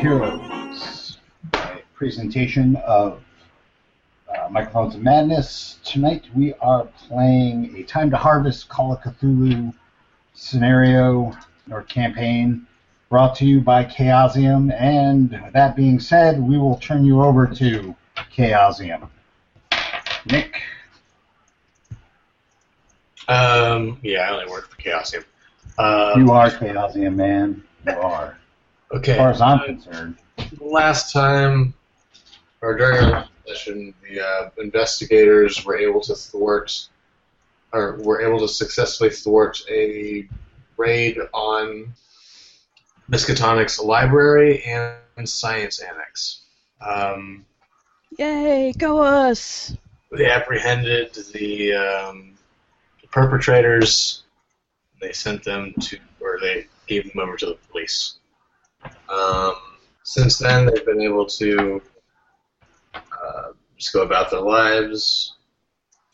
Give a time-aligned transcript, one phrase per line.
[0.00, 1.18] Heroes,
[1.54, 3.22] a presentation of
[4.28, 5.78] uh, Microphones of Madness.
[5.84, 9.72] Tonight we are playing a Time to Harvest Call of Cthulhu
[10.34, 11.32] scenario
[11.70, 12.66] or campaign
[13.08, 14.72] brought to you by Chaosium.
[14.78, 17.96] And that being said, we will turn you over to
[18.36, 19.08] Chaosium.
[20.26, 20.60] Nick.
[23.28, 25.24] Um, yeah, I only work for Chaosium.
[25.78, 27.64] Uh, You are Chaosium, man.
[27.86, 28.36] You are.
[28.92, 29.12] Okay.
[29.12, 30.16] As far as I'm concerned.
[30.60, 31.74] last time,
[32.60, 36.88] or during our session, the uh, investigators were able to thwart,
[37.72, 40.28] or were able to successfully thwart a
[40.76, 41.92] raid on
[43.10, 46.42] Miskatonic's library and science annex.
[46.80, 47.44] Um,
[48.18, 49.76] Yay, go us!
[50.12, 52.32] they apprehended the, um,
[53.02, 54.22] the perpetrators.
[55.00, 58.18] They sent them to, or they gave them over to the police.
[59.08, 59.54] Um,
[60.02, 61.82] since then, they've been able to
[62.94, 65.34] uh, just go about their lives.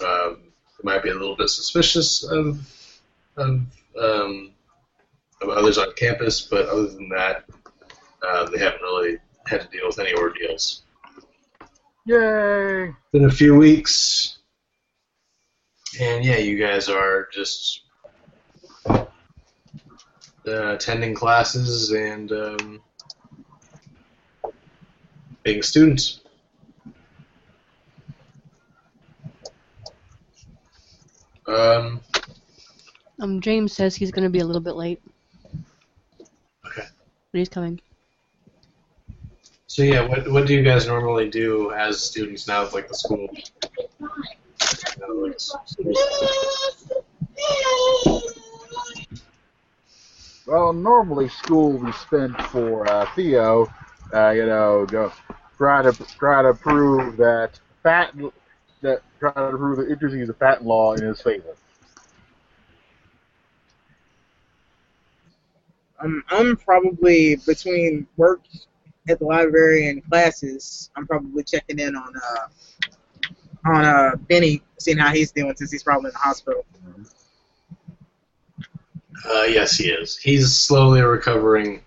[0.04, 0.38] Um,
[0.78, 2.60] they might be a little bit suspicious of
[3.36, 3.60] of,
[3.98, 4.50] um,
[5.40, 7.44] of others on campus, but other than that,
[8.26, 10.82] uh, they haven't really had to deal with any ordeals
[12.04, 12.92] Yay!
[13.12, 14.38] been a few weeks,
[16.00, 17.81] and yeah, you guys are just
[20.44, 22.80] attending classes and um,
[25.42, 26.20] being students.
[31.46, 32.00] Um,
[33.20, 35.00] Um, James says he's going to be a little bit late.
[36.66, 36.86] Okay.
[37.32, 37.80] But he's coming.
[39.66, 42.62] so yeah, what what do you guys normally do as students now?
[42.64, 43.28] With like the school.
[43.32, 43.98] you
[45.00, 45.54] know, like s-
[50.46, 53.72] Well, normally school we spend for uh, Theo,
[54.12, 55.12] uh, you know, go
[55.56, 58.34] try to try to prove that patent
[58.80, 61.54] that try to prove that introducing the patent law in his favor.
[66.00, 68.40] I'm I'm probably between work
[69.08, 70.90] at the library and classes.
[70.96, 75.84] I'm probably checking in on uh on uh Benny, seeing how he's doing since he's
[75.84, 76.64] probably in the hospital.
[79.24, 80.16] Uh, yes, he is.
[80.16, 81.82] He's slowly recovering.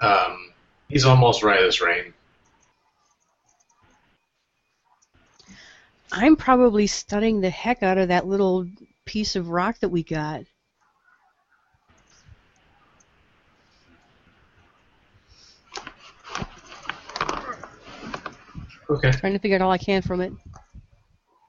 [0.00, 0.52] Um,
[0.88, 2.12] he's almost right as rain.
[6.12, 8.66] I'm probably studying the heck out of that little
[9.04, 10.44] piece of rock that we got.
[18.88, 19.10] Okay.
[19.10, 20.32] Trying to figure out all I can from it.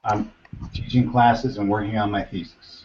[0.03, 0.31] I'm
[0.73, 2.76] teaching classes and working on my thesis.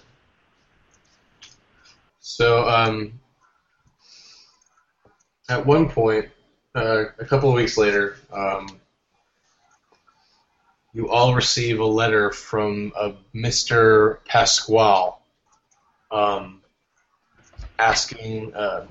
[2.20, 3.20] so, um,
[5.48, 6.28] at one point,
[6.74, 8.80] uh, a couple of weeks later, um,
[10.92, 14.18] you all receive a letter from a Mr.
[14.24, 15.14] Pasquale
[16.10, 16.62] um,
[17.78, 18.86] asking uh,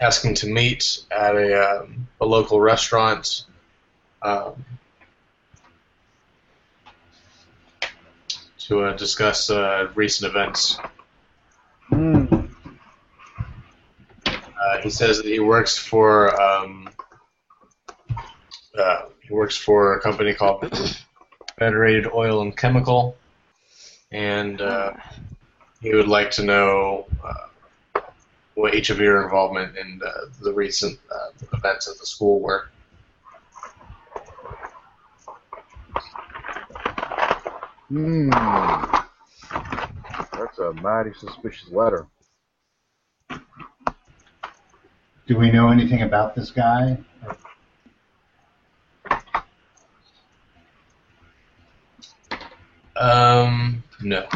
[0.00, 3.44] asking to meet at a, um, a local restaurant.
[4.22, 4.64] Um,
[8.64, 10.78] to uh, discuss uh, recent events.
[14.26, 16.88] Uh, he says that he works for um,
[18.78, 20.64] uh, he works for a company called
[21.58, 23.16] Federated Oil and Chemical,
[24.10, 24.94] and uh,
[25.82, 28.00] he would like to know uh,
[28.54, 30.10] what each of your involvement in uh,
[30.40, 32.68] the recent uh, events at the school were.
[37.88, 38.30] Hmm.
[40.32, 42.06] That's a mighty suspicious letter.
[45.26, 46.98] Do we know anything about this guy?
[52.96, 54.26] Um, no.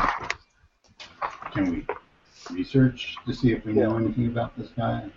[1.52, 1.86] Can we
[2.50, 5.08] research to see if we know anything about this guy?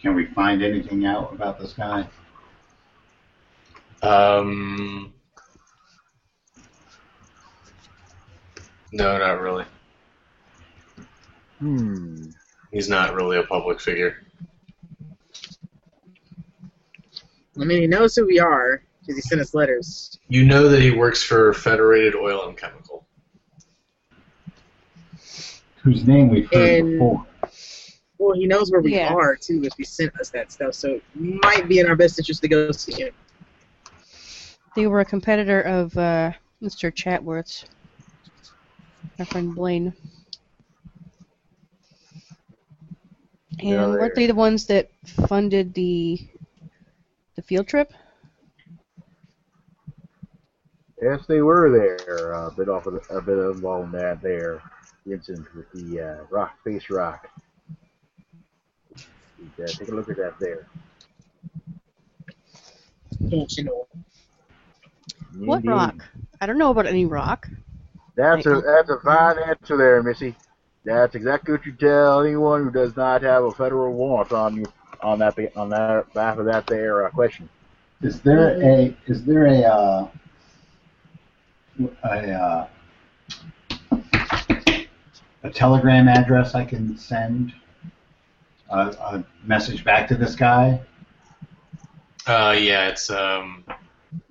[0.00, 2.08] Can we find anything out about this guy?
[4.02, 5.12] Um,
[8.92, 9.64] no, not really.
[11.58, 12.30] Hmm.
[12.72, 14.16] He's not really a public figure.
[17.60, 20.18] I mean, he knows who we are because he sent us letters.
[20.28, 23.06] You know that he works for Federated Oil and Chemical.
[25.82, 27.26] Whose name we've heard And- before.
[28.18, 29.14] Well, he knows where we Yeah.
[29.14, 30.74] are too if he sent us that stuff.
[30.74, 33.14] So it might be in our best interest to go see him.
[34.76, 36.32] They were a competitor of uh,
[36.62, 36.92] Mr.
[36.94, 37.64] Chatworth's.
[39.20, 39.92] Our friend Blaine.
[43.58, 44.90] Yeah, And weren't they the ones that
[45.28, 46.26] funded the
[47.36, 47.92] the field trip?
[51.02, 52.34] Yes, they were there.
[52.34, 54.62] Uh, a bit off of the, a bit involved in that there.
[55.04, 57.28] The incident with the uh, rock face rock.
[58.96, 60.66] Uh, take a look at that there.
[63.28, 63.86] Don't you know?
[65.36, 65.68] What Indeed.
[65.68, 66.04] rock?
[66.40, 67.46] I don't know about any rock.
[68.20, 70.36] That's a that's a fine answer there, Missy.
[70.84, 74.66] That's exactly what you tell anyone who does not have a federal warrant on you
[75.02, 77.48] on that on that behalf of that there uh, question.
[78.02, 80.08] Is there a is there a uh,
[82.04, 82.68] a uh,
[85.42, 87.54] a telegram address I can send
[88.68, 90.78] a, a message back to this guy?
[92.26, 93.64] Uh, yeah, it's um,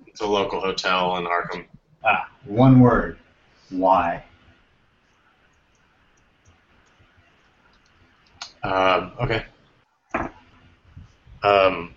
[0.06, 1.66] it's a local hotel in Arkham.
[2.04, 3.18] Ah, one word.
[3.70, 4.24] Why?
[8.62, 9.44] Um, okay.
[11.42, 11.94] Um,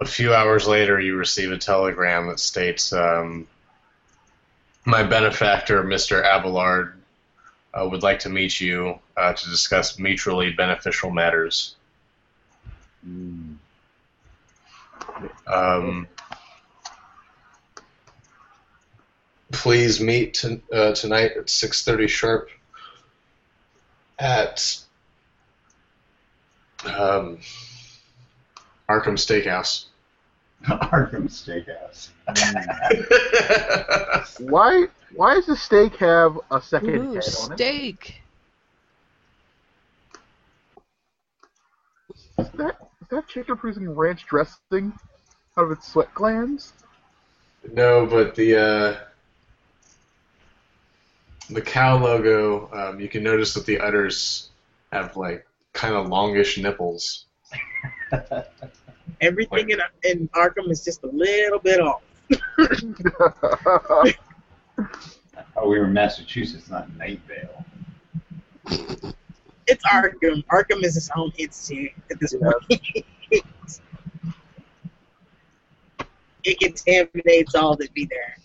[0.00, 3.46] a few hours later, you receive a telegram that states, um,
[4.84, 6.24] "My benefactor, Mr.
[6.24, 6.94] Abelard,
[7.74, 11.76] uh, would like to meet you uh, to discuss mutually beneficial matters.
[13.04, 13.54] Hmm.
[15.46, 16.08] Um,
[19.54, 22.50] please meet t- uh, tonight at 6:30 sharp
[24.18, 24.78] at
[26.84, 27.38] um,
[28.88, 29.86] Arkham Steakhouse.
[30.66, 32.08] Arkham Steakhouse.
[34.38, 37.54] Why why does the steak have a second Ooh, head on it?
[37.54, 38.20] steak.
[42.38, 44.92] Is that is that chicken producing ranch dressing
[45.56, 46.72] out of its sweat glands?
[47.72, 48.96] no, but the uh,
[51.50, 54.50] the cow logo, um, you can notice that the udders
[54.92, 57.26] have like kind of longish nipples.
[59.20, 62.02] Everything in, in Arkham is just a little bit off.
[65.56, 67.64] Oh, we were in Massachusetts, not Night Vale.
[69.66, 70.44] It's Arkham.
[70.52, 72.50] Arkham is its own entity at this Yeah.
[72.68, 72.82] point.
[76.44, 78.36] it contaminates all that be there.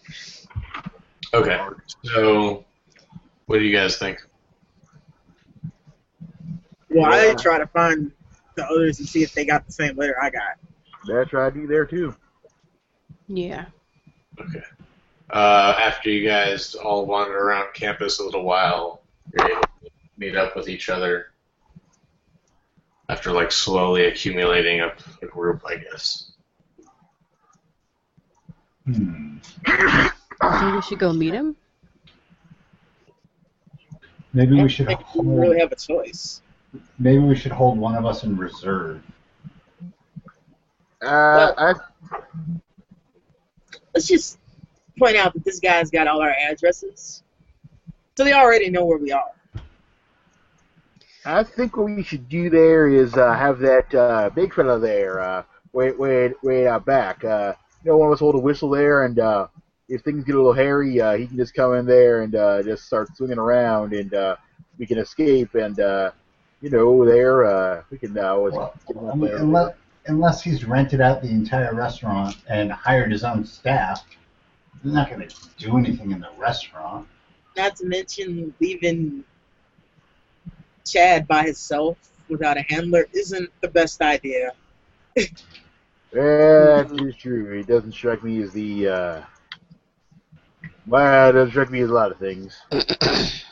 [1.34, 1.60] Okay,
[2.04, 2.66] so
[3.50, 4.22] what do you guys think?
[6.88, 7.31] Well, Yeah.
[7.31, 8.12] I try to find
[8.54, 10.60] the others and see if they got the same letter I got.
[11.07, 12.16] That's right, I do there too.
[13.28, 13.66] Yeah.
[14.40, 14.62] Okay.
[15.31, 19.01] Uh, after you guys all wander around campus a little while,
[19.34, 21.31] you're able to meet up with each other.
[23.10, 26.34] After like slowly accumulating up a group, I guess.
[28.86, 29.38] Hmm.
[29.66, 31.56] Think we should go meet him?
[34.33, 36.41] Maybe we should we hold, really have a choice.
[36.97, 39.01] maybe we should hold one of us in reserve.
[41.01, 41.73] Uh, I
[43.93, 44.37] Let's just
[44.97, 47.23] point out that this guy's got all our addresses,
[48.15, 49.31] so they already know where we are.
[51.25, 55.19] I think what we should do there is uh, have that uh, big fella there
[55.19, 55.43] uh,
[55.74, 57.24] wait wait wait out back.
[57.24, 59.48] Uh, you know, one of us hold a whistle there, and uh,
[59.89, 62.63] if things get a little hairy, uh, he can just come in there and uh,
[62.63, 64.36] just start swinging around, and uh,
[64.77, 65.55] we can escape.
[65.55, 66.12] And uh,
[66.62, 69.38] you know, there uh, we can uh, always Well, get him up there.
[69.38, 74.05] unless, unless he's rented out the entire restaurant and hired his own staff,
[74.84, 77.08] he's not going to do anything in the restaurant.
[77.58, 79.24] Not to mention leaving
[80.86, 81.98] Chad by himself
[82.29, 84.51] without a handler isn't the best idea.
[85.15, 85.25] Yeah,
[86.13, 87.60] that is true.
[87.60, 88.88] It doesn't strike me as the.
[88.88, 89.22] Uh,
[90.89, 92.60] well, it doesn't me as a lot of things.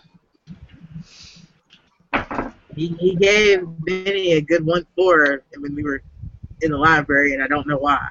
[2.75, 6.03] He, he gave Benny a good one for when we were
[6.62, 8.08] in the library, and I don't know why.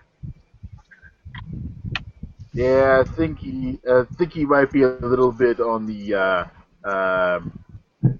[2.53, 6.45] Yeah, I think he, I think he might be a little bit on the, uh,
[6.85, 7.57] um,
[8.03, 8.19] a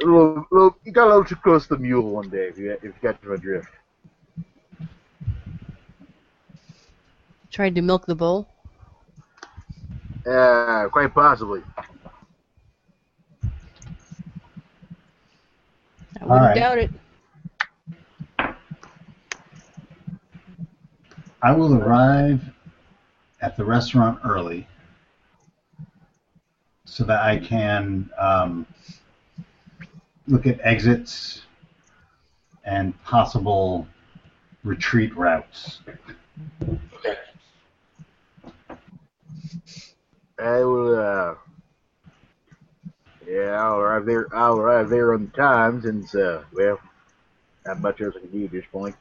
[0.00, 2.48] little, little, he got a little too close to the mule one day.
[2.48, 3.68] If you, if you got my drift.
[7.52, 8.48] Tried to milk the bull?
[10.28, 11.62] Uh, quite possibly.
[16.20, 16.54] I wouldn't right.
[16.54, 16.90] doubt it.
[21.40, 22.42] I will arrive
[23.40, 24.66] at the restaurant early
[26.84, 28.66] so that I can um,
[30.26, 31.42] look at exits
[32.64, 33.86] and possible
[34.64, 35.80] retreat routes.
[36.62, 37.16] Okay.
[40.38, 40.98] I will.
[40.98, 41.34] Uh,
[43.28, 44.26] yeah, I'll arrive there.
[44.34, 46.80] I'll arrive there on time since, uh, well,
[47.66, 48.96] not much else I can do at this point.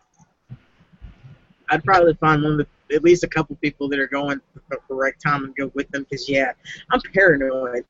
[1.70, 4.64] I'd probably find one of the, at least a couple people that are going at
[4.70, 6.52] the correct time and go with them because yeah,
[6.92, 7.86] I'm paranoid.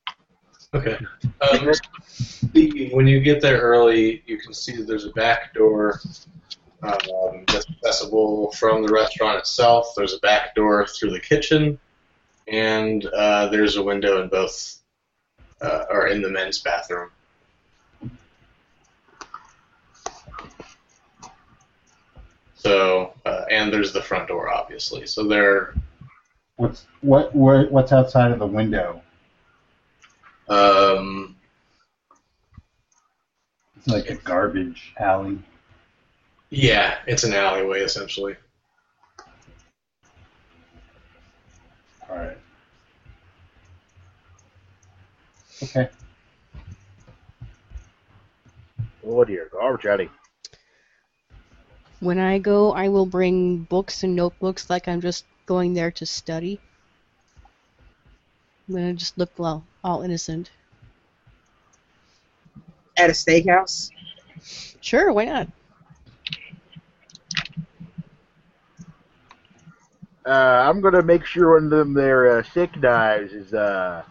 [0.74, 0.98] Okay.
[1.40, 1.72] Um,
[2.92, 6.00] when you get there early, you can see that there's a back door
[6.82, 9.92] um, that's accessible from the restaurant itself.
[9.96, 11.78] There's a back door through the kitchen,
[12.50, 14.78] and uh, there's a window in both,
[15.60, 17.10] uh, or in the men's bathroom.
[22.54, 25.06] So, uh, and there's the front door, obviously.
[25.06, 25.74] So there,
[26.56, 29.02] What's what, what what's outside of the window?
[30.48, 31.36] um,
[33.76, 35.38] It's like a garbage alley.
[36.50, 38.36] yeah, it's an alleyway essentially.
[42.08, 42.38] All right.
[45.62, 45.88] Okay.
[49.04, 50.10] Oh dear, garbage alley.
[52.00, 56.06] when I go, I will bring books and notebooks like I'm just going there to
[56.06, 56.60] study.
[58.68, 60.50] I'm gonna just look well, all innocent.
[62.96, 63.90] At a steakhouse,
[64.80, 65.48] Sure, why not?
[70.26, 70.30] Uh,
[70.68, 74.02] I'm gonna make sure one of them their uh, stick knives is uh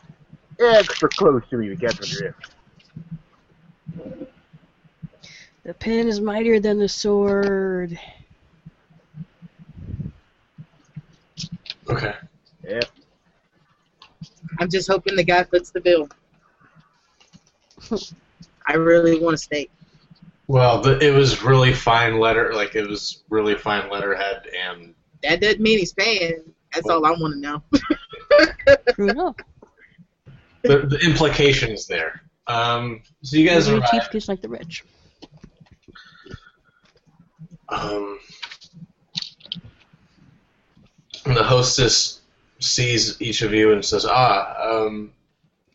[0.59, 2.51] extra close to me to catch my drift.
[5.63, 7.99] The pen is mightier than the sword.
[11.89, 12.15] Okay.
[12.63, 12.85] Yep.
[14.59, 16.09] I'm just hoping the guy fits the bill.
[18.67, 19.71] I really want to steak.
[20.47, 25.41] Well, the, it was really fine letter, like it was really fine letterhead, and That
[25.41, 26.41] doesn't mean he's paying.
[26.73, 27.63] That's all I want to know.
[28.93, 29.35] True enough.
[30.61, 32.21] the, the implication is there.
[32.47, 33.91] Um, so you guys Maybe arrive.
[33.91, 34.83] cheap kids like the rich.
[37.69, 38.19] Um,
[41.25, 42.21] and the hostess
[42.59, 45.11] sees each of you and says, "Ah, um,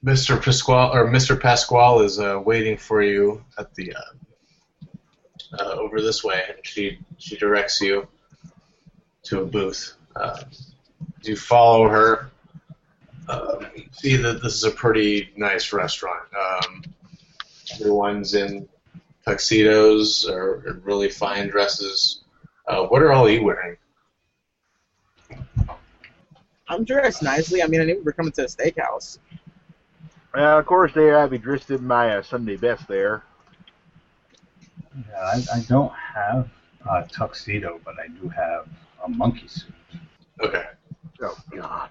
[0.05, 0.43] Mr.
[0.43, 1.39] Pasquale or Mr.
[1.39, 6.99] Pasquale is uh, waiting for you at the uh, uh, over this way." And she
[7.19, 8.09] she directs you
[9.25, 9.95] to a booth.
[10.17, 10.43] Uh,
[11.23, 12.31] you follow her.
[13.29, 16.25] Um, you see that this is a pretty nice restaurant.
[16.37, 16.83] Um,
[17.75, 18.69] everyone's in
[19.25, 22.25] tuxedos or or really fine dresses.
[22.67, 23.77] Uh, what are all you wearing?
[26.69, 27.63] I'm dressed nicely.
[27.63, 29.19] I mean, I knew we were coming to a steakhouse.
[30.35, 33.23] Well, of course, there I'd be dressed in my uh, Sunday best there.
[34.97, 36.49] Yeah, I, I don't have
[36.91, 38.67] a tuxedo, but I do have
[39.05, 39.73] a monkey suit.
[40.41, 40.65] Okay.
[41.23, 41.91] Oh God.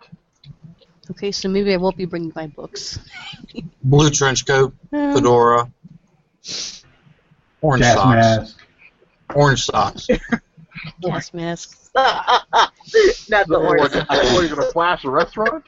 [1.11, 2.99] Okay, so maybe I won't be bringing my books.
[3.83, 5.71] Blue trench coat, Uh, fedora,
[7.61, 8.05] orange socks.
[8.05, 8.57] mask.
[9.35, 10.07] Orange socks.
[11.01, 11.77] gas mask.
[11.95, 13.93] Not the What, orange.
[13.93, 15.65] what are you gonna flash a restaurant?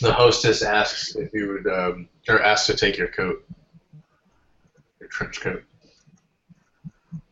[0.00, 3.44] The hostess asks if you would, um, or asks to take your coat,
[5.00, 5.62] your trench coat,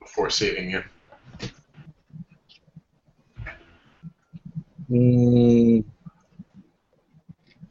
[0.01, 0.83] before seating you.
[4.91, 5.85] Mm,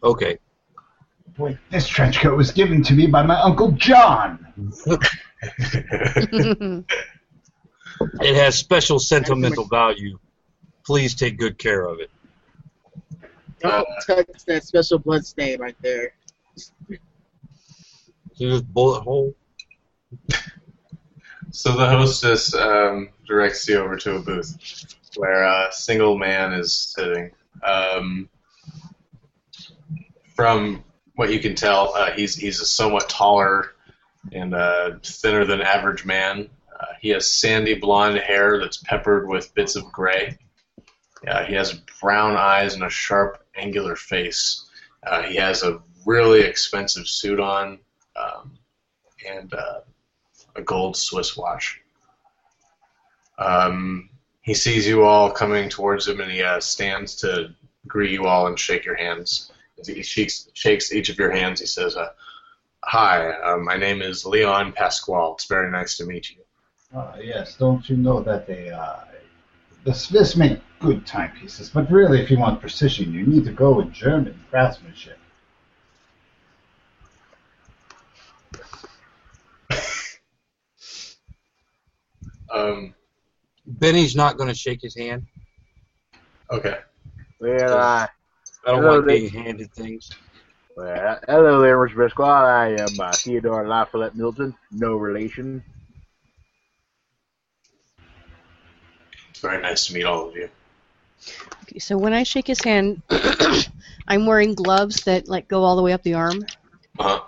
[0.04, 0.38] okay.
[1.38, 4.46] Wait, this trench coat was given to me by my uncle John.
[8.22, 10.20] It has special sentimental value.
[10.86, 12.10] Please take good care of it.
[13.60, 16.14] Don't touch that special blood stain right there.
[16.56, 16.98] See
[18.40, 19.36] this bullet hole?
[21.52, 26.74] so the hostess um, directs you over to a booth where a single man is
[26.74, 27.32] sitting.
[27.64, 28.30] Um,
[30.36, 30.84] from
[31.16, 33.74] what you can tell, uh, he's he's a somewhat taller
[34.32, 36.50] and uh, thinner than average man.
[36.80, 40.38] Uh, he has sandy blonde hair that's peppered with bits of gray.
[41.28, 44.66] Uh, he has brown eyes and a sharp, angular face.
[45.06, 47.80] Uh, he has a really expensive suit on
[48.16, 48.58] um,
[49.28, 49.82] and uh,
[50.56, 51.82] a gold Swiss watch.
[53.38, 54.10] Um,
[54.50, 57.54] he sees you all coming towards him and he uh, stands to
[57.86, 59.52] greet you all and shake your hands.
[59.80, 62.10] As he shakes, shakes each of your hands, he says, uh,
[62.84, 65.34] Hi, uh, my name is Leon Pasquale.
[65.34, 66.38] It's very nice to meet you.
[66.98, 69.02] Uh, yes, don't you know that they uh,
[69.84, 73.74] the Swiss make good timepieces, but really, if you want precision, you need to go
[73.74, 75.20] with German craftsmanship.
[82.52, 82.96] Um,
[83.70, 85.26] Benny's not going to shake his hand.
[86.52, 86.80] okay.
[87.40, 88.10] Well, I,
[88.66, 89.32] I don't Hello, like Nick.
[89.32, 90.10] being handed things.
[90.76, 91.96] Well, hello there, Mr.
[91.96, 92.48] Pasquale.
[92.48, 94.54] I am uh, Theodore LaFollette Milton.
[94.72, 95.64] No relation.
[99.30, 100.50] It's very nice to meet all of you.
[101.64, 103.02] Okay, so when I shake his hand,
[104.08, 106.46] I'm wearing gloves that like go all the way up the arm.
[106.98, 107.22] Uh-huh.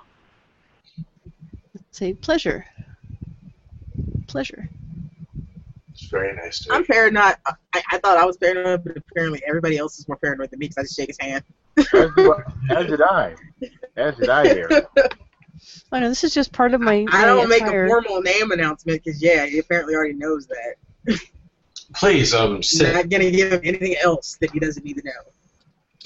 [1.92, 2.66] Say pleasure.
[4.28, 4.68] Pleasure.
[6.12, 6.94] It's very nice to I'm meet you.
[6.94, 7.36] paranoid.
[7.46, 10.68] I, I thought I was paranoid, but apparently everybody else is more paranoid than me
[10.68, 11.44] because I just shake his hand.
[11.78, 11.88] As,
[12.18, 13.36] do I- as did I.
[13.96, 14.70] As did I here.
[15.94, 17.06] Oh no, this is just part of my.
[17.10, 17.86] I my don't make attire.
[17.86, 21.20] a formal name announcement because yeah, he apparently already knows that.
[21.96, 22.94] Please, um, I'm sit.
[22.94, 25.12] not gonna give him anything else that he doesn't need to know.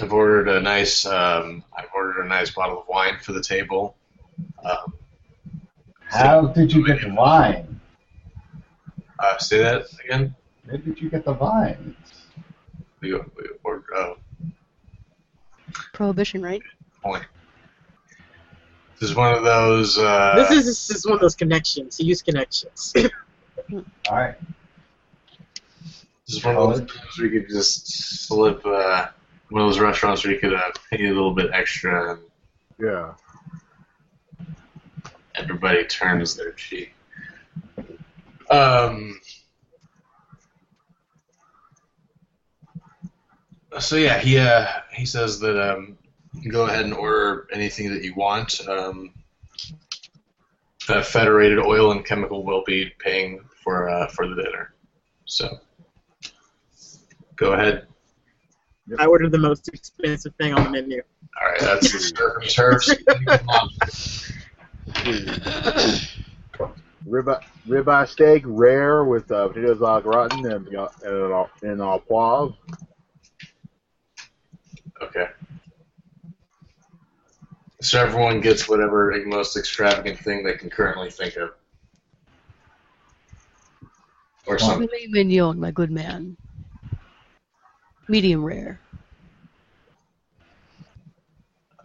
[0.01, 3.95] I've ordered a nice, um, I've ordered a nice bottle of wine for the table.
[4.63, 4.93] Um,
[6.03, 7.74] How did you get the wine?
[9.19, 10.35] Uh, say that again.
[10.65, 11.95] Where did you get the vines?
[13.01, 13.21] We, we
[13.63, 13.83] ordered.
[13.95, 14.17] Oh,
[15.93, 16.61] Prohibition, right?
[17.03, 17.23] point.
[18.99, 19.97] This is one of those.
[19.97, 21.97] Uh, this is this is one of those connections.
[21.97, 22.93] He used connections.
[23.73, 24.35] All right.
[26.25, 28.65] This is one of those times where you could just slip.
[28.65, 29.07] Uh,
[29.49, 32.21] one of those restaurants where you could uh, pay a little bit extra, and
[32.79, 33.13] Yeah.
[35.35, 36.93] everybody turns their cheek.
[38.49, 39.19] Um.
[43.79, 45.97] So yeah, he uh, he says that um,
[46.49, 48.65] go ahead and order anything that you want.
[48.67, 49.11] Um,
[50.87, 54.73] uh, Federated Oil and Chemical will be paying for uh, for the dinner.
[55.25, 55.59] So
[57.35, 57.87] go ahead.
[58.99, 61.01] I ordered the most expensive thing on the menu.
[61.41, 62.93] All right, that's surf and turfs.
[67.07, 72.55] Ribeye, ribeye steak, rare with uh, potatoes au gratin and and and, and au poivre.
[75.01, 75.27] Okay.
[77.81, 81.51] So everyone gets whatever most extravagant thing they can currently think of.
[84.47, 84.87] Or something.
[84.87, 86.37] Filet mignon, my good man.
[88.07, 88.79] Medium rare.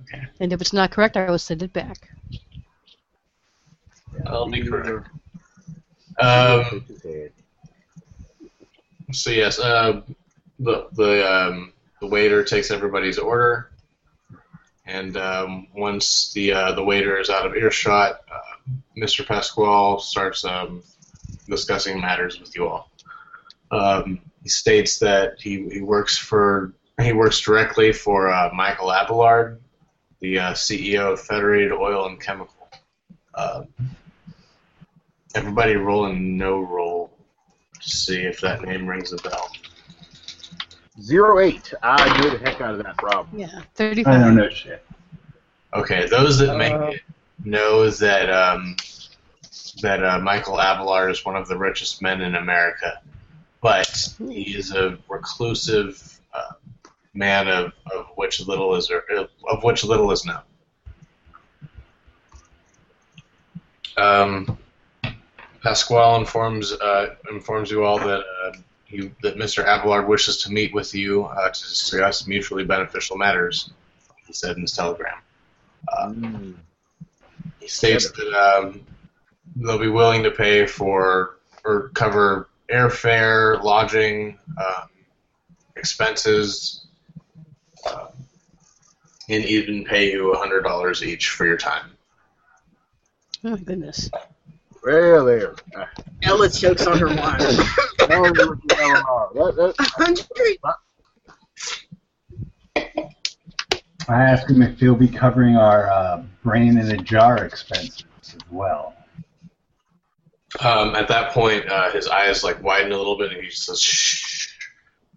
[0.03, 0.23] Okay.
[0.41, 2.09] And if it's not correct, I will send it back.
[4.27, 5.09] I'll be correct.
[6.19, 6.85] Um,
[9.13, 10.03] so yes, uh,
[10.59, 13.71] the the um, the waiter takes everybody's order,
[14.87, 19.27] and um, once the uh, the waiter is out of earshot, uh, Mr.
[19.27, 20.83] Pasquale starts um,
[21.49, 22.91] discussing matters with you all.
[23.71, 29.61] Um, he states that he, he works for he works directly for uh, Michael Abelard,
[30.21, 32.55] the uh, CEO of Federated Oil and Chemical.
[35.35, 37.11] Uh, everybody roll a no roll
[37.81, 39.51] to see if that name rings a bell.
[41.01, 41.73] Zero eight.
[41.83, 43.39] I knew the heck out of that problem.
[43.39, 44.15] Yeah, thirty-five.
[44.15, 44.21] I 35.
[44.21, 44.85] don't know shit.
[45.75, 47.01] Okay, those that make Uh, it
[47.45, 48.77] know that um,
[49.83, 53.01] that uh, Michael Abelard is one of the richest men in America,
[53.63, 56.53] but he is a reclusive uh,
[57.15, 60.43] man of, of which little is of which little is known.
[63.97, 64.59] Um,
[65.63, 68.53] Pasquale informs uh, informs you all that uh,
[68.85, 69.65] he, that Mr.
[69.65, 73.71] Abelard wishes to meet with you uh, to discuss mutually beneficial matters.
[74.27, 75.19] He said in his telegram.
[75.97, 76.55] Mm.
[77.59, 78.81] he states that um,
[79.57, 84.89] they'll be willing to pay for or cover airfare, lodging, um,
[85.77, 86.87] expenses,
[87.87, 88.09] uh,
[89.29, 91.91] and even pay you hundred dollars each for your time.
[93.45, 94.11] Oh my goodness.
[94.85, 95.55] Well, there.
[96.23, 97.17] Ella chokes on her wine.
[97.19, 100.59] that was what you know, that, that, A hundred.
[104.09, 108.37] I asked him if he'll be covering our uh, brain in a jar expenses as
[108.51, 108.95] well.
[110.61, 113.81] Um, at that point, uh, his eyes like widen a little bit, and he says,
[113.81, 114.49] "Shh,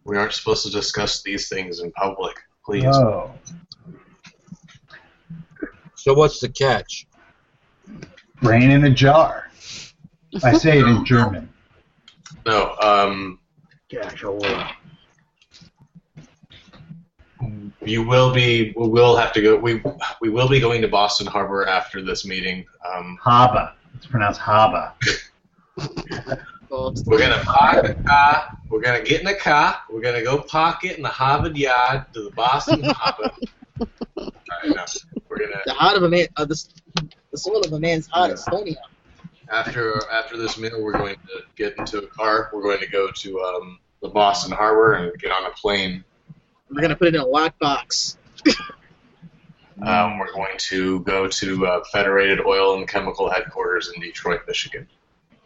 [0.03, 3.31] we aren't supposed to discuss these things in public, please." Oh,
[5.95, 7.07] So what's the catch?
[8.41, 9.49] brain in a jar.
[10.41, 11.49] I say it in German.
[12.45, 13.39] No, um,
[13.91, 14.23] gosh,
[17.85, 18.73] you will be.
[18.75, 19.57] We will have to go.
[19.57, 19.81] We
[20.21, 22.65] we will be going to Boston Harbor after this meeting.
[22.93, 23.73] Um, Haba.
[23.95, 24.93] It's pronounced Haba.
[26.69, 28.57] We're gonna park the car.
[28.69, 29.77] We're gonna get in the car.
[29.91, 33.31] We're gonna go park it in the Harvard Yard to the Boston Harbor.
[34.17, 34.85] Alright, no,
[35.29, 36.63] we're gonna The heart of a man, uh, the,
[37.31, 38.75] the soul of a man's heart is stony.
[39.53, 42.49] After after this meal, we're going to get into a car.
[42.53, 46.03] We're going to go to um, the Boston Harbor and get on a plane
[46.69, 48.17] We're gonna put it in a lockbox.
[49.81, 54.87] Um, we're going to go to uh, Federated Oil and Chemical headquarters in Detroit, Michigan.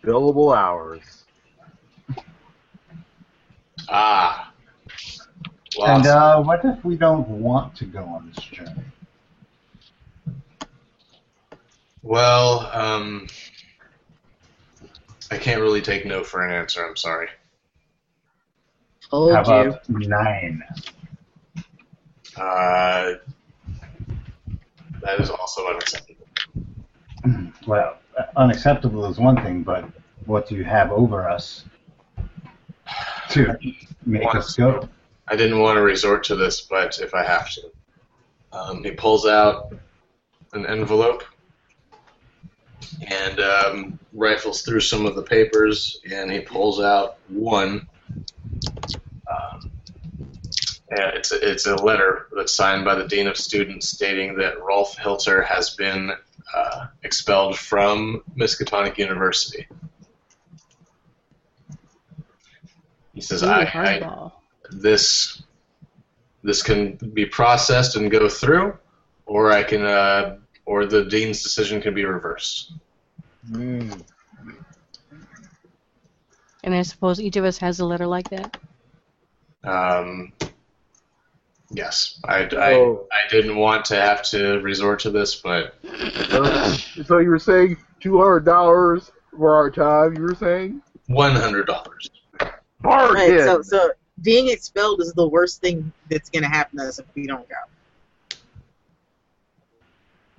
[0.04, 1.24] Billable hours.
[3.90, 4.52] Ah.
[5.80, 8.84] And uh, what if we don't want to go on this journey?
[12.04, 13.28] well, um,
[15.32, 16.86] I can't really take no for an answer.
[16.86, 17.28] I'm sorry.
[19.10, 19.70] Told How you.
[19.70, 20.64] about nine?
[22.36, 23.14] Uh,
[25.02, 26.28] that is also unacceptable.
[27.66, 29.90] Well, uh, unacceptable is one thing, but
[30.26, 31.66] what do you have over us
[33.32, 33.58] to
[34.06, 34.88] make us go?
[35.28, 37.72] I didn't want to resort to this, but if I have to.
[38.54, 39.74] Um, he pulls out
[40.54, 41.24] an envelope
[43.08, 47.88] and um, rifles through some of the papers, and he pulls out one.
[49.30, 49.72] Um,
[50.90, 54.62] and it's a, it's a letter that's signed by the dean of students stating that
[54.62, 56.12] Rolf Hilter has been
[56.56, 59.68] uh, expelled from Miskatonic University.
[63.14, 64.32] He says, Ooh, I, I,
[64.70, 65.42] this
[66.44, 68.78] this can be processed and go through,
[69.26, 72.74] or I can, uh, or the dean's decision can be reversed.
[73.50, 74.04] Mm.
[76.64, 78.58] And I suppose each of us has a letter like that.
[79.64, 80.34] Um,
[81.72, 83.08] yes, I, I, Oh.
[83.12, 85.76] I didn't want to have to resort to this, but
[86.30, 86.74] So,
[87.06, 90.16] so you were saying two hundred dollars for our time.
[90.18, 92.10] You were saying one hundred dollars.
[92.82, 93.16] bargain.
[93.16, 97.06] Right, so so being expelled is the worst thing that's gonna happen to us if
[97.16, 97.56] we don't go.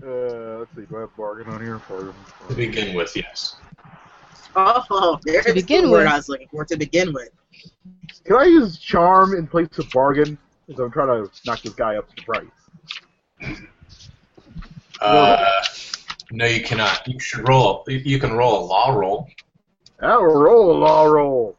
[0.05, 0.83] Uh, let's see.
[0.83, 1.81] Do I have bargain on here?
[1.89, 2.15] Bargain.
[2.49, 3.57] To begin with, yes.
[4.57, 6.09] Oh, there's To begin the word with.
[6.09, 6.65] I was looking for.
[6.65, 7.31] To begin with,
[8.25, 10.39] Can I use charm in place of bargain?
[10.67, 12.47] Because I'm trying to knock this guy up to price.
[15.01, 15.47] Uh,
[16.33, 17.07] no, you cannot.
[17.07, 17.85] You should roll.
[17.87, 19.29] You you can roll a law roll.
[20.01, 21.57] I'll roll a law roll.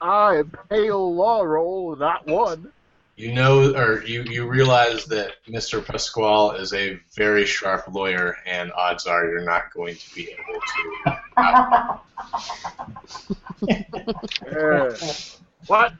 [0.00, 2.72] I am pale law roll, not one.
[3.18, 5.84] You know, or you, you realize that Mr.
[5.84, 10.60] Pasquale is a very sharp lawyer, and odds are you're not going to be able
[10.60, 11.98] to.
[13.66, 14.76] Yeah.
[15.66, 15.94] what?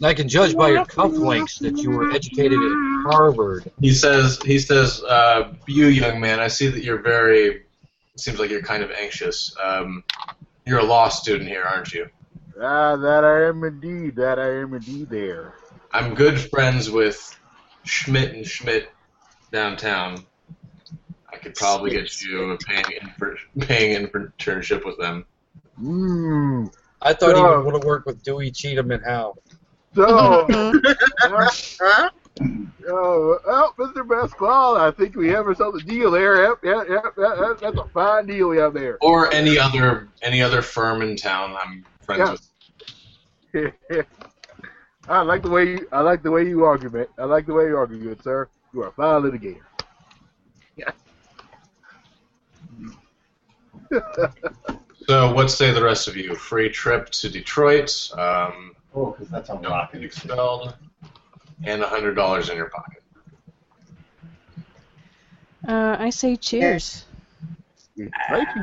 [0.00, 3.68] I can judge by your cufflinks that you were educated at Harvard.
[3.80, 7.64] He says, he says, uh, you young man, I see that you're very.
[8.14, 9.56] Seems like you're kind of anxious.
[9.60, 10.04] Um,
[10.64, 12.08] you're a law student here, aren't you?
[12.62, 14.16] Ah, that I am indeed.
[14.16, 15.54] That I am indeed there.
[15.92, 17.38] I'm good friends with
[17.84, 18.90] Schmidt and Schmidt
[19.50, 20.24] downtown.
[21.32, 25.24] I could probably get you a paying inter- paying internship with them.
[25.80, 26.72] Mmm.
[27.02, 29.34] I thought he would want to work with Dewey, Cheatham, and Howe.
[29.94, 30.46] So,
[31.22, 32.10] huh?
[32.88, 34.06] oh, well, Mr.
[34.06, 36.42] Pasquale, I think we have ourselves a deal there.
[36.44, 37.02] Yep, yep, yep.
[37.16, 38.98] That, that, that's a fine deal we have there.
[39.00, 42.32] Or any other any other firm in town I'm friends Yeah.
[42.32, 42.49] with.
[45.08, 47.06] I like the way you, I like the way you argue, man.
[47.18, 48.48] I like the way you argue, good sir.
[48.72, 49.62] You are a fine litigator.
[55.06, 56.34] So, what say the rest of you?
[56.36, 60.04] Free trip to Detroit, um, Oh, because that's a don't rocket.
[60.04, 60.74] expelled,
[61.64, 63.02] and a hundred dollars in your pocket.
[65.66, 67.04] Uh, I say cheers.
[67.96, 68.62] It's, 19,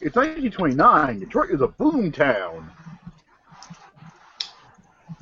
[0.00, 1.20] it's 1929.
[1.20, 2.70] Detroit is a boom town.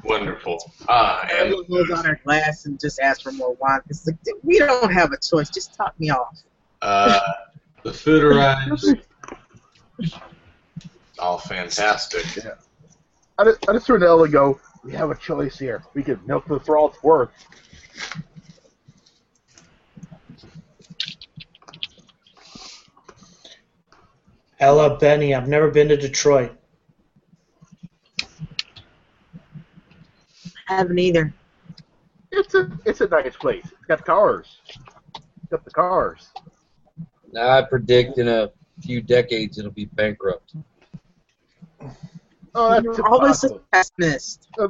[0.05, 0.73] Wonderful.
[0.88, 3.81] Ah, and Everyone goes on our glass and just asks for more wine.
[3.88, 5.49] It's like we don't have a choice.
[5.51, 6.38] Just top me off.
[6.83, 7.21] uh,
[7.85, 8.95] the food arrives.
[11.19, 12.25] All fantastic.
[12.45, 12.55] Yeah.
[13.38, 15.85] I just, I just turned to Ella go, we have a choice here.
[15.95, 17.31] We can milk this for all it's worth.
[24.61, 26.53] Ella, Benny, I've never been to Detroit.
[30.76, 31.32] Haven't either.
[32.30, 33.64] It's a it's a nice place.
[33.64, 34.58] It's got cars.
[34.66, 36.30] It's got the cars.
[37.38, 40.54] I predict in a few decades it'll be bankrupt.
[42.54, 44.48] Oh, that's You're always a pessimist.
[44.56, 44.68] They're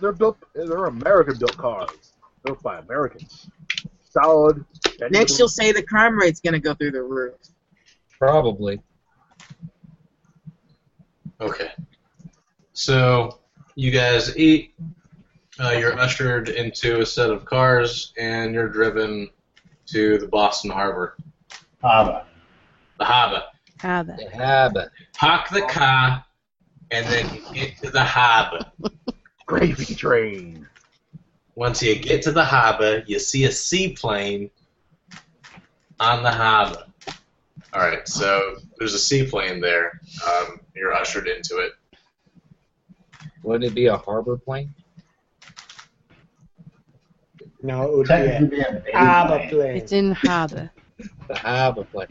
[0.00, 2.12] they're built they're American built cars.
[2.44, 3.48] Built by Americans.
[4.10, 4.64] Solid.
[5.10, 7.34] Next, you'll say the crime rate's gonna go through the roof.
[8.18, 8.80] Probably.
[11.40, 11.70] Okay.
[12.72, 13.40] So
[13.74, 14.74] you guys eat.
[15.58, 19.30] Uh, you're ushered into a set of cars, and you're driven
[19.86, 21.16] to the Boston Harbor,
[21.82, 22.26] Abba.
[22.98, 23.42] the harbor.
[23.78, 24.16] Have it.
[24.18, 24.90] The habit.
[25.14, 26.24] Park the car
[26.90, 28.70] and then you get to the harbor.
[29.46, 30.66] Gravy train.
[31.54, 34.50] Once you get to the harbor, you see a seaplane
[35.98, 36.84] on the harbor.
[37.72, 40.00] All right, so there's a seaplane there.
[40.26, 41.72] Um, you're ushered into it.
[43.42, 44.74] Would it be a harbor plane?
[47.62, 49.48] No, it would be be a bay Abba plane.
[49.48, 49.76] plane.
[49.76, 50.70] It's in harbor.
[51.28, 52.08] The harbor plane.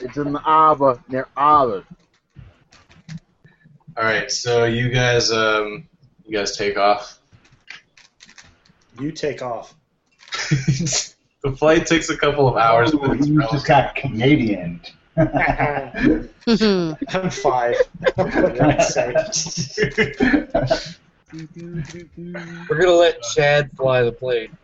[0.00, 1.84] It's in the Ava near Ava.
[3.96, 5.86] All right, so you guys, um,
[6.24, 7.18] you guys take off.
[8.98, 9.74] You take off.
[10.32, 14.80] the flight takes a couple of hours, Ooh, it's you just got Canadian.
[15.16, 16.30] I'm
[17.30, 17.76] five.
[21.32, 22.06] what can I say?
[22.68, 24.56] We're gonna let Chad fly the plane.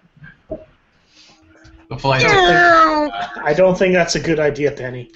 [1.89, 2.25] the flight.
[2.27, 5.11] I don't think that's a good idea, Penny.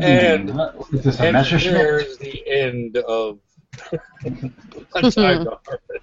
[0.00, 0.50] And-
[0.92, 1.72] is this a And Messerschmitt?
[1.74, 3.38] there's the end of
[4.22, 4.54] Time
[5.10, 5.98] to Harvest.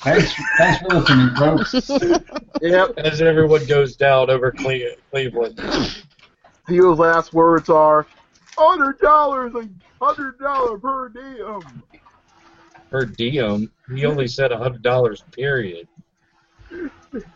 [0.00, 1.90] Thanks, thanks for listening, folks.
[2.62, 2.98] Yep.
[2.98, 5.58] As everyone goes down over Cle- Cleveland.
[6.68, 8.06] Theo's last words are
[8.56, 9.68] hundred dollars, a
[10.04, 11.82] hundred dollar per diem.
[12.90, 15.24] Per diem, he only said hundred dollars.
[15.32, 15.88] Period.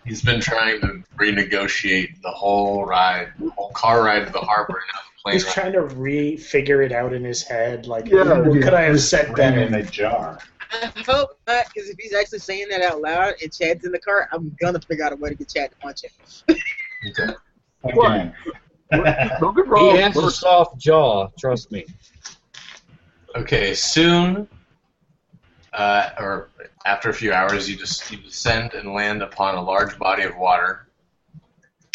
[0.05, 4.75] He's been trying to renegotiate the whole ride, the whole car ride to the harbor
[4.75, 5.53] and now the plane He's ride.
[5.55, 7.87] trying to re-figure it out in his head.
[7.87, 8.41] Like, Yeah.
[8.41, 10.39] what could I have said Brain in a jar.
[10.71, 13.99] I hope not, because if he's actually saying that out loud and Chad's in the
[13.99, 16.57] car, I'm gonna figure out a way to get Chad to punch him.
[17.85, 18.35] Again.
[19.41, 21.29] Don't get He has a soft jaw.
[21.39, 21.87] Trust me.
[23.35, 24.47] Okay, soon,
[25.73, 26.51] uh, or
[26.85, 30.37] after a few hours, you just you descend and land upon a large body of
[30.37, 30.87] water.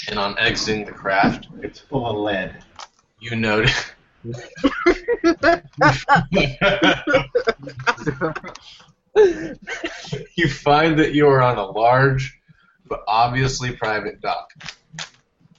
[0.09, 2.63] And on exiting the craft, It's full of lead.
[3.19, 3.91] you notice.
[10.35, 12.39] you find that you are on a large
[12.87, 14.51] but obviously private dock.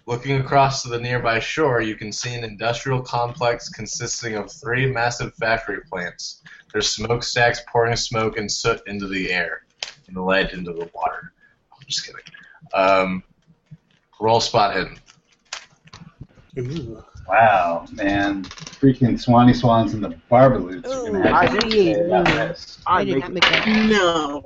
[0.07, 4.91] Looking across to the nearby shore, you can see an industrial complex consisting of three
[4.91, 6.43] massive factory plants.
[6.73, 9.65] There's smokestacks pouring smoke and soot into the air
[10.07, 11.33] and lead into the water.
[11.73, 12.21] I'm just kidding.
[12.75, 13.23] Um,
[14.21, 14.99] roll spot hidden.
[16.59, 17.03] Ooh.
[17.29, 18.45] Wow, man.
[18.45, 22.25] Freaking Swanee Swans and the Barbaloots are going to I have to did- say about
[22.27, 22.79] this.
[22.87, 23.89] I I did make not make that.
[23.91, 24.45] No.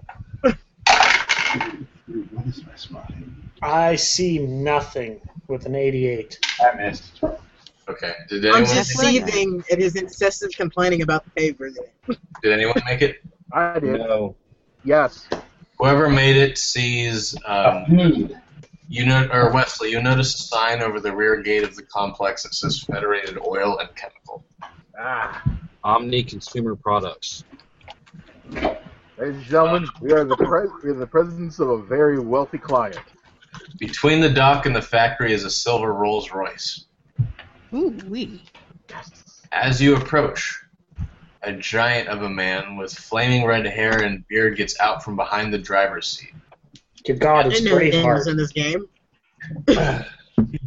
[2.08, 3.06] Dude, what is my spot?
[3.12, 3.50] hidden?
[3.62, 6.38] I see nothing with an 88.
[6.60, 7.20] I missed.
[7.92, 8.14] Okay.
[8.28, 9.12] Did I'm just That's fine.
[9.12, 11.70] seething at his incessant complaining about the paper.
[12.42, 13.22] did anyone make it?
[13.52, 14.00] I did.
[14.00, 14.34] No.
[14.84, 15.28] Yes.
[15.78, 18.30] Whoever made it sees um,
[18.88, 22.42] You know, or Wesley, you notice a sign over the rear gate of the complex
[22.44, 24.44] that says Federated Oil and Chemical.
[24.98, 25.42] Ah.
[25.84, 27.44] Omni Consumer Products.
[28.50, 28.76] Ladies
[29.18, 32.58] and gentlemen, we are the pre- we are in the presence of a very wealthy
[32.58, 32.98] client.
[33.78, 36.86] Between the dock and the factory is a silver Rolls Royce.
[37.74, 38.42] Ooh, wee.
[39.50, 40.62] As you approach,
[41.42, 45.52] a giant of a man with flaming red hair and beard gets out from behind
[45.52, 46.34] the driver's seat.
[47.04, 48.30] Good God, it's I know Daniel's Braveheart.
[48.30, 48.86] in this game.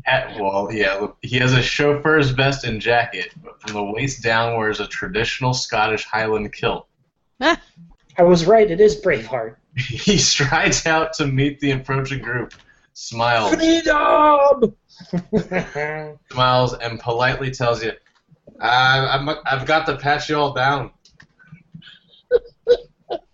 [0.05, 4.21] At, well, yeah, look, he has a chauffeur's vest and jacket, but from the waist
[4.21, 6.87] down wears a traditional Scottish Highland kilt.
[7.41, 7.59] Ah.
[8.17, 9.57] I was right, it is Braveheart.
[9.77, 12.53] He strides out to meet the approaching group,
[12.93, 14.73] smiles, Freedom!
[16.31, 17.91] smiles, and politely tells you,
[18.59, 20.91] I, I'm, I've got to patch you all down.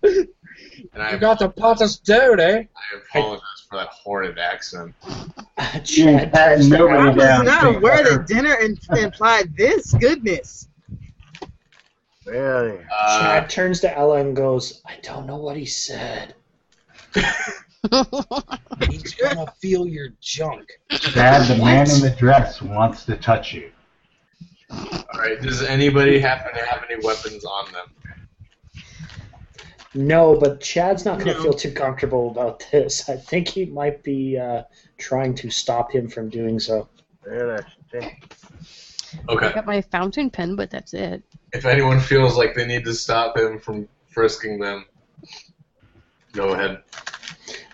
[0.03, 0.27] and
[0.95, 2.63] I, You got the pot of stone, eh?
[2.75, 4.93] I apologize for that horrid accent.
[5.83, 9.93] Chad had turns I was not aware that dinner in- implied this.
[9.93, 10.67] Goodness.
[12.25, 12.79] Really?
[12.95, 16.35] Uh, Chad turns to Ella and goes, I don't know what he said.
[18.89, 20.71] He's gonna feel your junk.
[21.13, 23.71] Dad, the man in the dress wants to touch you.
[24.71, 27.87] all right, does anybody happen to have any weapons on them?
[29.93, 31.43] No, but Chad's not going to No.
[31.43, 33.09] feel too comfortable about this.
[33.09, 34.63] I think he might be uh,
[34.97, 36.87] trying to stop him from doing so.
[37.25, 37.61] Really?
[37.93, 38.17] I
[39.27, 39.51] Okay.
[39.51, 41.23] got my fountain pen, but that's it.
[41.51, 44.85] If anyone feels like they need to stop him from frisking them,
[46.31, 46.83] go ahead.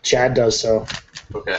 [0.03, 0.85] Chad does so.
[1.33, 1.57] Okay.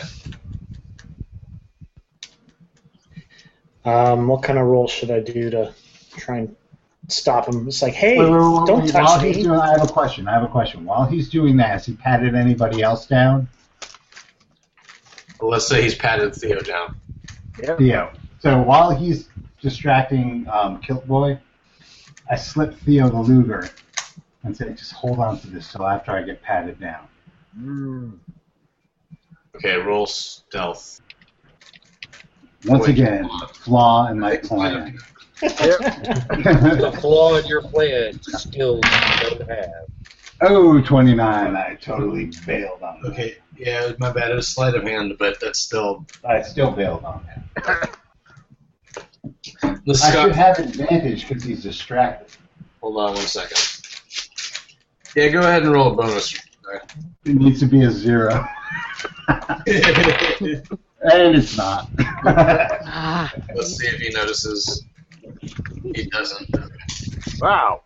[3.85, 5.73] Um, what kind of roll should I do to
[6.17, 6.57] try and
[7.09, 7.67] stop him?
[7.69, 9.33] It's like, hey, Wait, wait, wait, don't wait, touch while me.
[9.33, 10.29] he's doing, I have a question.
[10.29, 10.85] I have a question.
[10.85, 13.49] While he's doing that, has he patted anybody else down?
[15.41, 16.97] Well, let's say he's patted Theo down.
[17.63, 17.77] Yeah.
[17.77, 18.13] Theo.
[18.41, 19.29] So while he's
[19.61, 21.39] distracting um, Kilt Boy,
[22.31, 23.71] I slip Theo the Luger
[24.43, 27.07] and say, just hold on to this till after I get patted down.
[27.59, 28.19] Mm.
[29.57, 31.01] Okay, roll stealth.
[32.67, 32.91] Once Wait.
[32.91, 34.99] again, a flaw in my plan.
[35.43, 35.51] Yep.
[36.81, 39.71] The flaw in your plan, skills you don't have.
[40.43, 41.57] oh, 29.
[41.57, 43.11] I totally bailed on that.
[43.13, 44.31] Okay, yeah, my bad.
[44.31, 46.05] It was sleight of hand, but that's still.
[46.29, 47.25] I still bailed on
[47.65, 47.91] that.
[49.63, 50.13] The I Scott.
[50.27, 52.37] should have advantage because he's distracted.
[52.81, 53.59] Hold on one second.
[55.17, 56.37] Yeah, go ahead and roll a bonus.
[57.25, 58.45] It needs to be a zero.
[59.29, 60.69] and
[61.03, 61.89] it's not.
[62.25, 64.85] Let's see if he notices.
[65.95, 66.49] He doesn't.
[67.41, 67.83] Wow.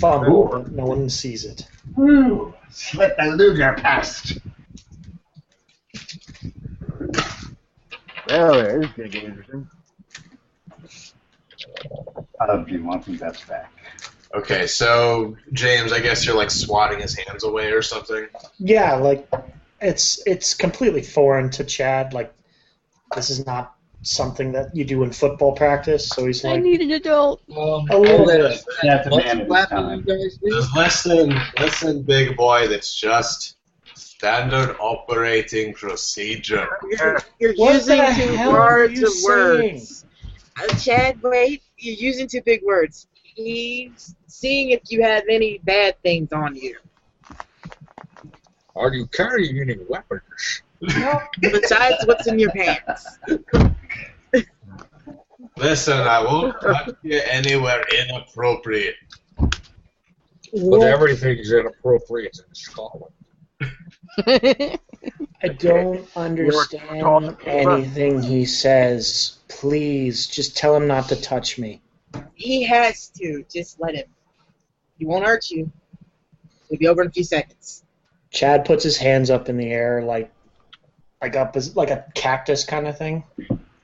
[0.00, 1.66] Fumble, but no one sees it.
[1.96, 2.54] Woo!
[2.94, 4.38] Let the Luger past.
[8.28, 9.68] Well, this is gonna get interesting.
[12.40, 13.70] Uh, do you want me bets back?
[14.36, 18.26] Okay, so James, I guess you're like swatting his hands away or something.
[18.58, 19.28] Yeah, like
[19.80, 22.12] it's it's completely foreign to Chad.
[22.12, 22.32] Like
[23.14, 26.08] this is not something that you do in football practice.
[26.10, 27.42] So he's like, I need an adult.
[27.50, 28.40] Um, A little I'll bit.
[28.42, 30.04] let- That's a What's man at a laughing time.
[30.06, 30.50] you guys do?
[30.50, 32.68] Just listen, listen, big boy.
[32.68, 33.56] That's just
[33.94, 36.68] standard operating procedure.
[36.90, 40.04] You're, you're What using the too hell are you of words.
[40.60, 41.62] Uh, Chad, wait.
[41.78, 43.06] You're using too big words.
[43.36, 46.78] He's seeing if you have any bad things on you.
[48.74, 50.62] Are you carrying any weapons?
[50.80, 53.18] No, Besides what's in your pants.
[55.58, 58.96] Listen, I won't touch you anywhere inappropriate.
[59.38, 63.14] But everything's inappropriate in Scotland.
[65.42, 69.36] I don't understand anything he says.
[69.48, 71.82] Please, just tell him not to touch me.
[72.34, 73.44] He has to.
[73.52, 74.06] Just let him.
[74.98, 75.70] He won't hurt you.
[76.68, 77.84] He'll be over in a few seconds.
[78.30, 80.32] Chad puts his hands up in the air like
[81.22, 83.24] like up as like a cactus kind of thing,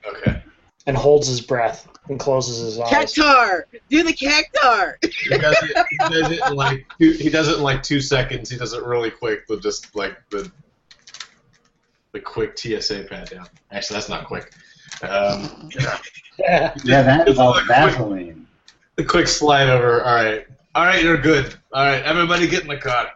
[0.06, 0.42] Okay.
[0.86, 2.90] and holds his breath and closes his eyes.
[3.14, 3.62] Cactar!
[3.88, 4.96] Do the cactar!
[5.02, 5.86] He does it.
[5.90, 8.50] He does it in like two, he does it in like two seconds.
[8.50, 10.50] He does it really quick with just like the
[12.12, 13.46] the quick TSA pat down.
[13.70, 14.52] Actually, that's not quick.
[15.02, 15.70] Um,
[16.38, 18.46] Yeah, that involves Vaseline.
[18.96, 20.02] the quick slide over.
[20.02, 20.46] All right.
[20.74, 21.54] All right, you're good.
[21.72, 23.10] All right, everybody get in the car.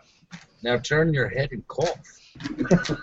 [0.62, 1.98] Now turn your head and cough.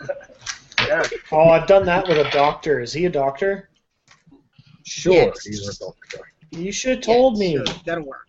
[0.87, 1.07] Yeah.
[1.31, 2.81] oh, I've done that with a doctor.
[2.81, 3.69] Is he a doctor?
[4.83, 5.45] Sure, Yes.
[5.45, 6.19] he's a doctor.
[6.51, 7.55] You should have told me.
[7.55, 8.27] Sure, that'll work.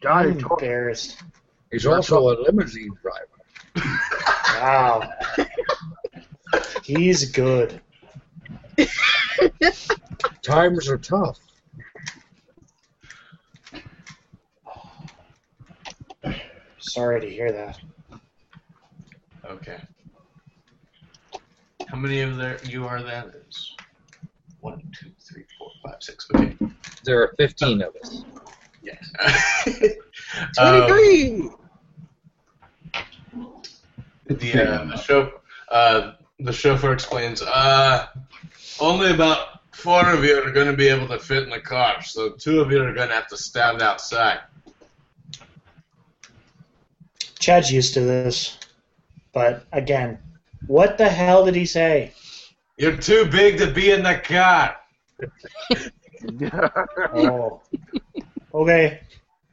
[0.00, 1.22] God, I'm embarrassed.
[1.70, 3.98] He's also a limousine driver.
[4.58, 5.12] Wow.
[6.84, 7.80] He's good.
[10.42, 11.38] Times are tough.
[16.78, 17.78] Sorry to hear that.
[19.44, 19.78] Okay.
[21.88, 23.32] How many of there you are then?
[23.48, 23.74] Is
[24.60, 26.26] one, two, three, four, five, six.
[26.34, 26.56] Okay.
[27.04, 28.24] There are 15 of us.
[28.82, 29.12] Yes.
[30.58, 31.50] Um, 23!
[34.26, 35.04] It's the, big uh, the enough.
[35.04, 35.32] chauffeur,
[35.70, 38.06] uh, the chauffeur explains, uh,
[38.80, 42.02] only about four of you are going to be able to fit in the car,
[42.02, 44.40] so two of you are going to have to stand outside.
[47.38, 48.58] Chad's used to this.
[49.32, 50.18] But again,
[50.66, 52.12] what the hell did he say?
[52.78, 54.76] You're too big to be in the car.
[57.14, 57.60] Oh.
[58.54, 59.00] Okay.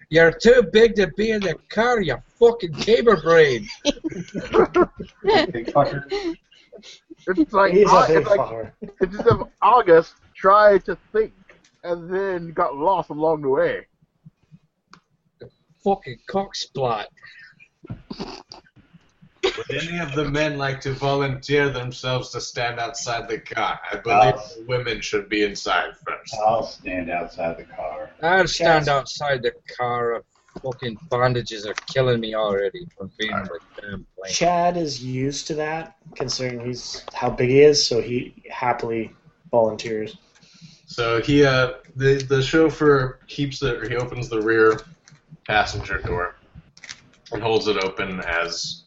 [0.09, 3.67] You're too big to be in the car, you fucking caber brain.
[6.75, 6.83] Big
[7.27, 7.37] fucker.
[7.37, 11.33] It's like, He's a big it's like it's as if August tried to think
[11.83, 13.87] and then got lost along the way.
[15.83, 17.07] Fucking cocksplat.
[19.43, 23.79] Would any of the men like to volunteer themselves to stand outside the car?
[23.91, 26.35] I believe the women should be inside first.
[26.45, 28.11] I'll stand outside the car.
[28.21, 30.23] I'll stand outside the car.
[30.61, 34.33] Fucking bondages are killing me already from being on the damn plane.
[34.33, 39.11] Chad is used to that, considering he's how big he is, so he happily
[39.49, 40.17] volunteers.
[40.85, 44.79] So he, uh, the the chauffeur keeps the, or he opens the rear
[45.47, 46.35] passenger door
[47.31, 48.83] and holds it open as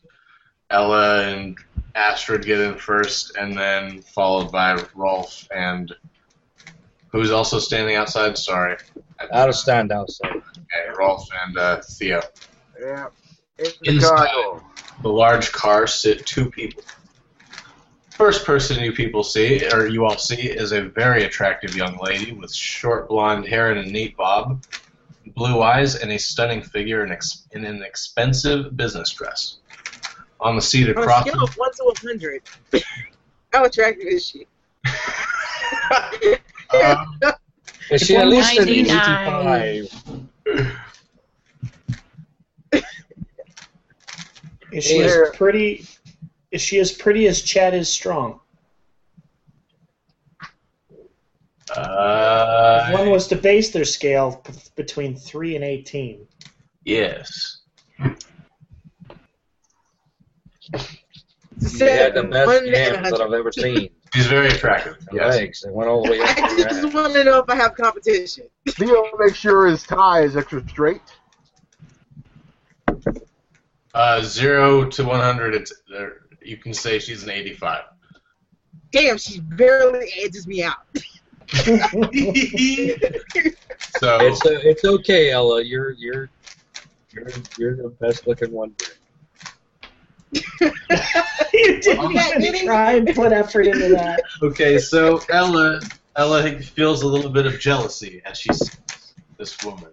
[0.70, 1.56] Ella and
[1.94, 5.92] Astrid get in first, and then followed by Rolf and
[7.10, 8.36] who's also standing outside.
[8.36, 8.76] Sorry,
[9.32, 10.42] I'll stand outside.
[10.76, 12.22] Okay, Rolf and uh, Theo.
[12.80, 13.08] Yeah.
[13.58, 14.28] In the Inside.
[15.02, 16.82] The large car sit two people.
[18.10, 22.32] First person you people see, or you all see, is a very attractive young lady
[22.32, 24.64] with short blonde hair and a neat bob,
[25.34, 29.56] blue eyes and a stunning figure in, ex- in an expensive business dress.
[30.40, 31.08] On the seat across.
[31.08, 32.42] On a across scale of one to hundred,
[33.52, 34.46] how attractive is she?
[36.74, 37.20] Um,
[37.90, 40.23] Is she at least an 99.
[40.46, 40.76] 85?
[44.72, 45.04] Is she Yeah.
[45.06, 45.86] as pretty?
[46.50, 48.40] Is she as pretty as Chad is strong?
[51.76, 56.26] uh, If one was to base their scale p- between three and eighteen.
[56.84, 57.58] yes.
[61.60, 63.20] She She had the best and a yams that.
[63.20, 63.88] I've ever seen.
[64.14, 64.96] She's very attractive.
[65.10, 65.36] The Yes.
[65.38, 66.28] legs, they went all the way up.
[66.38, 66.94] I just ass.
[66.94, 68.44] want to know if I have competition.
[68.68, 71.00] Theo makes sure his tie is extra straight.
[73.92, 76.06] Uh, zero to 100, it's, uh,
[76.42, 77.82] you can say she's an 85.
[78.92, 80.76] Damn, she barely edges me out.
[83.98, 85.62] So, It's uh, it's okay, Ella.
[85.62, 86.28] You're you're
[87.12, 88.74] you're you're the best looking one.
[88.80, 88.94] here.
[91.52, 92.64] you didn't Okay, even Vinny.
[92.64, 94.20] try and put effort into that.
[94.42, 95.80] okay, so Ella,
[96.16, 99.90] Ella feels a little bit of jealousy as she sees this woman.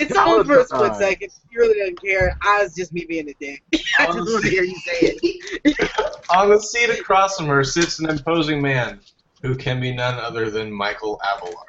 [0.00, 1.30] It's on for a split second.
[1.50, 2.34] She really doesn't care.
[2.42, 3.62] Ah, I was just me being a dick.
[3.98, 5.90] I just want to hear you say it.
[6.34, 9.00] On the seat across from her sits an imposing man
[9.42, 11.66] who can be none other than Michael Abelard.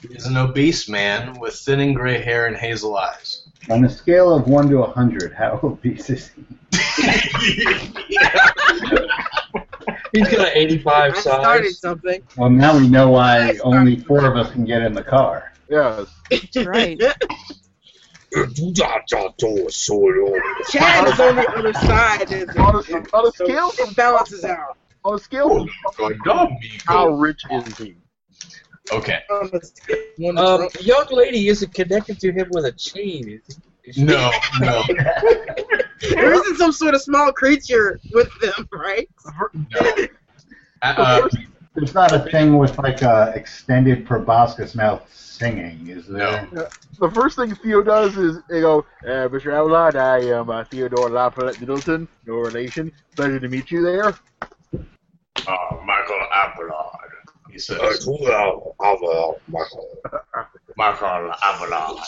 [0.00, 3.42] He is an obese man with thinning gray hair and hazel eyes.
[3.70, 6.44] On a scale of 1 to 100, how obese is he?
[10.12, 12.22] He's got an 85 I started something.
[12.36, 15.52] Well, now we know why only four of us can get in the car.
[15.70, 16.06] Yes.
[16.30, 17.00] That's right.
[20.70, 22.30] Chad is on the other side.
[22.32, 24.76] and- On a, on a so scale, it balances out.
[25.04, 25.66] on a scale,
[26.86, 27.96] how rich is he?
[28.92, 29.20] Okay.
[29.30, 32.64] On a scale of one to Um, the young lady isn't connected to him with
[32.66, 33.28] a chain.
[33.28, 33.62] Is he?
[33.90, 34.30] Is No,
[34.60, 34.82] no,
[36.10, 39.08] There isn't some sort of small creature with them, right?
[39.54, 39.96] no.
[40.84, 41.28] Uh,
[41.74, 46.48] There's not a thing with like a extended proboscis mouth singing, is there?
[46.98, 49.52] The first thing Theo does is they go, uh, Mr.
[49.52, 52.90] Avalon, I am uh, Theodore Lafayette Middleton, no relation.
[53.14, 54.08] Pleasure to meet you there.
[54.08, 57.10] uh, Michael Abelard.
[57.48, 59.40] He says, well, well,
[60.76, 62.00] Michael Abelard.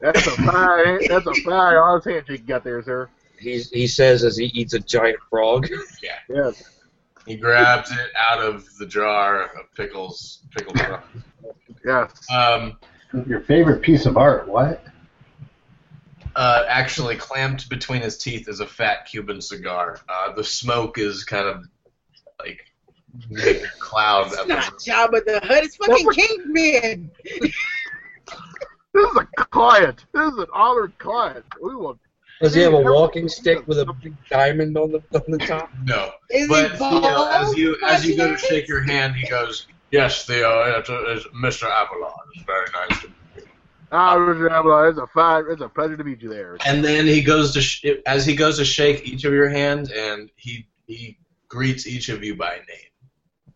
[0.00, 3.08] That's a fine, that's a fine honest handshake you got there, sir.
[3.38, 5.68] He's, he says as he eats a giant frog.
[6.02, 6.10] Yeah.
[6.28, 6.78] Yes.
[7.26, 11.04] He grabs it out of the jar of pickles, pickle jar.
[11.84, 12.10] Yes.
[12.30, 12.76] Um,
[13.26, 14.82] Your favorite piece of art, what?
[16.36, 20.00] uh, actually, clamped between his teeth is a fat Cuban cigar.
[20.08, 21.64] Uh, the smoke is kind of
[22.38, 22.72] like
[23.28, 24.28] making a cloud.
[24.28, 25.64] It's at not the, Jabba the Hutt.
[25.64, 27.10] It's fucking Kingpin.
[29.60, 30.06] This is a client.
[30.12, 31.44] This is an honored client.
[31.60, 31.98] We want.
[32.40, 35.70] Does he have a walking stick with a big diamond on the on the top?
[35.84, 39.28] no, Is but he Theo, as you as you go to shake your hand, he
[39.28, 41.64] goes, "Yes, Theo, it's, it's Mr.
[41.64, 42.12] Avalon.
[42.34, 43.42] It's very nice to meet you."
[43.92, 44.50] Ah, Mr.
[44.50, 46.56] Avalon, it's a fine, it's a pleasure to meet you there.
[46.64, 49.90] And then he goes to sh- as he goes to shake each of your hands,
[49.90, 53.54] and he he greets each of you by name.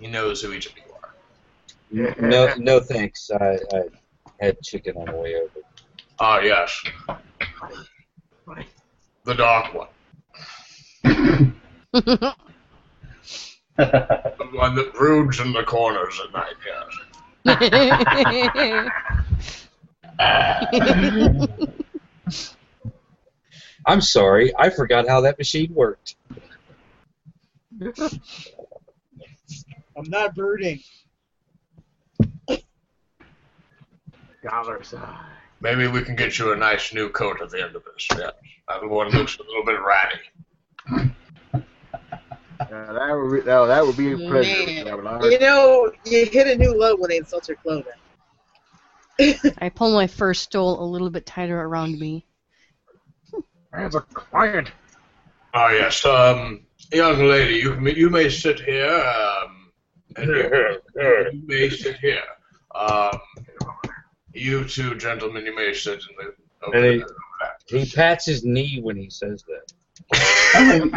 [0.00, 1.14] He knows who each of you are.
[1.92, 2.14] Yeah.
[2.18, 3.30] No, no thanks.
[3.30, 3.84] I, I
[4.40, 5.50] had chicken on the way over.
[6.18, 6.82] Ah, yes.
[9.24, 9.88] The dark one.
[13.76, 16.88] The one that broods in the corners at night, yes.
[23.86, 26.16] I'm sorry, I forgot how that machine worked.
[27.82, 28.00] I'm
[30.08, 30.80] not brooding.
[34.48, 35.16] Dollar sign.
[35.60, 38.32] Maybe we can get you a nice new coat at the end of this, yes.
[38.68, 41.12] That one looks a little bit ratty.
[42.58, 45.22] Yeah, that would be, no, that would be a pleasure, Man.
[45.30, 47.92] You know, you hit a new low when they insult your clothing.
[49.58, 52.24] I pull my fur stole a little bit tighter around me.
[53.74, 54.72] As a client.
[55.52, 56.04] Ah, yes.
[56.06, 58.90] Um, young lady, you may, you may sit here.
[58.90, 59.72] Um,
[60.16, 62.22] and you, you may sit here.
[62.74, 63.18] Um,
[64.36, 66.34] you two gentlemen, you may sit in the.
[66.66, 67.80] Over And he- there.
[67.80, 69.72] He pats his knee when he says that.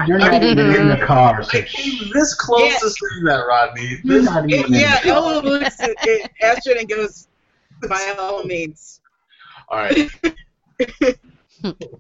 [0.08, 2.78] You're not even in the car, so I came this close Yeah.
[2.78, 4.00] to saying that, Rodney.
[4.04, 5.18] This, not It- even in yeah, the car.
[5.18, 7.28] Ella looks at at Astrid and goes,
[7.88, 9.02] by all means.
[9.70, 10.10] all right.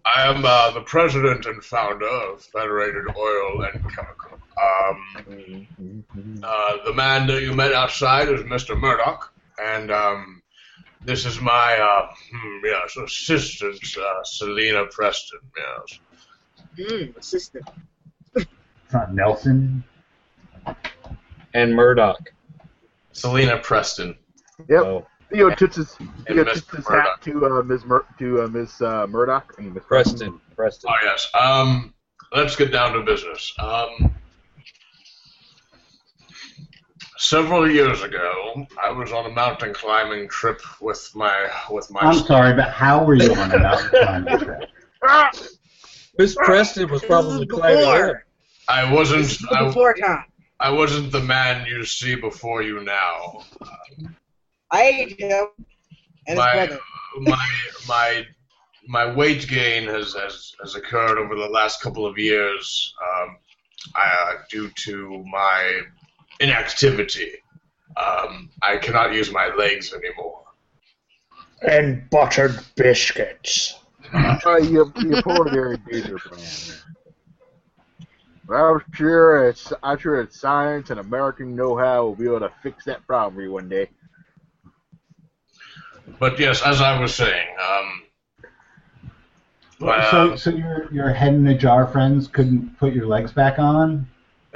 [0.05, 4.39] I am uh, the president and founder of Federated Oil and Chemical.
[4.61, 5.67] Um,
[6.43, 8.79] uh, the man that you met outside is Mr.
[8.79, 10.38] Murdoch, and um,
[11.05, 15.39] this is my uh, hmm, yes assistant, uh, Selena Preston.
[15.57, 16.89] Yes.
[16.91, 17.65] Mm, assistant.
[18.35, 18.47] It's
[18.93, 19.83] not Nelson.
[21.53, 22.31] And Murdoch.
[23.11, 24.15] Selena Preston.
[24.67, 24.83] Yep.
[24.83, 26.75] Oh, Theo tips his, Theo And tips Mr.
[26.77, 27.05] his Murdoch.
[27.05, 27.85] hat to uh, Ms.
[27.85, 29.53] Mur- to uh, Miss uh, Murdoch.
[29.57, 30.39] I mean, Miss Preston.
[30.55, 30.89] Preston.
[30.91, 31.27] Oh yes.
[31.39, 31.93] Um,
[32.33, 33.53] let's get down to business.
[33.59, 34.13] Um,
[37.19, 41.99] several years ago, I was on a mountain climbing trip with my with my.
[42.01, 44.69] I'm sorry, but how were you on a mountain climbing trip?
[46.17, 48.25] Miss Preston was probably climbing before.
[48.67, 49.21] I wasn't.
[49.21, 50.25] This is I, before time.
[50.59, 53.43] I wasn't the man you see before you now.
[54.71, 55.47] I ate him
[56.27, 56.79] and his my brother.
[57.19, 57.47] my
[57.87, 58.27] my
[58.87, 63.37] my weight gain has, has has occurred over the last couple of years um,
[63.95, 65.81] uh, due to my
[66.39, 67.31] inactivity.
[67.97, 70.43] Um, I cannot use my legs anymore.
[71.61, 73.75] And buttered biscuits.
[74.11, 76.41] Uh, you, you pulled a very danger plan.
[78.47, 82.51] Well, I'm sure it's I'm sure it's science and American know-how will be able to
[82.63, 83.87] fix that problem for you one day.
[86.17, 88.01] But yes, as I was saying, um,
[89.79, 93.59] well, so, so your your head in a jar friends couldn't put your legs back
[93.59, 94.07] on?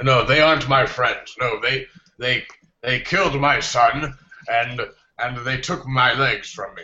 [0.02, 1.34] No, they aren't my friends.
[1.40, 1.86] No, they
[2.18, 2.44] they
[2.82, 4.14] they killed my son
[4.48, 4.80] and
[5.18, 6.82] and they took my legs from me.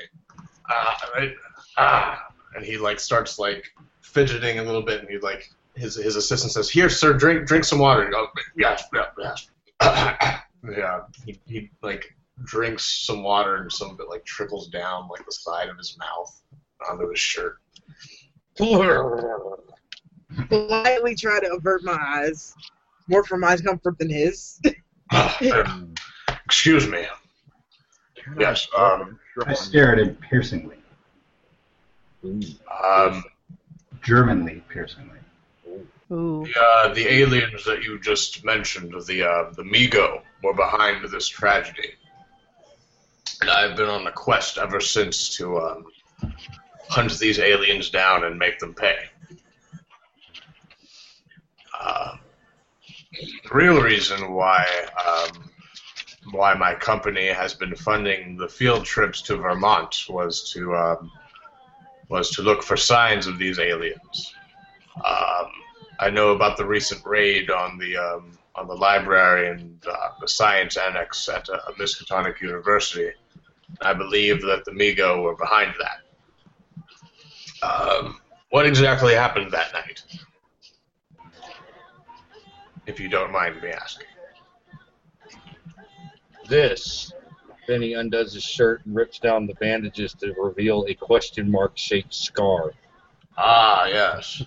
[0.68, 1.34] Ah, they,
[1.76, 2.26] ah.
[2.54, 3.64] and he like starts like
[4.02, 7.64] fidgeting a little bit, and he like his his assistant says, "Here, sir, drink drink
[7.64, 9.48] some water." And he goes, yes, yes, yes.
[10.76, 15.24] yeah, he, he like drinks some water, and some of it like trickles down like
[15.26, 16.42] the side of his mouth
[16.88, 17.58] onto his shirt.
[20.48, 22.54] Politely try to avert my eyes,
[23.10, 24.60] more for my comfort than his.
[26.46, 27.04] Excuse me.
[28.38, 28.68] Yes.
[28.76, 29.18] Um.
[29.46, 30.76] I stare at him piercingly,
[32.24, 33.24] Um.
[34.02, 35.18] Germanly piercingly.
[36.12, 36.44] Ooh.
[36.44, 41.28] The, uh, the aliens that you just mentioned, the uh, the Migo, were behind this
[41.28, 41.90] tragedy,
[43.40, 45.86] and I've been on a quest ever since to um,
[46.88, 48.96] hunt these aliens down and make them pay.
[51.80, 52.16] Uh,
[53.20, 54.66] the real reason why
[55.06, 55.50] um,
[56.32, 61.10] why my company has been funding the field trips to Vermont was to um,
[62.08, 64.34] was to look for signs of these aliens.
[64.96, 65.46] Um,
[65.98, 70.28] I know about the recent raid on the um, on the library and uh, the
[70.28, 73.12] science annex at uh, Miskatonic University.
[73.80, 76.00] I believe that the Migo were behind that.
[77.62, 80.02] Um, what exactly happened that night?
[82.86, 84.06] If you don't mind me asking.
[86.48, 87.12] This.
[87.68, 91.72] Then he undoes his shirt and rips down the bandages to reveal a question mark
[91.76, 92.72] shaped scar.
[93.38, 94.42] Ah, yes.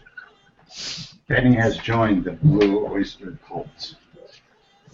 [1.28, 3.96] Benny has joined the Blue Oyster Cult.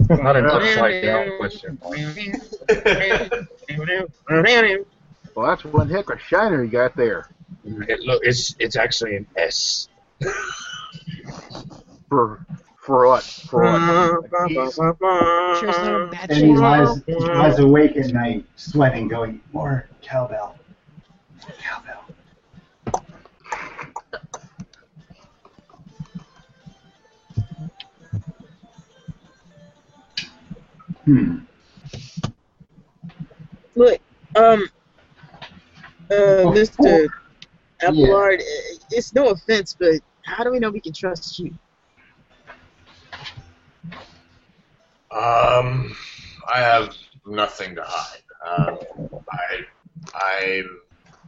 [0.10, 1.98] Not an upside down question mark.
[5.36, 7.30] Well, that's one heck of a shiner you got there.
[7.64, 9.88] It, look, it's it's actually an S.
[12.10, 12.46] For
[12.90, 13.24] for what?
[13.24, 13.80] For what?
[15.60, 19.42] Sure, it's not a bad And he lies, he lies awake at night, sweating, going,
[19.54, 20.58] more cowbell.
[21.60, 22.04] Cowbell.
[31.06, 31.38] Hmm.
[33.76, 34.02] Look,
[34.36, 34.68] um,
[36.10, 37.08] uh, Oh, Mr.
[37.84, 37.90] Yeah.
[37.90, 41.54] Abelard, uh, it's no offense, but how do we know we can trust you?
[45.12, 45.96] Um,
[46.54, 46.96] I have
[47.26, 48.24] nothing to hide.
[48.46, 48.78] Um,
[49.32, 49.66] I,
[50.14, 50.64] I,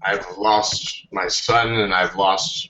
[0.03, 2.69] I've lost my son, and I've lost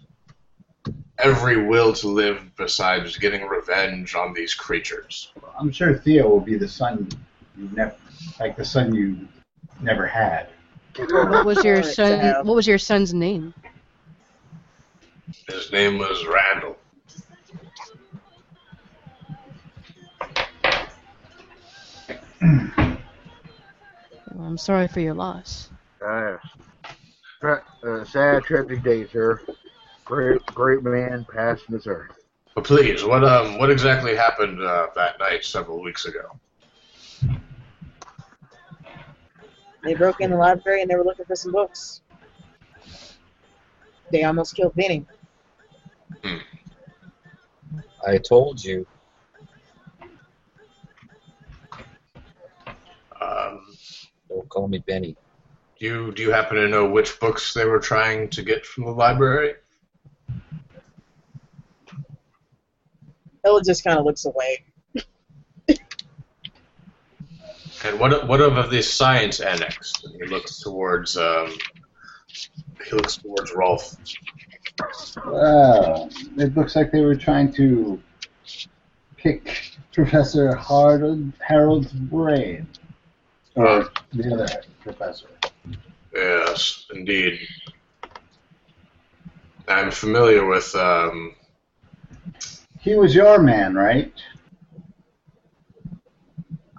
[1.19, 5.31] every will to live besides getting revenge on these creatures.
[5.59, 7.07] I'm sure Theo will be the son
[7.57, 7.95] you never,
[8.39, 9.27] like the son you
[9.81, 10.47] never had.
[10.97, 12.45] What was your son?
[12.45, 13.53] What was your son's name?
[15.47, 16.77] His name was Randall.
[24.33, 25.69] Well, I'm sorry for your loss.
[26.01, 26.37] Uh,
[27.43, 29.41] uh, sad, tragic day, sir.
[30.05, 32.11] Great, great man passed this earth.
[32.55, 36.39] But please, what um, what exactly happened uh, that night several weeks ago?
[39.83, 42.01] They broke in the library and they were looking for some books.
[44.11, 45.05] They almost killed Benny.
[48.05, 48.85] I told you.
[53.21, 53.65] Um,
[54.29, 55.15] Don't call me Benny.
[55.79, 58.85] Do you do you happen to know which books they were trying to get from
[58.85, 59.55] the library?
[63.43, 64.63] Ella just kind of looks away.
[67.83, 69.91] And what what of the science annex?
[70.03, 71.57] And he looks towards um,
[72.27, 73.95] he looks towards Rolf.
[75.25, 78.01] Well, it looks like they were trying to
[79.17, 82.67] pick Professor Harold, Harold's brain.
[83.55, 84.47] Or the other
[84.81, 85.27] professor.
[86.13, 87.39] Yes, indeed.
[89.67, 91.35] I'm familiar with um,
[92.79, 94.13] He was your man, right?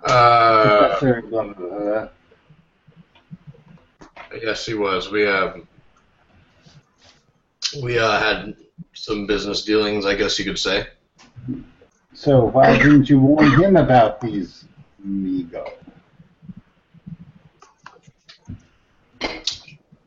[0.05, 2.09] uh, Professor blah, blah, blah, blah.
[4.43, 5.11] yes, he was.
[5.11, 5.67] We um,
[7.83, 8.57] we uh, had
[8.95, 10.87] some business dealings, I guess you could say.
[12.15, 14.65] So why didn't you warn him about these
[15.07, 15.71] Migo?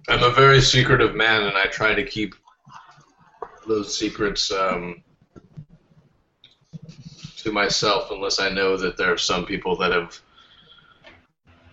[0.08, 2.36] I'm a very secretive man, and I try to keep
[3.68, 5.04] those secrets um,
[7.38, 10.20] to myself unless I know that there are some people that have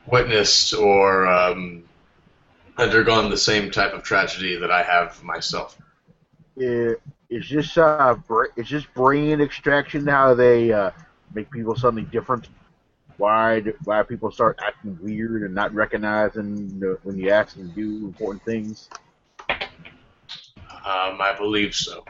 [0.07, 1.85] witnessed or um,
[2.79, 5.79] undergone the same type of tragedy that I have myself.
[6.57, 8.17] Is this uh,
[8.57, 10.91] is this brain extraction how they uh,
[11.35, 12.49] make people something different?
[13.17, 17.69] Why do, why people start acting weird and not recognizing the, when you ask them
[17.69, 18.89] to do important things?
[20.85, 22.05] Um, I believe so.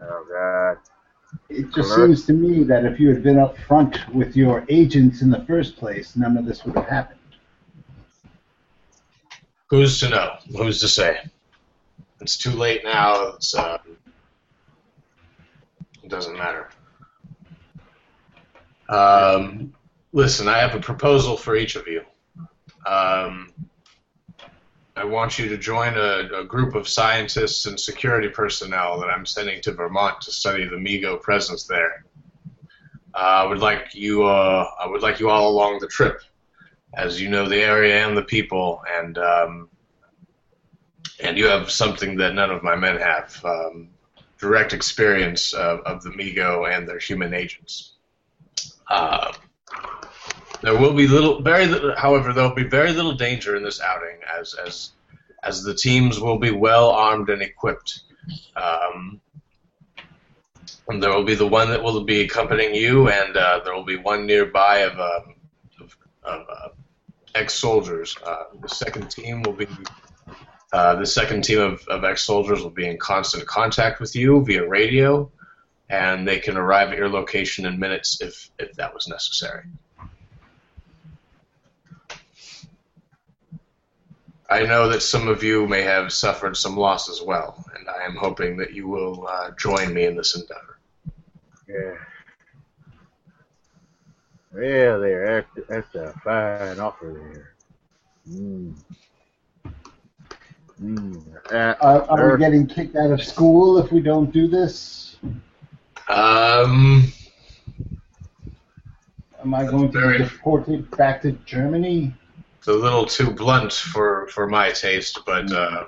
[0.00, 0.78] Oh God.
[1.48, 1.94] It just Correct.
[1.94, 5.44] seems to me that if you had been up front with your agents in the
[5.46, 7.18] first place, none of this would have happened.
[9.68, 10.36] Who's to know?
[10.56, 11.18] Who's to say?
[12.20, 13.28] It's too late now.
[13.28, 13.78] It's, uh,
[16.02, 16.70] it doesn't matter.
[18.88, 19.74] Um,
[20.12, 22.02] listen, I have a proposal for each of you.
[22.86, 23.52] Um,
[24.96, 29.26] I want you to join a, a group of scientists and security personnel that I'm
[29.26, 32.04] sending to Vermont to study the Migo presence there.
[33.14, 34.24] Uh, I would like you.
[34.24, 36.22] Uh, I would like you all along the trip
[36.94, 39.68] as you know the area and the people, and um,
[41.20, 43.88] and you have something that none of my men have: um,
[44.38, 47.97] direct experience of, of the Migo and their human agents.
[48.88, 49.32] Uh,
[50.62, 51.94] there will be little, very little.
[51.96, 54.90] However, there will be very little danger in this outing, as as
[55.42, 58.00] as the teams will be well armed and equipped.
[58.56, 59.20] Um,
[60.88, 63.84] and there will be the one that will be accompanying you, and uh, there will
[63.84, 65.34] be one nearby of, um,
[65.80, 66.68] of, of uh,
[67.34, 68.16] ex-soldiers.
[68.24, 69.68] Uh, the second team will be
[70.72, 74.66] uh, the second team of, of ex-soldiers will be in constant contact with you via
[74.66, 75.30] radio,
[75.90, 79.64] and they can arrive at your location in minutes if if that was necessary.
[84.50, 88.04] I know that some of you may have suffered some loss as well, and I
[88.06, 90.78] am hoping that you will uh, join me in this endeavor.
[91.68, 91.94] Yeah.
[94.54, 97.54] Well, there, that's, that's a fine offer there.
[98.30, 98.74] Mm.
[100.82, 101.52] Mm.
[101.52, 105.07] Uh, Are, are we getting kicked out of school if we don't do this?
[106.08, 107.12] Um,
[109.40, 112.14] Am I going to Very- be deported back to Germany?
[112.58, 115.86] it's a little too blunt for, for my taste, but um,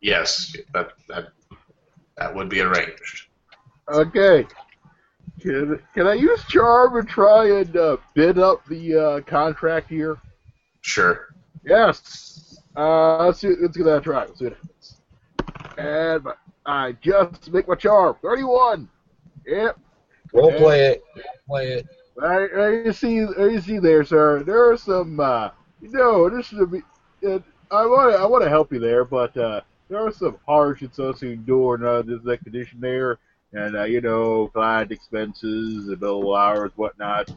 [0.00, 1.28] yes, that that
[2.16, 3.26] that would be arranged.
[3.88, 4.46] okay.
[5.40, 10.16] Can, can I use charm and try and uh, bid up the uh, contract here?
[10.80, 11.26] Sure.
[11.64, 12.58] Yes.
[12.76, 13.54] Uh, let's see.
[13.60, 14.24] Let's give that a try.
[14.24, 14.96] Let's see what happens.
[15.76, 16.26] And
[16.64, 18.16] I just make my charm.
[18.22, 18.88] Thirty-one.
[19.46, 19.78] Yep.
[20.32, 20.58] We'll Yeah.
[20.58, 21.04] play it.
[21.14, 21.86] We'll play it.
[22.22, 24.42] I, I you see, I you see there, sir.
[24.42, 26.82] There are some, uh, you know, this should be.
[27.26, 27.38] Uh,
[27.70, 30.80] I want to, I want to help you there, but uh, there are some harsh
[30.80, 33.18] hardships associated during uh, this condition there,
[33.52, 37.30] and uh, you know, flight expenses, the billable hours, whatnot.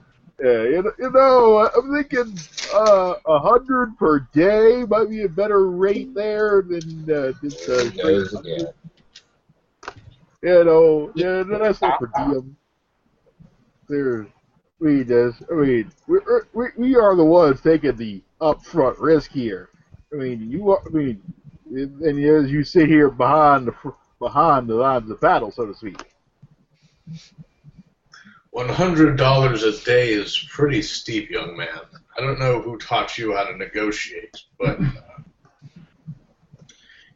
[0.43, 2.37] Uh, you, know- you know, I'm thinking
[2.73, 7.89] uh, a hundred per day might be a better rate there than uh, just uh,
[7.95, 8.67] There it goes again.
[10.41, 12.55] You know, yeah, that's not per diem.
[13.87, 14.27] There's,
[14.79, 16.19] we just, I mean, we
[16.53, 19.69] we we are the ones taking the upfront risk here.
[20.13, 21.21] I mean, you are, I mean,
[21.69, 26.01] and as you sit here behind the behind the lines of battle, so to speak.
[28.51, 31.67] One hundred dollars a day is pretty steep, young man.
[32.17, 34.85] I don't know who taught you how to negotiate, but uh,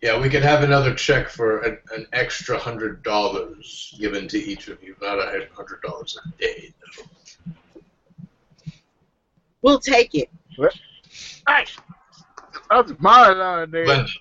[0.03, 4.67] yeah, we could have another check for an, an extra hundred dollars given to each
[4.67, 6.73] of you, not a hundred dollars a day.
[6.97, 7.05] though.
[9.61, 10.29] We'll take it.
[10.57, 10.73] What?
[11.47, 11.63] Hey,
[12.69, 13.85] that's my line there.
[13.85, 14.11] Glenda,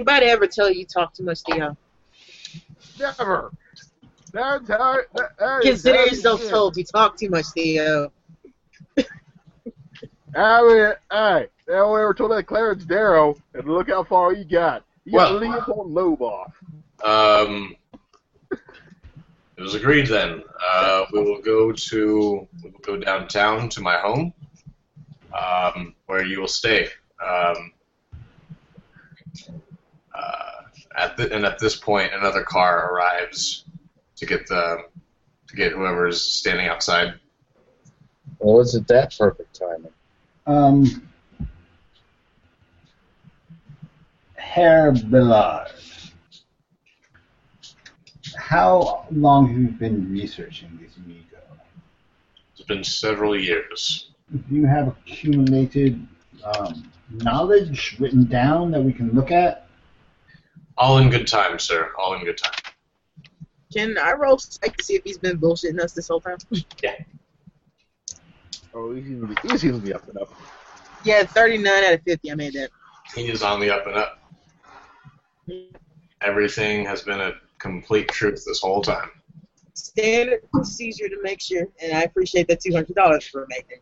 [0.00, 1.76] Anybody ever tell you you talk too much, Theo?
[2.98, 3.52] Never.
[4.32, 4.98] That's how.
[5.14, 6.50] That, that is Consider yourself it is.
[6.50, 6.76] told.
[6.76, 8.10] You talk too much, Theo.
[10.36, 14.44] I mean, hey, they only ever told that Clarence Darrow, and look how far he
[14.44, 14.84] got.
[15.04, 16.54] You got Well- Leopold Loeb off.
[17.02, 17.76] Um,
[18.50, 20.42] it was agreed then.
[20.64, 24.32] Uh, we will go to we will go downtown to my home,
[25.32, 26.88] um, where you will stay.
[27.24, 27.72] Um,
[30.14, 30.62] uh,
[30.96, 33.64] at the, and at this point, another car arrives
[34.16, 34.84] to get the
[35.48, 37.14] to get whoever's standing outside.
[38.38, 39.92] Well, wasn't that perfect timing?
[40.48, 41.06] Um,
[44.34, 45.68] Herr Billard,
[48.34, 51.36] how long have you been researching this Amigo?
[52.54, 54.08] It's been several years.
[54.32, 56.06] Do you have accumulated
[56.42, 59.66] um, knowledge written down that we can look at?
[60.78, 61.92] All in good time, sir.
[61.98, 62.54] All in good time.
[63.70, 66.38] Can I roll psych to see if he's been bullshitting us this whole time?
[68.78, 70.32] Oh, he seems to be, he seems to be up and up.
[71.04, 72.30] Yeah, 39 out of 50.
[72.30, 72.70] I made that.
[73.12, 74.20] He is on the up and up.
[76.20, 79.10] Everything has been a complete truth this whole time.
[79.74, 83.78] Standard procedure to make sure, and I appreciate that $200 for making.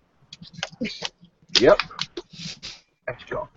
[1.60, 1.78] Yep.
[3.06, 3.48] Let's go.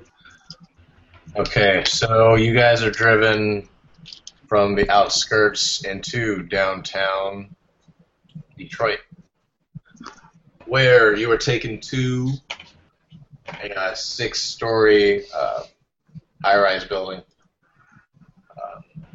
[1.38, 3.70] Okay, so you guys are driven
[4.48, 7.56] from the outskirts into downtown
[8.58, 9.00] Detroit,
[10.70, 12.32] where you are taken to
[13.62, 15.64] a uh, six-story uh,
[16.44, 17.22] high-rise building.
[18.62, 19.14] Um,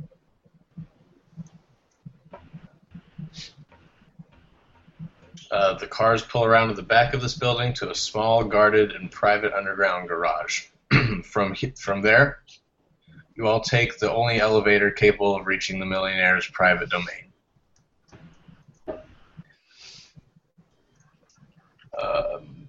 [5.51, 8.93] uh, the cars pull around to the back of this building to a small, guarded,
[8.93, 10.67] and private underground garage.
[11.25, 12.41] from from there,
[13.37, 17.24] you all take the only elevator capable of reaching the millionaire's private domain.
[22.05, 22.69] Um,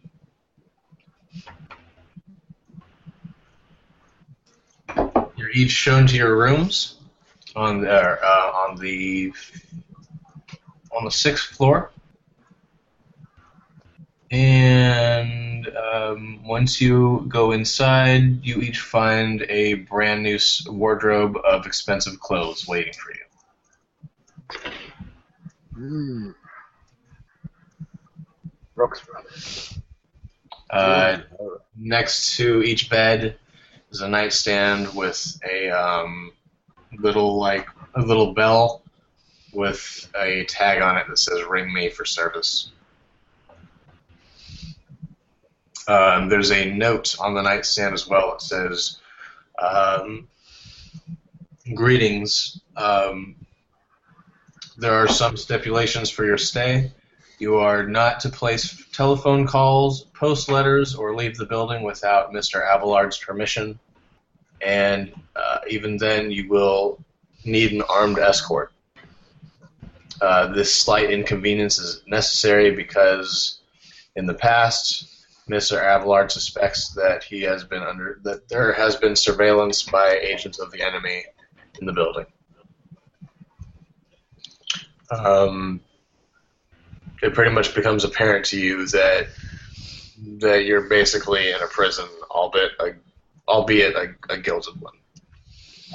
[5.35, 6.95] you're each shown to your rooms
[7.55, 9.33] on the uh, on the
[10.95, 11.91] on the sixth floor.
[14.31, 22.19] And um, once you go inside, you each find a brand new wardrobe of expensive
[22.19, 23.21] clothes waiting for you.
[25.73, 26.31] Hmm.
[30.69, 31.19] Uh,
[31.77, 33.37] next to each bed
[33.91, 36.31] is a nightstand with a um,
[36.99, 38.81] little like a little bell
[39.53, 42.71] with a tag on it that says "Ring me for service."
[45.87, 48.33] Um, there's a note on the nightstand as well.
[48.33, 48.97] It says,
[49.59, 50.27] um,
[51.73, 52.59] "Greetings.
[52.75, 53.35] Um,
[54.77, 56.91] there are some stipulations for your stay.
[57.39, 62.65] You are not to place telephone calls, post letters, or leave the building without Mr.
[62.65, 63.77] Abelard's permission.
[64.61, 67.03] And uh, even then, you will
[67.43, 68.71] need an armed escort.
[70.21, 73.59] Uh, this slight inconvenience is necessary because
[74.15, 75.77] in the past, Mr.
[75.77, 80.71] Abelard suspects that he has been under that there has been surveillance by agents of
[80.71, 81.23] the enemy
[81.79, 82.25] in the building.
[85.11, 85.81] Um,
[87.21, 89.27] it pretty much becomes apparent to you that
[90.39, 92.93] that you're basically in a prison, albeit a,
[93.47, 94.93] albeit a, a gilded one.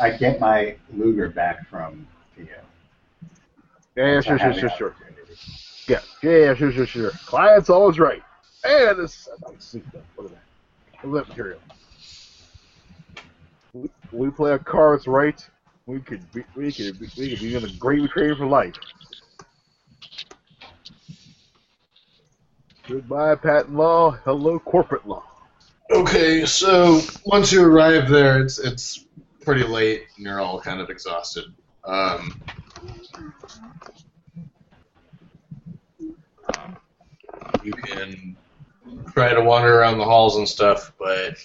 [0.00, 2.06] I get my Luger back from
[2.36, 2.46] Theo.
[3.96, 4.96] Yeah, yeah, Once I sure, sure, sure, sure.
[5.88, 7.10] Yeah, yeah, yeah, sure, sure, sure.
[7.26, 8.22] Client's always right.
[8.64, 9.82] And this, let's see,
[10.14, 10.42] what is that?
[11.02, 11.60] What is that material?
[13.72, 15.44] We, we play our cards right.
[15.86, 18.74] We could be, we could be, we could be in a great trade for life.
[22.90, 24.18] Goodbye, patent law.
[24.24, 25.22] Hello, corporate law.
[25.92, 29.06] Okay, so once you arrive there, it's it's
[29.42, 31.44] pretty late, and you're all kind of exhausted.
[31.84, 32.42] Um,
[37.62, 38.36] you can
[39.12, 41.36] try to wander around the halls and stuff, but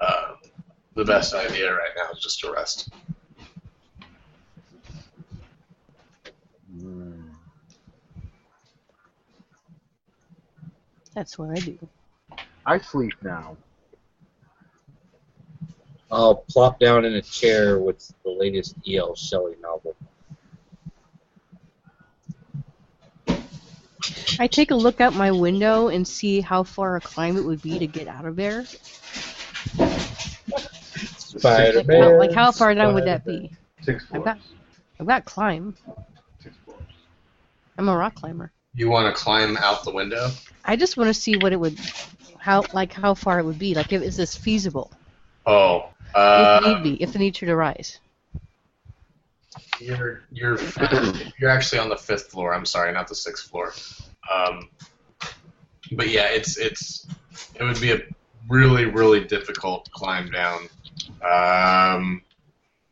[0.00, 0.34] uh,
[0.96, 2.90] the best idea right now is just to rest.
[11.14, 11.78] That's what I do.
[12.66, 13.56] I sleep now.
[16.10, 19.14] I'll plop down in a chair with the latest E.L.
[19.14, 19.94] Shelley novel.
[24.38, 27.62] I take a look out my window and see how far a climb it would
[27.62, 28.64] be to get out of there.
[29.78, 30.68] Like
[31.16, 32.02] Spider-Man.
[32.02, 33.52] how, like how far down would that be?
[33.82, 34.38] Six I've got-
[34.98, 35.76] I've got climb.
[36.42, 36.82] Six floors.
[37.78, 38.52] I'm a rock climber.
[38.74, 40.30] You want to climb out the window?
[40.64, 41.78] I just want to see what it would,
[42.38, 43.74] how like how far it would be.
[43.74, 44.90] Like, if, is this feasible?
[45.46, 47.98] Oh, if uh, need be, if the need should arise.
[49.80, 50.58] you're you're
[51.38, 52.54] you're actually on the fifth floor.
[52.54, 53.72] I'm sorry, not the sixth floor.
[54.32, 54.68] Um,
[55.92, 57.06] but yeah, it's it's
[57.54, 58.00] it would be a
[58.48, 60.68] really really difficult climb down.
[61.22, 62.22] Um,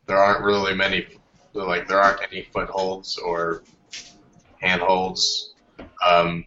[0.05, 1.07] there aren't really many
[1.53, 3.63] like there aren't any footholds or
[4.59, 5.53] handholds.
[6.05, 6.45] Um,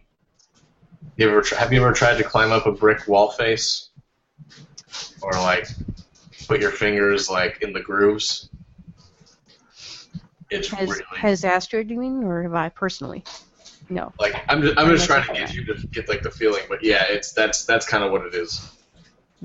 [1.15, 3.89] you ever have you ever tried to climb up a brick wall face
[5.21, 5.67] or like
[6.47, 8.49] put your fingers like in the grooves?
[10.49, 13.23] It's Has really has Astrid doing or have I personally?
[13.89, 14.13] No.
[14.19, 16.83] like I'm just, I'm just trying to get you to get like the feeling, but
[16.83, 18.65] yeah, it's that's that's kind of what it is.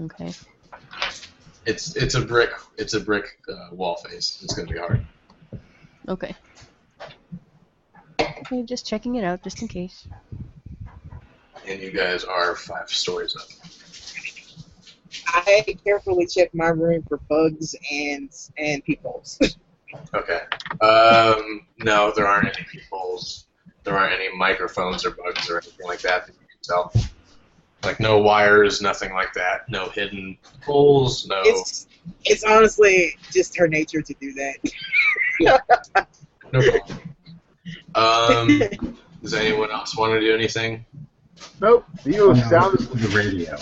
[0.01, 0.33] Okay.
[1.67, 4.41] It's it's a brick it's a brick uh, wall face.
[4.43, 5.05] It's gonna be hard.
[6.09, 6.35] Okay.
[8.21, 10.07] Okay, just checking it out, just in case.
[11.69, 13.47] And you guys are five stories up.
[15.27, 19.39] I carefully check my room for bugs and and peepholes.
[20.13, 20.43] Okay.
[20.83, 23.47] Um, no, there aren't any people's.
[23.85, 26.93] There aren't any microphones or bugs or anything like that that you can tell.
[27.83, 29.69] Like no wires, nothing like that.
[29.71, 31.27] No hidden poles.
[31.27, 31.41] No.
[31.43, 31.87] it's
[32.25, 36.07] it's honestly just her nature to do that.
[36.53, 36.99] No problem.
[37.95, 40.87] Um, does anyone else want to do anything?
[41.61, 41.85] Nope.
[42.01, 43.59] Theo Now, sounded listen to the radio.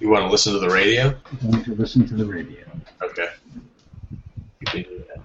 [0.00, 1.08] You want to listen to the radio?
[1.08, 2.64] I want to listen to the radio.
[3.02, 3.28] Okay.
[4.60, 5.20] You can do that.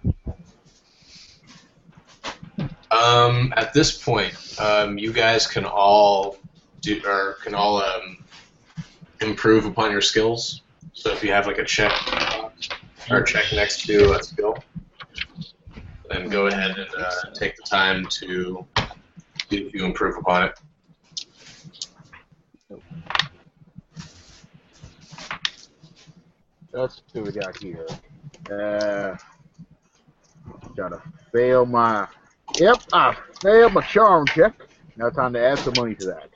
[2.91, 6.37] Um, at this point, um, you guys can all
[6.81, 8.23] do or can all um,
[9.21, 10.61] improve upon your skills.
[10.93, 11.91] So if you have like a check
[13.09, 14.57] or a check next to a skill,
[16.09, 18.84] then go ahead and uh, take the time to see
[19.51, 20.59] if you improve upon it.
[26.71, 27.87] Let's see what we got here.
[28.51, 29.15] Uh,
[30.75, 32.07] gotta fail my.
[32.59, 34.53] Yep, I failed my charm check.
[34.97, 36.29] Now time to add some money to that.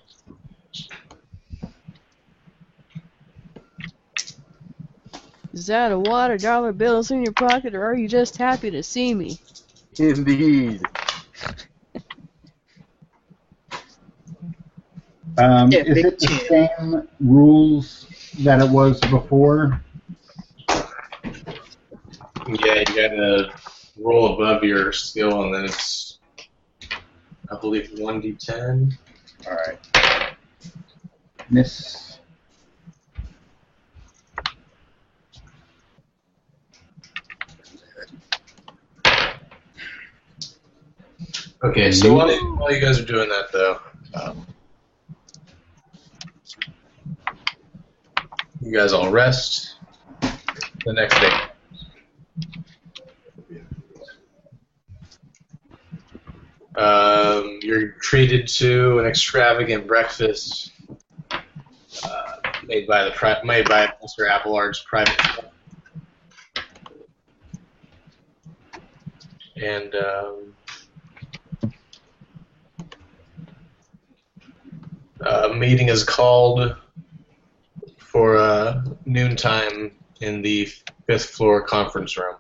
[5.54, 8.82] Is that a water dollar bills in your pocket, or are you just happy to
[8.82, 9.40] see me?
[9.98, 10.82] Indeed.
[15.40, 16.70] Um, Yeah, is it the chin.
[16.80, 18.06] same rules
[18.40, 19.82] that it was before?
[22.48, 23.54] Yeah, you gotta
[23.98, 26.20] roll above your skill, and then it's,
[27.50, 28.92] I believe, one d10.
[29.48, 29.80] All right.
[31.50, 32.20] Miss.
[41.64, 43.80] Okay, so while you, while you guys are doing that, though,
[44.16, 44.46] um,
[48.62, 49.76] you guys all rest.
[50.86, 51.32] The next day.
[56.76, 60.72] Um, you're treated to an extravagant breakfast
[61.32, 62.36] uh,
[62.66, 64.30] made by the pri- made by Mr.
[64.30, 65.46] Abelard's private chef.
[69.62, 70.54] and um,
[75.22, 76.76] a meeting is called uh,
[79.10, 79.92] noontime
[80.22, 80.70] in the
[81.08, 82.36] fifth floor conference room.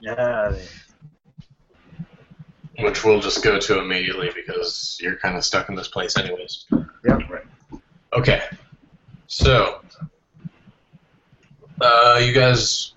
[0.00, 0.54] Yeah.
[2.80, 6.66] which we'll just go to immediately because you're kind of stuck in this place anyways.
[6.72, 7.30] Yep.
[7.30, 7.44] Right.
[8.12, 8.42] Okay,
[9.26, 9.80] so
[11.80, 12.94] uh, you guys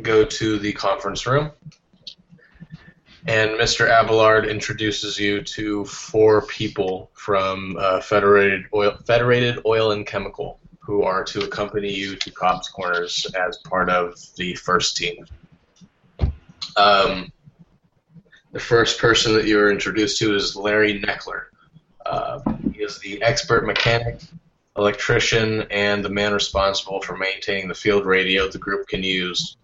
[0.00, 1.50] go to the conference room,
[3.26, 3.88] and Mr.
[3.88, 11.02] Abelard introduces you to four people from uh, Federated Oil, Federated Oil and Chemical, who
[11.02, 15.24] are to accompany you to Cobb's Corners as part of the first team.
[16.76, 17.32] Um,
[18.52, 21.44] the first person that you are introduced to is Larry Neckler.
[22.04, 22.40] Uh,
[22.74, 24.20] he is the expert mechanic,
[24.76, 29.56] electrician, and the man responsible for maintaining the field radio the group can use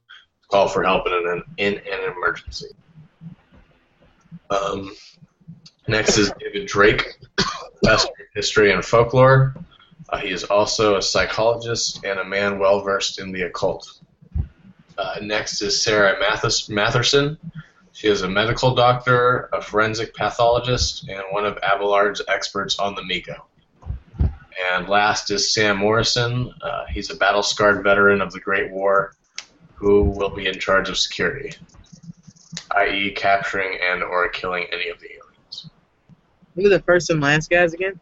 [0.43, 2.69] to call for help in an, in an emergency.
[4.51, 4.95] Um,
[5.87, 9.55] next is David Drake, professor of history and folklore.
[10.09, 14.01] Uh, he is also a psychologist and a man well versed in the occult.
[14.99, 17.39] Uh, next is Sarah Mathis- Matherson.
[17.93, 23.03] She is a medical doctor, a forensic pathologist, and one of Abelard's experts on the
[23.03, 23.43] Migo.
[24.73, 26.53] And last is Sam Morrison.
[26.61, 29.15] Uh, he's a battle scarred veteran of the Great War
[29.75, 31.55] who will be in charge of security,
[32.77, 35.71] i.e., capturing and or killing any of the aliens.
[36.55, 38.01] Who are the first and last guys again?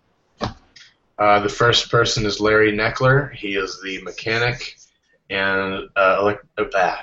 [1.19, 3.33] Uh, the first person is Larry Neckler.
[3.35, 4.77] He is the mechanic
[5.31, 6.97] and uh, uh,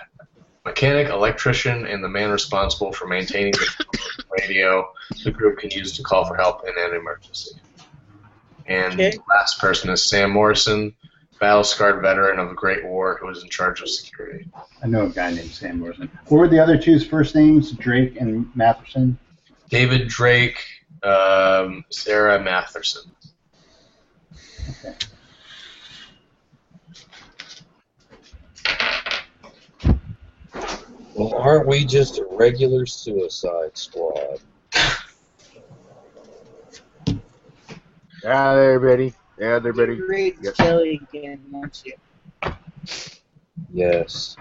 [0.65, 3.67] mechanic, electrician, and the man responsible for maintaining the
[4.39, 4.91] radio
[5.23, 7.51] the group can use to call for help in an emergency.
[8.67, 9.11] And Okay.
[9.11, 10.95] the last person is Sam Morrison,
[11.39, 14.47] battle-scarred veteran of the Great War who was in charge of security.
[14.83, 16.09] I know a guy named Sam Morrison.
[16.27, 17.71] What were the other two's first names?
[17.71, 19.17] Drake and Matherson.
[19.69, 20.63] David Drake,
[21.03, 23.11] um, Sarah Matherson.
[24.69, 24.95] Okay.
[31.15, 34.39] Well, aren't we just a regular suicide squad?
[38.23, 39.13] Yeah, there, Betty.
[39.37, 39.95] Yeah, they're ready.
[39.97, 40.55] Great Yes.
[40.55, 42.51] Kelly again, won't you?
[43.73, 44.35] Yes.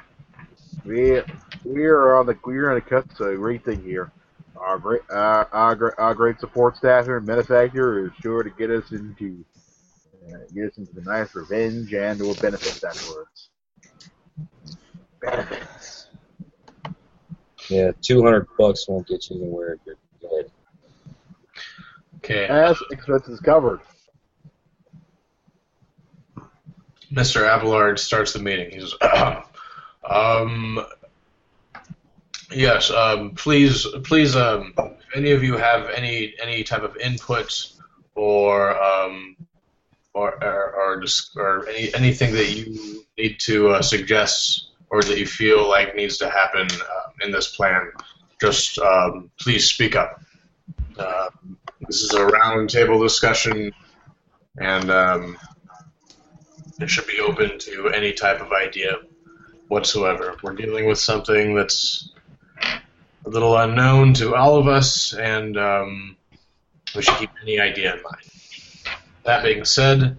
[0.84, 1.22] We
[1.64, 4.12] we are on the we're on the cusp of a great thing here.
[4.56, 8.50] Our great uh, our, gr- our great support staff here in Benefactor is sure to
[8.50, 9.44] get us into
[10.32, 13.50] uh, get us into the nice revenge and or benefits afterwards.
[15.20, 16.06] Benefits.
[17.70, 19.78] Yeah, 200 bucks won't get you anywhere.
[19.86, 20.50] You're dead.
[22.18, 23.80] Okay, As expenses covered.
[27.14, 27.48] Mr.
[27.48, 28.70] Abelard starts the meeting.
[28.70, 28.94] He says,
[30.08, 30.84] um,
[32.50, 37.72] yes, um, please, please, um, if any of you have any any type of input
[38.14, 39.36] or um,
[40.12, 45.18] or or, or, dis- or any anything that you need to uh, suggest or that
[45.18, 47.90] you feel like needs to happen uh, in this plan,
[48.40, 50.20] just um, please speak up.
[50.98, 51.28] Uh,
[51.86, 53.72] this is a roundtable discussion,
[54.58, 55.36] and um,
[56.80, 58.98] it should be open to any type of idea
[59.68, 60.36] whatsoever.
[60.42, 62.10] We're dealing with something that's
[63.24, 66.16] a little unknown to all of us, and um,
[66.94, 68.24] we should keep any idea in mind.
[69.24, 70.18] That being said,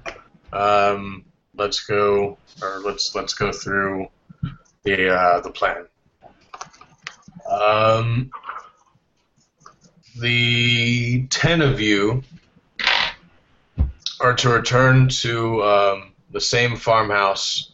[0.52, 1.26] um,
[1.56, 4.08] let's go, or let's let's go through
[4.84, 5.86] the uh, the plan.
[7.50, 8.32] Um,
[10.20, 12.24] the ten of you
[14.20, 17.74] are to return to um, the same farmhouse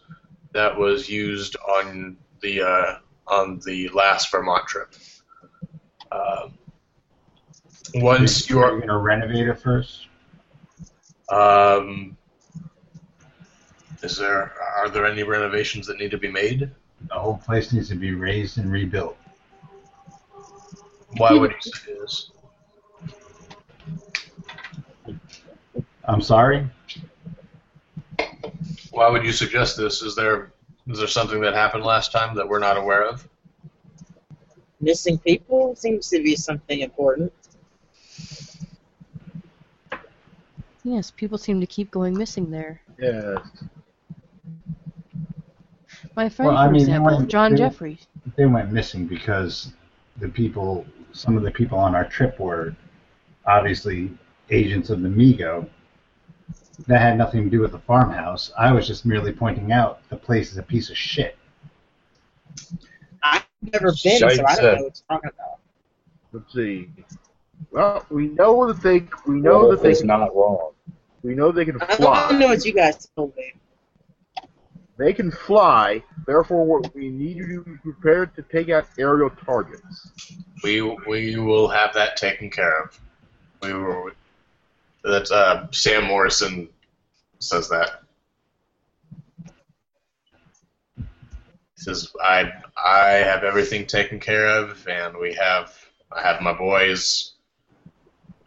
[0.53, 2.95] that was used on the uh,
[3.27, 4.93] on the last Vermont trip.
[6.11, 6.57] Um,
[7.95, 10.07] once you Are are going to renovate it first?
[11.31, 12.17] um,
[14.03, 16.69] is there are there any renovations that need to be made?
[17.07, 19.17] The whole place needs to be raised and rebuilt.
[21.17, 22.31] Why would you say this?
[26.05, 26.67] I'm sorry.
[28.91, 30.01] Why would you suggest this?
[30.01, 30.51] Is there
[30.87, 33.27] is there something that happened last time that we're not aware of?
[34.81, 37.31] Missing people seems to be something important.
[40.83, 42.81] Yes, people seem to keep going missing there.
[42.99, 43.37] Yes.
[46.15, 48.07] My friend, Well, I for mean, they example, went- John they- Jeffries.
[48.35, 49.73] They went missing because
[50.17, 52.75] the people, some of the people on our trip were
[53.45, 54.11] obviously
[54.49, 55.67] agents of the Migo.
[56.87, 58.51] That had nothing to do with the farmhouse.
[58.57, 61.37] I was just merely pointing out the place is a piece of shit.
[63.23, 65.59] I've never been, so I don't Shite know what you're talking about.
[66.33, 66.89] Let's see.
[67.71, 70.71] Well, we know that they we know Well, that they it's not wrong.
[71.23, 71.87] we know they can fly.
[71.89, 72.29] I fly.
[72.29, 73.53] don't know what you guys told me.
[74.97, 76.03] They can fly.
[76.25, 80.11] Therefore, what we need you to be prepared to take out aerial targets.
[80.63, 82.99] We we will have that taken care of.
[83.61, 84.11] We will.
[85.03, 86.69] That's uh, Sam Morrison
[87.39, 88.03] says that.
[90.97, 91.03] He
[91.77, 95.73] says I I have everything taken care of, and we have
[96.11, 97.33] I have my boys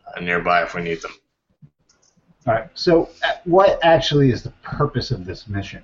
[0.07, 1.13] uh, nearby if we need them.
[2.47, 2.69] All right.
[2.75, 5.83] So, uh, what actually is the purpose of this mission?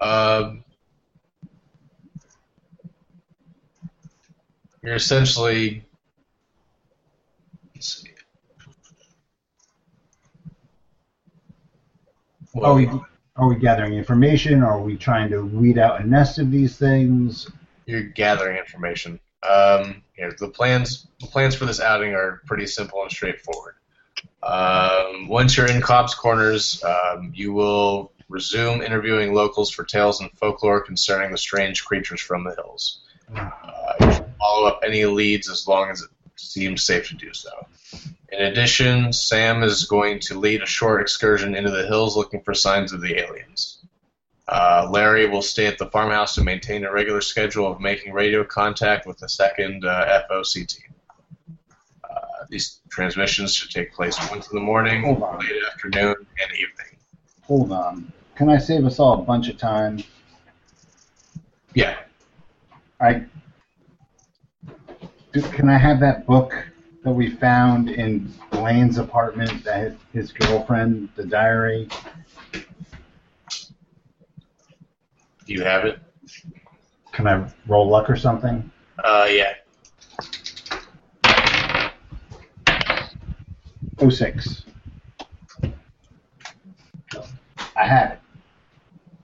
[0.00, 0.64] Um,
[4.82, 5.84] you're essentially.
[7.80, 8.10] See.
[12.62, 12.88] Are we
[13.36, 14.62] are we gathering information?
[14.62, 17.50] Or are we trying to weed out a nest of these things?
[17.90, 19.18] you're gathering information.
[19.42, 23.74] Um, here, the plans the plans for this outing are pretty simple and straightforward.
[24.42, 30.30] Um, once you're in Cobb's Corners, um, you will resume interviewing locals for tales and
[30.32, 33.00] folklore concerning the strange creatures from the hills.
[33.34, 33.50] Uh,
[34.00, 36.10] you should follow up any leads as long as it
[36.40, 37.50] seems safe to do so.
[38.32, 42.54] In addition, Sam is going to lead a short excursion into the hills looking for
[42.54, 43.78] signs of the aliens.
[44.48, 48.44] Uh, Larry will stay at the farmhouse to maintain a regular schedule of making radio
[48.44, 50.94] contact with the second uh, FOC team.
[52.02, 52.16] Uh,
[52.48, 56.98] these transmissions should take place once in the morning, late afternoon, and evening.
[57.42, 58.12] Hold on.
[58.34, 60.02] Can I save us all a bunch of time?
[61.74, 61.98] Yeah,
[63.00, 63.24] I
[65.32, 66.52] can I have that book
[67.04, 71.88] that we found in Blaine's apartment that his girlfriend, the diary?
[75.50, 75.98] do you have it?
[77.12, 78.70] Can I roll luck or something?
[79.02, 79.54] Uh, yeah.
[83.98, 84.64] Oh six.
[87.76, 88.20] I have it.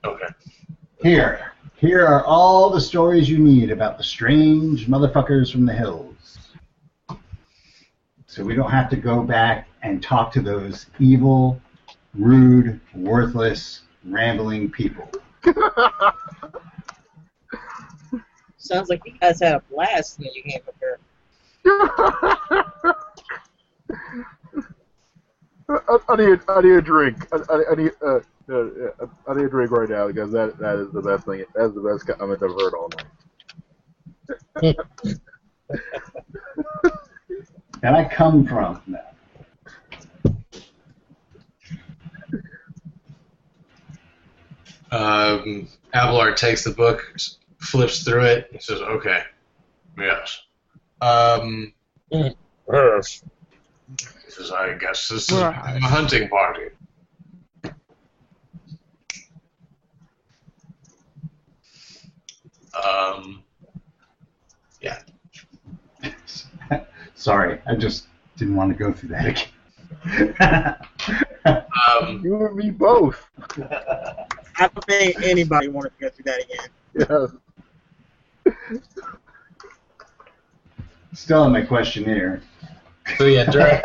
[0.03, 0.27] Okay.
[1.01, 1.53] Here.
[1.77, 6.39] Here are all the stories you need about the strange motherfuckers from the hills.
[8.25, 11.61] So we don't have to go back and talk to those evil,
[12.15, 15.07] rude, worthless, rambling people.
[18.57, 20.99] Sounds like you guys had a blast when you came up here.
[25.69, 27.27] I, I need I need a drink.
[27.31, 30.91] I, I, I need uh, I need a drink right now because that that is
[30.91, 31.43] the best thing.
[31.53, 32.89] That's the best comment I've heard all
[34.63, 34.75] night.
[37.83, 39.13] And I come from that.
[44.91, 47.13] Um, Abelard takes the book,
[47.59, 49.21] flips through it, and says, "Okay,
[49.97, 50.41] yes."
[51.01, 51.73] Um,
[52.09, 53.23] Yes.
[53.89, 56.69] he says, "I guess this is a hunting party."
[62.85, 63.43] Um,
[64.81, 64.99] yeah.
[67.15, 68.07] Sorry, I just
[68.37, 70.75] didn't want to go through that again.
[71.45, 73.29] um, You and me both.
[74.59, 76.69] I don't think anybody wanted to go through that again.
[78.45, 78.55] Yes.
[81.13, 82.41] Still in my questionnaire.
[83.17, 83.81] So yeah, during,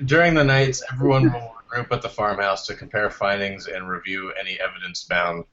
[0.06, 4.58] during the nights, everyone will regroup at the farmhouse to compare findings and review any
[4.60, 5.44] evidence found.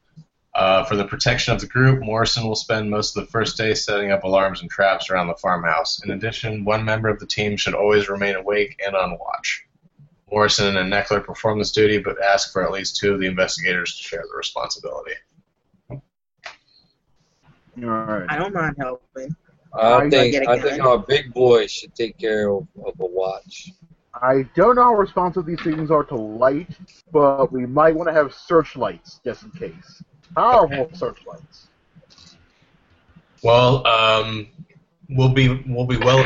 [0.59, 3.73] Uh, for the protection of the group, Morrison will spend most of the first day
[3.73, 6.03] setting up alarms and traps around the farmhouse.
[6.03, 9.65] In addition, one member of the team should always remain awake and on watch.
[10.29, 13.95] Morrison and Neckler perform this duty, but ask for at least two of the investigators
[13.95, 15.13] to share the responsibility.
[15.89, 15.99] All
[17.77, 18.25] right.
[18.27, 19.33] I don't mind helping.
[19.73, 20.67] I I think get a I gun.
[20.67, 23.71] think our big boy should take care of, of a watch.
[24.13, 26.67] I don't know how responsive these things are to light,
[27.13, 30.03] but we might want to have searchlights just in case.
[30.35, 31.67] Powerful searchlights.
[33.41, 34.47] Well, um,
[35.09, 36.19] we'll be we'll be well.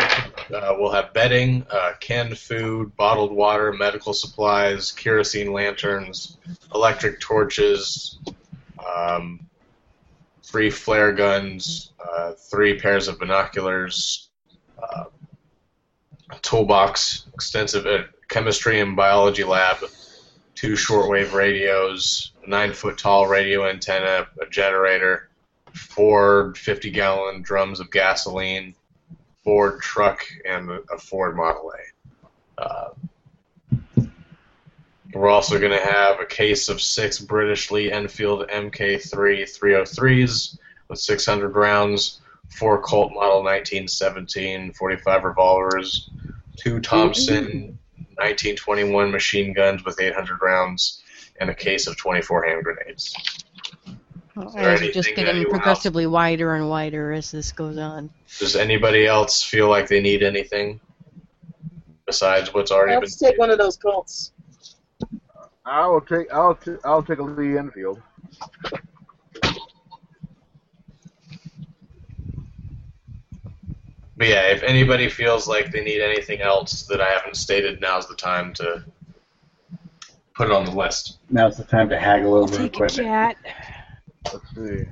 [0.53, 6.37] Uh, we'll have bedding, uh, canned food, bottled water, medical supplies, kerosene lanterns,
[6.75, 8.19] electric torches,
[8.85, 9.39] um,
[10.43, 14.29] three flare guns, uh, three pairs of binoculars,
[14.81, 15.05] uh,
[16.29, 19.77] a toolbox, extensive uh, chemistry and biology lab,
[20.55, 25.29] two shortwave radios, a nine foot tall radio antenna, a generator
[25.73, 28.75] four 50 gallon drums of gasoline,
[29.43, 32.61] Ford truck, and a Ford Model A.
[32.61, 32.89] Uh,
[35.13, 40.57] we're also going to have a case of six British Lee Enfield MK3 303s
[40.87, 46.09] with 600 rounds, four Colt Model 1917 45 revolvers,
[46.57, 47.77] two Thompson
[48.17, 51.02] 1921 machine guns with 800 rounds,
[51.39, 53.15] and a case of 24 hand grenades.
[54.35, 55.51] Well, there and it's just getting you want?
[55.51, 58.09] progressively wider and wider as this goes on.
[58.39, 60.79] Does anybody else feel like they need anything
[62.05, 63.01] besides what's already been?
[63.01, 64.31] Let's take one of those Colts.
[65.65, 68.01] I will take I'll t- I'll take a Lee Enfield.
[74.15, 78.07] But yeah, if anybody feels like they need anything else that I haven't stated, now's
[78.07, 78.85] the time to
[80.35, 81.17] put it on the list.
[81.29, 83.07] Now's the time to haggle over Take a equipment.
[83.07, 83.37] cat.
[84.31, 84.85] Let's see.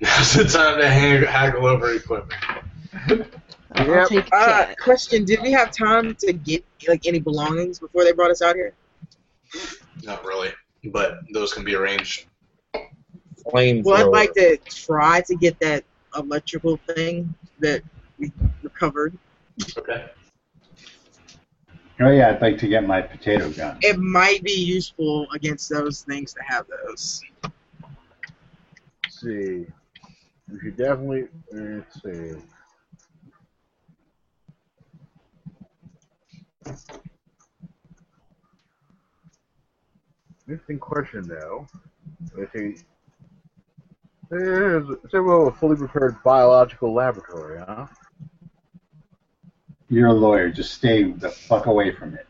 [0.00, 2.40] Now's the time to hang, haggle over equipment.
[3.76, 4.08] I'll Yep.
[4.08, 8.12] take a Uh, question: Did we have time to get like any belongings before they
[8.12, 8.72] brought us out here?
[10.04, 10.50] Not really,
[10.92, 12.26] but those can be arranged.
[13.52, 13.84] Flamethrower.
[13.84, 15.84] Well, I'd like to try to get that
[16.16, 17.82] electrical thing that
[18.18, 18.30] we
[18.62, 19.16] recovered.
[19.76, 20.06] Okay.
[22.00, 23.78] Oh yeah, I'd like to get my potato gun.
[23.80, 27.22] It might be useful against those things to have those.
[29.04, 29.66] Let's see.
[30.50, 31.28] you should definitely.
[31.52, 32.34] Let's see.
[40.48, 41.66] Interesting question, though.
[42.36, 42.76] Let's see.
[44.30, 47.86] There's several fully prepared biological laboratory, huh?
[49.88, 50.50] You're a lawyer.
[50.50, 52.26] Just stay the fuck away from it.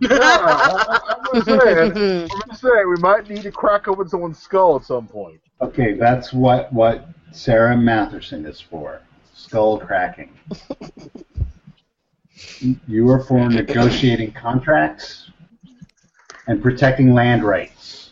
[0.00, 2.28] Yeah, I, I'm just saying.
[2.32, 5.40] I'm just saying we might need to crack open someone's skull at some point.
[5.60, 9.00] Okay, that's what what Sarah Matherson is for.
[9.34, 10.32] Skull cracking.
[12.88, 15.30] You are for negotiating contracts
[16.46, 18.10] and protecting land rights.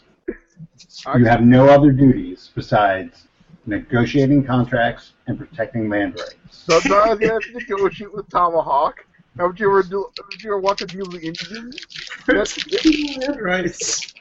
[1.17, 3.27] You have no other duties besides
[3.67, 6.37] negotiating contracts and protecting land rights.
[6.51, 9.05] Sometimes you have to negotiate with Tomahawk.
[9.39, 10.07] Haven't you ever do?
[10.19, 11.87] Haven't you ever watched a deal with the Indians?
[12.27, 12.59] That's-
[13.19, 14.15] land rights.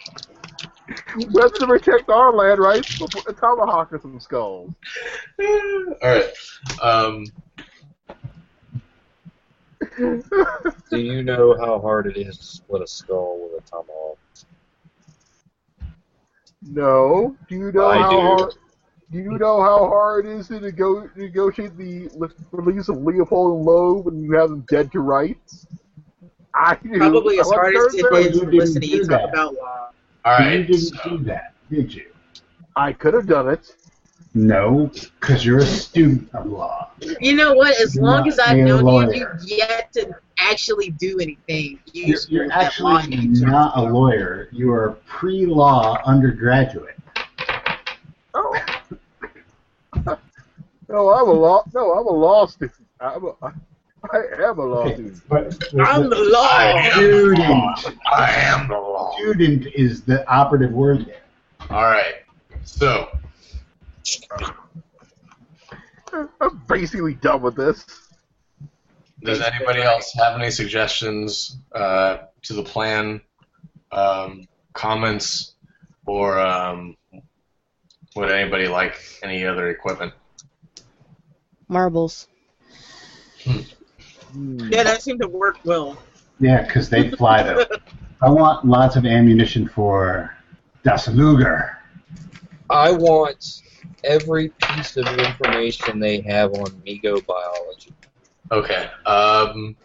[1.15, 4.71] We have to protect our land rights before the Tomahawk with some skulls.
[5.41, 6.25] All right.
[6.81, 7.25] Um,
[9.97, 14.17] Do you know how hard it is to split a skull with a tomahawk?
[16.61, 17.35] no.
[17.47, 18.17] Do you know I how do.
[18.21, 18.53] hard?
[19.11, 22.09] Do you know how hard it is to nego- negotiate the
[22.51, 25.67] release of Leopold and Loeb when you have them dead to rights?
[26.55, 26.97] I do.
[26.97, 29.89] Probably as hard as it is to listen to you talk about law.
[30.23, 32.05] all you didn't so- do that, did you?
[32.75, 33.75] I could have done it.
[34.33, 34.89] No,
[35.19, 36.89] because you're a student of law.
[37.19, 37.77] You know what?
[37.81, 39.37] As You're long as I've known you, lawyer.
[39.41, 44.47] you've yet to actually do anything You're, you're actually not a lawyer.
[44.53, 46.95] You are a pre-law undergraduate.
[48.33, 48.57] Oh.
[50.89, 51.63] No, I'm a law.
[51.73, 52.87] No, I'm a law student.
[52.99, 53.33] I'm a,
[54.11, 55.21] I am a law student.
[55.85, 56.91] I'm the law.
[56.91, 57.99] student.
[58.11, 59.15] I am the law.
[59.17, 61.21] Student is the operative word there.
[61.69, 62.15] All right.
[62.63, 63.07] So,
[66.13, 67.85] I'm basically done with this.
[69.23, 73.21] does anybody else have any suggestions uh, to the plan,
[73.91, 75.55] um, comments,
[76.05, 76.97] or um,
[78.15, 80.13] would anybody like any other equipment?
[81.67, 82.27] Marbles.
[83.43, 84.69] Hmm.
[84.69, 85.97] Yeah, that seemed to work well.
[86.39, 87.65] Yeah, because they fly though.
[88.21, 90.35] I want lots of ammunition for
[90.83, 91.77] Das Luger.
[92.69, 93.63] I want
[94.03, 97.93] every piece of information they have on Migo biology.
[98.51, 98.89] Okay.
[99.05, 99.75] Um,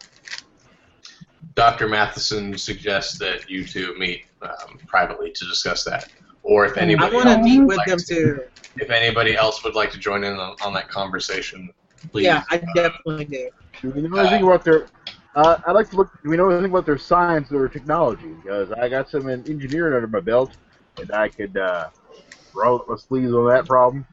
[1.54, 1.88] Dr.
[1.88, 6.08] Matherson suggests that you two meet um, privately to discuss that,
[6.46, 8.40] or if I anybody want to else meet would with like them to- too.
[8.78, 11.70] If anybody else would like to join in on, on that conversation,
[12.12, 12.24] please.
[12.24, 13.48] Yeah, I uh, definitely do.
[13.80, 14.86] Do we know anything about their?
[15.34, 16.10] Uh, I'd like to look.
[16.22, 18.28] Do we know anything about their science or technology?
[18.42, 20.52] Because I got some engineering under my belt,
[20.98, 21.88] and I could uh,
[22.54, 24.06] roll up my sleeves on that problem.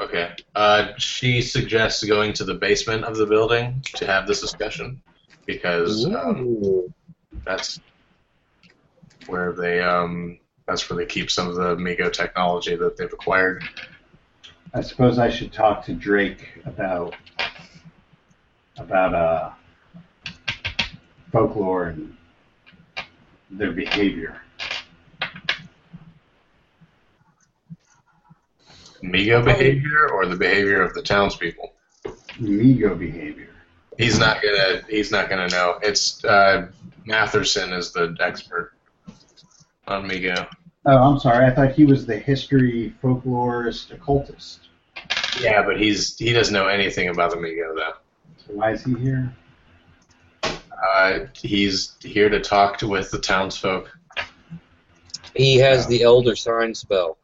[0.00, 0.32] Okay.
[0.56, 5.00] Uh, she suggests going to the basement of the building to have this discussion
[5.46, 6.92] because um,
[7.44, 7.78] that's
[9.26, 13.64] where they um, that's where they keep some of the Migo technology that they've acquired.
[14.72, 17.14] I suppose I should talk to Drake about
[18.76, 19.50] about uh,
[21.30, 22.16] folklore and
[23.50, 24.40] their behavior.
[29.02, 31.72] Migo behavior or the behavior of the townspeople.
[32.40, 33.50] Migo behavior.
[33.98, 34.80] He's not gonna.
[34.88, 35.78] He's not gonna know.
[35.82, 36.68] It's uh,
[37.06, 38.73] Matherson is the expert
[39.88, 40.46] on Migo.
[40.86, 41.46] Oh, I'm sorry.
[41.46, 44.68] I thought he was the history folklorist occultist.
[45.40, 47.92] Yeah, but he's he doesn't know anything about the Migo though.
[48.46, 49.34] So why is he here?
[50.42, 53.90] Uh, he's here to talk to, with the townsfolk.
[55.34, 57.16] He has the Elder Sign spell.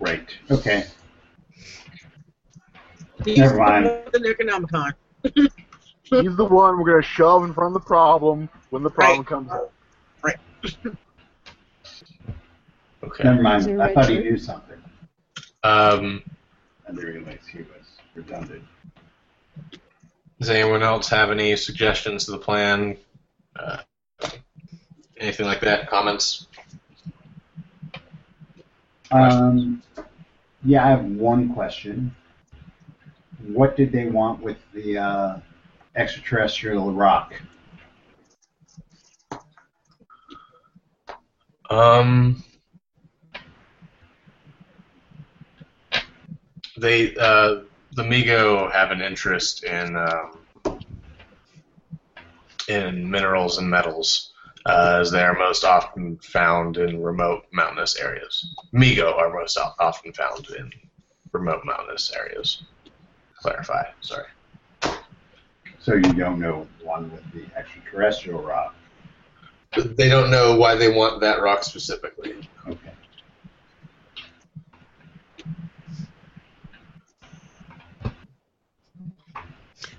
[0.00, 0.28] Right.
[0.50, 0.86] Okay.
[3.24, 3.86] He's Never mind.
[4.12, 4.92] the Necronomicon.
[6.02, 9.26] He's the one we're gonna shove in front of the problem when the problem Right.
[9.26, 9.72] comes up.
[13.04, 13.24] Okay.
[13.24, 13.68] Never mind.
[13.68, 14.22] I right thought he here?
[14.24, 14.78] knew something.
[15.62, 16.22] Um,
[16.88, 18.64] I didn't realize he was redundant.
[20.40, 22.96] does anyone else have any suggestions to the plan?
[23.54, 23.78] Uh,
[25.18, 25.88] anything like that?
[25.88, 26.46] Comments?
[29.10, 29.82] Um,
[30.64, 32.16] yeah, I have one question.
[33.46, 35.36] What did they want with the uh,
[35.94, 37.34] extraterrestrial rock?
[41.70, 42.44] Um,
[46.76, 47.60] they uh,
[47.92, 50.80] the Migo have an interest in um,
[52.68, 54.32] in minerals and metals,
[54.66, 58.54] uh, as they are most often found in remote mountainous areas.
[58.72, 60.70] Migo are most often found in
[61.32, 62.62] remote mountainous areas.
[63.36, 64.26] Clarify, sorry.
[65.80, 68.74] So you don't know one with the extraterrestrial rock.
[69.76, 72.48] They don't know why they want that rock specifically.
[72.68, 72.92] Okay.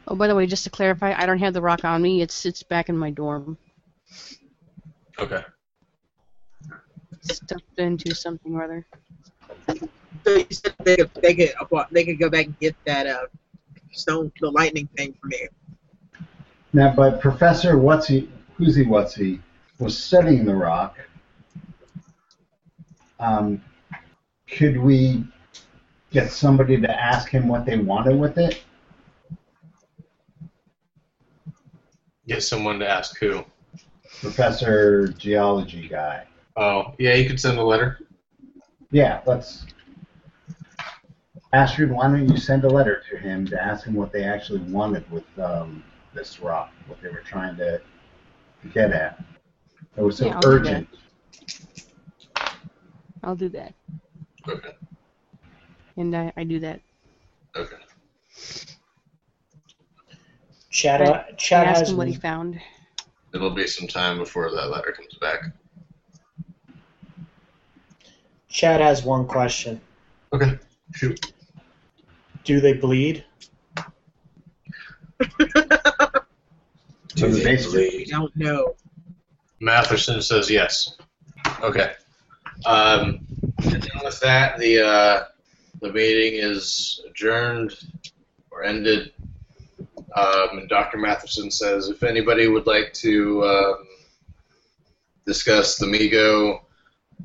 [0.07, 2.21] Oh, by the way, just to clarify, I don't have the rock on me.
[2.21, 3.57] It's it's back in my dorm,
[5.19, 5.43] Okay.
[7.21, 8.85] stuffed into something or other.
[10.25, 11.53] So you said they could, they could
[11.91, 13.25] they could go back and get that uh
[13.91, 15.47] stone the lightning thing from me.
[16.73, 19.39] Now, but Professor Whatsy, who's he, Whatsy,
[19.79, 20.97] was studying the rock.
[23.19, 23.61] Um,
[24.47, 25.25] could we
[26.11, 28.63] get somebody to ask him what they wanted with it?
[32.27, 33.43] Get someone to ask who.
[34.21, 36.25] Professor Geology guy.
[36.55, 37.99] Oh, yeah, you could send a letter.
[38.91, 39.65] Yeah, let's.
[41.53, 44.59] Astrid, why don't you send a letter to him to ask him what they actually
[44.59, 45.83] wanted with um,
[46.13, 47.81] this rock, what they were trying to
[48.73, 49.23] get at.
[49.97, 50.87] It was so Yeah, I'll do urgent.
[53.23, 53.73] I'll do that,
[54.47, 54.69] Okay.
[55.97, 56.79] and I, I do that.
[57.55, 57.77] Okay.
[60.69, 62.59] Chad, I- uh, Chad ask has him what he found.
[63.33, 65.39] It'll be some time before that letter comes back.
[68.49, 69.81] Chad has one question.
[70.33, 70.59] Okay.
[70.93, 71.33] Shoot.
[72.43, 73.25] Do they bleed?
[77.17, 78.75] So the base- I don't know.
[79.61, 80.95] Matherson says yes.
[81.61, 81.93] Okay.
[82.65, 83.25] Um,
[83.63, 85.23] and then with that, the uh,
[85.81, 87.75] the meeting is adjourned
[88.51, 89.11] or ended.
[90.15, 90.97] Um, and Dr.
[90.97, 93.87] Matherson says if anybody would like to um,
[95.25, 96.61] discuss the Migo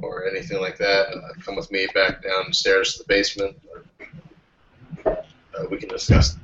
[0.01, 3.57] or anything like that, uh, come with me back downstairs to the basement.
[5.07, 5.15] Uh,
[5.71, 6.37] we can discuss.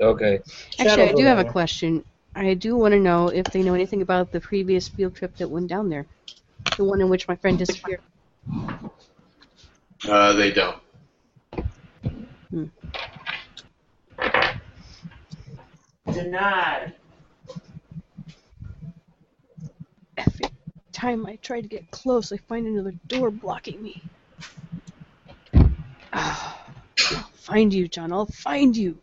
[0.00, 0.40] Okay.
[0.70, 2.04] Chad Actually, I do go have a question.
[2.34, 5.48] I do want to know if they know anything about the previous field trip that
[5.48, 6.06] went down there,
[6.76, 8.00] the one in which my friend disappeared.
[10.08, 10.78] Uh, they don't.
[16.12, 16.94] Denied.
[20.16, 20.46] Every
[20.92, 24.02] time I try to get close, I find another door blocking me.
[26.12, 26.66] Ah,
[27.12, 28.12] I'll find you, John.
[28.12, 28.98] I'll find you.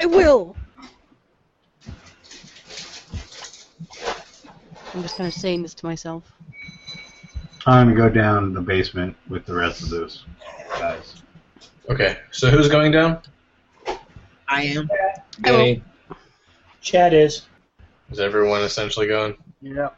[0.00, 0.56] I will.
[4.94, 6.32] I'm just kind of saying this to myself.
[7.66, 10.24] I'm gonna go down the basement with the rest of those
[10.78, 11.22] guys.
[11.90, 12.18] Okay.
[12.30, 13.20] So who's going down?
[14.48, 14.88] I am.
[15.44, 15.82] I
[16.80, 17.42] Chad is.
[18.10, 19.36] Is everyone essentially going?
[19.60, 19.90] Yeah.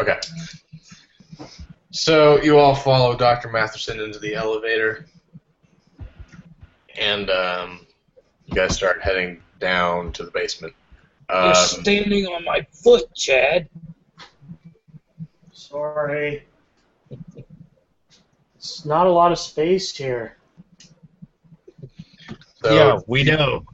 [0.00, 0.18] Okay.
[1.90, 3.48] So you all follow Dr.
[3.48, 5.06] Matherson into the elevator,
[6.96, 7.86] and um,
[8.44, 10.74] you guys start heading down to the basement.
[11.30, 13.68] you're Um, standing on my foot, Chad.
[15.68, 16.44] Sorry.
[18.54, 20.36] It's not a lot of space here.
[22.62, 23.64] so, we know.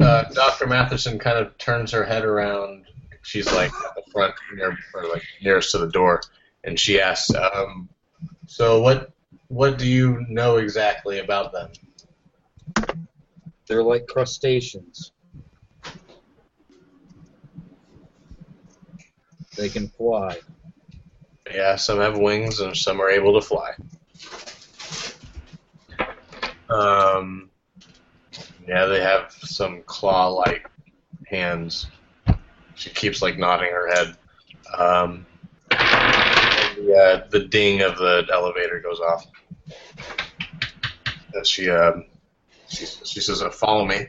[0.00, 0.66] uh, Dr.
[0.66, 2.86] Matherson kind of turns her head around.
[3.22, 6.22] She's like at the front, near, or like nearest to the door,
[6.64, 7.90] and she asks, um,
[8.46, 9.12] "So what?
[9.48, 12.96] What do you know exactly about them?"
[13.66, 15.12] They're like crustaceans.
[19.56, 20.38] They can fly.
[21.52, 23.72] Yeah, some have wings and some are able to fly.
[26.68, 27.50] Um,
[28.66, 30.70] yeah, they have some claw-like
[31.26, 31.86] hands.
[32.76, 34.16] She keeps like nodding her head.
[34.76, 35.26] Um,
[35.72, 39.26] and the, uh, the ding of the elevator goes off.
[41.38, 42.06] As she um,
[42.68, 44.06] she, she says, uh, "Follow me."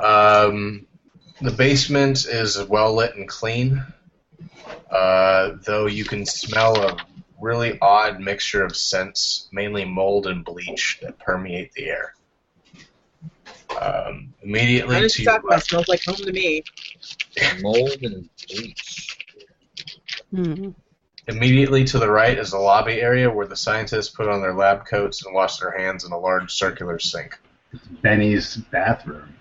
[0.00, 0.86] Um,
[1.40, 3.84] the basement is well lit and clean
[4.90, 6.96] uh, though you can smell a
[7.40, 12.14] really odd mixture of scents, mainly mold and bleach, that permeate the air.
[13.80, 16.62] Um, immediately just to your talking about smells like home to me.
[17.60, 19.18] Mold and bleach.
[20.30, 20.70] Hmm.
[21.28, 24.84] immediately to the right is the lobby area where the scientists put on their lab
[24.84, 27.38] coats and wash their hands in a large circular sink.
[27.72, 29.34] It's Benny's bathroom.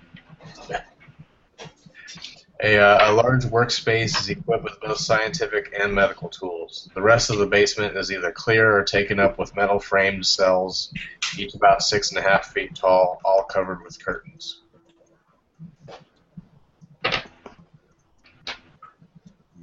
[2.64, 6.90] A, uh, a, large workspace is equipped with both scientific and medical tools.
[6.95, 10.94] The rest of the basement is either clear or taken up with metal framed cells,
[11.38, 14.61] each about six and a half feet tall, all covered with curtains.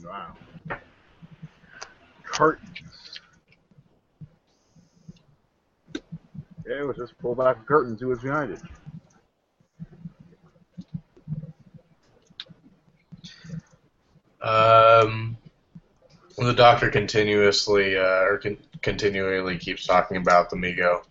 [0.04, 0.36] Wow.
[2.24, 3.20] Curtains.
[6.66, 8.02] Yeah, it was just pull back curtains.
[8.02, 8.60] Who behind it?
[14.42, 15.36] Um,
[16.36, 21.02] the doctor continuously uh, or con- continually keeps talking about the Migo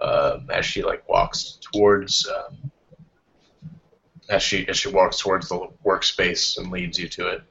[0.00, 2.70] um, as she like walks towards um,
[4.30, 7.42] as she as she walks towards the workspace and leads you to it.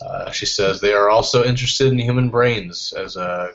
[0.00, 3.52] Uh, she says they are also interested in human brains, as uh,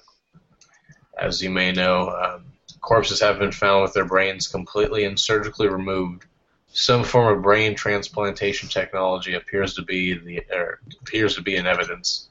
[1.17, 2.09] as you may know.
[2.09, 2.45] Um,
[2.81, 6.25] corpses have been found with their brains completely and surgically removed.
[6.75, 10.43] Some form of brain transplantation technology appears to be the
[11.01, 12.29] appears to be in evidence.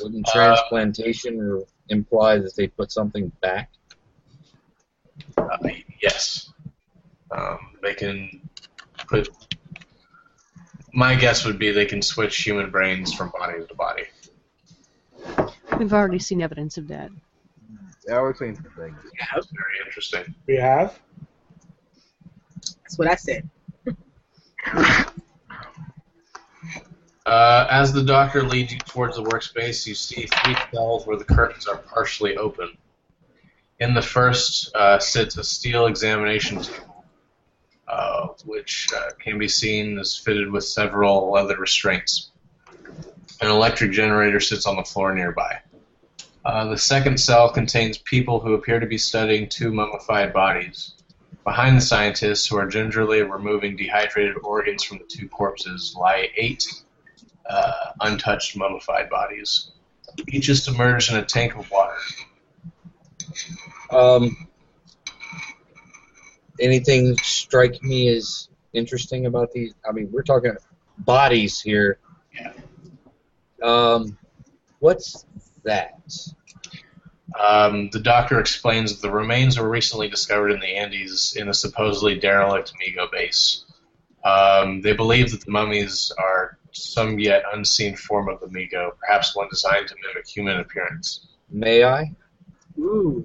[0.00, 3.70] Wouldn't Uh, transplantation imply that they put something back?
[5.36, 5.58] Uh,
[6.00, 6.50] yes,
[7.30, 8.40] um, they can
[9.06, 9.28] put.
[10.94, 14.04] My guess would be they can switch human brains from body to body.
[15.78, 17.10] We've already seen evidence of that.
[18.08, 18.96] Yeah, we're seeing some things.
[19.18, 20.34] Yeah, That's very interesting.
[20.46, 20.98] We have.
[22.56, 23.50] That's what I said.
[27.26, 31.24] Uh, as the doctor leads you towards the workspace, you see three cells where the
[31.24, 32.78] curtains are partially open.
[33.78, 37.04] In the first uh, sits a steel examination table,
[37.86, 42.30] uh, which uh, can be seen is fitted with several leather restraints.
[43.42, 45.60] An electric generator sits on the floor nearby.
[46.44, 50.94] Uh, the second cell contains people who appear to be studying two mummified bodies.
[51.44, 56.66] Behind the scientists, who are gingerly removing dehydrated organs from the two corpses, lie eight
[57.48, 59.70] uh, untouched mummified bodies.
[60.28, 61.94] Each is submerged in a tank of water.
[63.90, 64.48] Um,
[66.60, 69.74] anything strike me as interesting about these?
[69.88, 70.52] I mean, we're talking
[70.98, 71.98] bodies here.
[72.34, 72.52] Yeah.
[73.62, 74.18] Um,
[74.78, 75.24] what's
[75.68, 76.00] that?
[77.38, 81.54] Um, the doctor explains that the remains were recently discovered in the Andes in a
[81.54, 83.64] supposedly derelict Migo base.
[84.24, 89.36] Um, they believe that the mummies are some yet unseen form of the Migo, perhaps
[89.36, 91.28] one designed to mimic human appearance.
[91.50, 92.12] May I?
[92.78, 93.24] Ooh.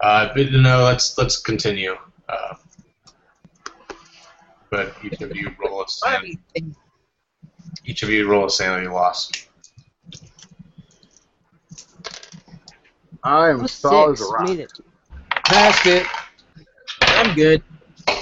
[0.00, 1.96] Uh, but no, let's let's continue.
[2.28, 2.54] Uh,
[4.70, 6.38] but each of you roll a san- Funny.
[7.84, 9.30] each of you roll a sanity loss.
[13.24, 14.30] I am solid as six.
[14.30, 14.48] a rock.
[14.48, 14.72] Made it.
[15.44, 16.06] Passed it.
[17.02, 17.62] I'm good.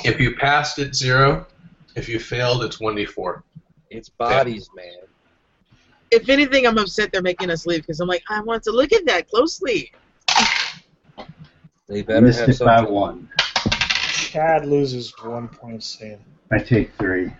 [0.04, 1.46] If you passed, it's zero.
[1.96, 3.44] If you failed, it's one d four.
[3.90, 4.86] It's bodies, man.
[6.10, 8.92] If anything, I'm upset they're making us leave because I'm like, I want to look
[8.92, 9.92] at that closely.
[11.88, 12.94] They better Missed have it by something.
[12.94, 13.28] one.
[14.12, 16.18] Chad loses one point save.
[16.52, 17.32] I take three.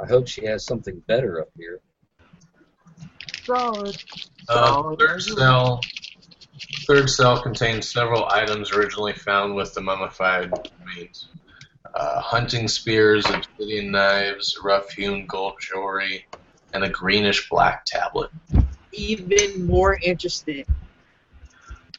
[0.00, 1.80] I hope she has something better up here.
[3.44, 3.96] Solid.
[4.48, 5.28] Uh, Solid third as
[6.58, 11.28] a Third cell contains several items originally found with the mummified remains.
[11.94, 16.26] Uh, hunting spears, obsidian knives, rough-hewn gold jewelry,
[16.74, 18.30] and a greenish-black tablet.
[18.92, 20.64] Even more interesting.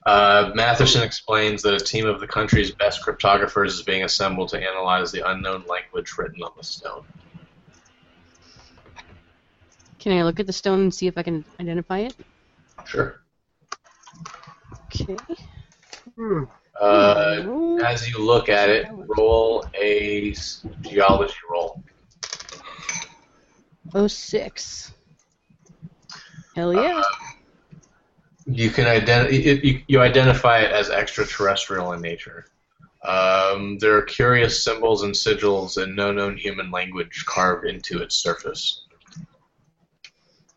[0.06, 4.58] Uh, Matherson explains that a team of the country's best cryptographers is being assembled to
[4.58, 7.04] analyze the unknown language written on the stone.
[10.00, 12.16] Can I look at the stone and see if I can identify it?
[12.86, 13.19] Sure.
[14.96, 15.18] Okay.
[16.80, 17.82] Uh, Roll.
[17.84, 18.88] as you look at it,
[19.18, 20.34] roll a
[20.82, 21.84] geology roll.
[23.94, 24.94] Oh six.
[26.56, 27.02] Hell yeah.
[28.46, 32.46] You can ident- it, you, you identify it as extraterrestrial in nature.
[33.04, 38.16] Um, there are curious symbols and sigils in no known human language carved into its
[38.16, 38.82] surface.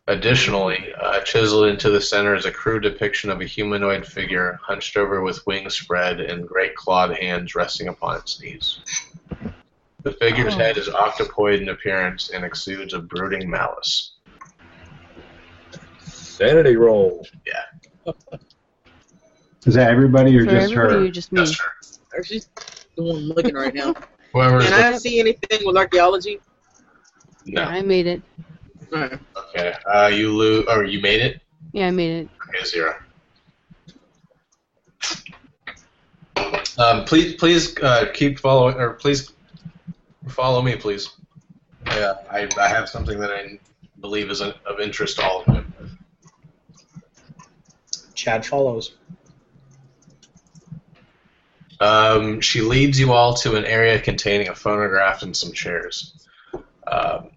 [0.09, 4.97] Additionally, uh, chiseled into the center is a crude depiction of a humanoid figure hunched
[4.97, 8.81] over with wings spread and great clawed hands resting upon its knees.
[10.03, 10.59] The figure's Oh.
[10.59, 14.15] head is octopoid in appearance and exudes a brooding malice.
[16.01, 17.25] Sanity roll.
[17.47, 18.13] Yeah.
[19.65, 21.05] is that everybody or For just everybody her?
[21.05, 21.45] or just me?
[21.45, 21.73] Just her.
[22.19, 22.49] Or she's
[22.97, 23.95] the one looking right now.
[24.33, 26.41] Whoever's Can I see anything with archaeology?
[27.47, 27.63] no.
[27.63, 28.21] Yeah, I made it.
[28.93, 29.19] Alright.
[29.37, 29.75] Okay.
[29.87, 31.41] Uh, you lose, or you made it.
[31.73, 32.29] Yeah, I made it.
[32.49, 32.95] Okay, zero.
[36.79, 39.33] Um, please, please uh, keep following, or please
[40.29, 41.11] follow me, please.
[41.87, 43.59] Yeah, I, I have something that I
[44.01, 45.65] believe is of interest to all of you.
[48.15, 48.93] Chad follows.
[51.81, 56.27] Um, she leads you all to an area containing a phonograph and some chairs.
[56.87, 57.31] Um,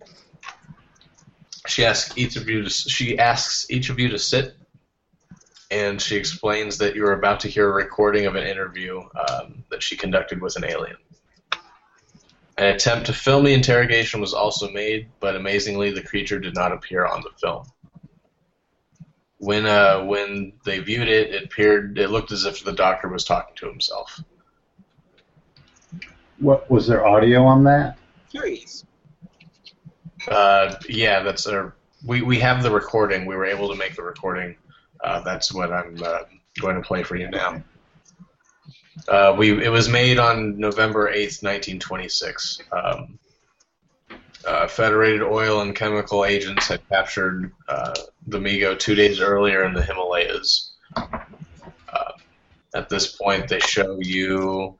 [1.68, 4.56] she asks each of you to she asks each of you to sit,
[5.72, 9.64] and she explains that you are about to hear a recording of an interview um,
[9.70, 10.98] that she conducted with an alien.
[12.58, 16.72] An attempt to film the interrogation was also made, but amazingly, the creature did not
[16.72, 17.66] appear on the film.
[19.40, 23.26] When uh, when they viewed it, it appeared it looked as if the doctor was
[23.26, 24.22] talking to himself.
[26.40, 27.98] What was there audio on that?
[28.30, 28.86] Curious.
[30.28, 31.70] Uh, yeah, that's uh,
[32.06, 33.26] we we have the recording.
[33.26, 34.56] We were able to make the recording.
[35.04, 36.20] Uh, that's what I'm uh,
[36.60, 37.64] going to play for you now.
[39.08, 42.60] Uh, we it was made on November eighth, nineteen twenty six.
[42.72, 43.20] Um,
[44.48, 47.94] uh, Federated oil and chemical agents had captured uh,
[48.28, 50.74] the Migo two days earlier in the Himalayas.
[50.96, 52.12] Uh,
[52.74, 54.78] at this point, they show you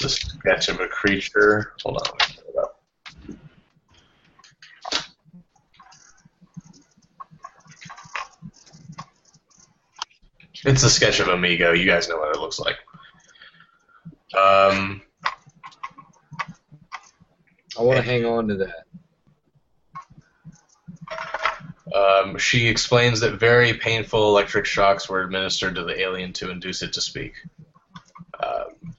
[0.00, 1.74] the sketch of a creature.
[1.82, 2.82] Hold on, let me pull it up.
[10.64, 11.76] It's a sketch of a Migo.
[11.78, 12.76] You guys know what it looks like.
[14.36, 15.02] Um,
[17.78, 18.84] I want to hang on to that.
[21.94, 26.82] um, she explains that very painful electric shocks were administered to the alien to induce
[26.82, 27.34] it to speak.
[28.42, 28.94] Um,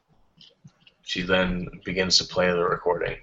[1.03, 3.17] she then begins to play the recording.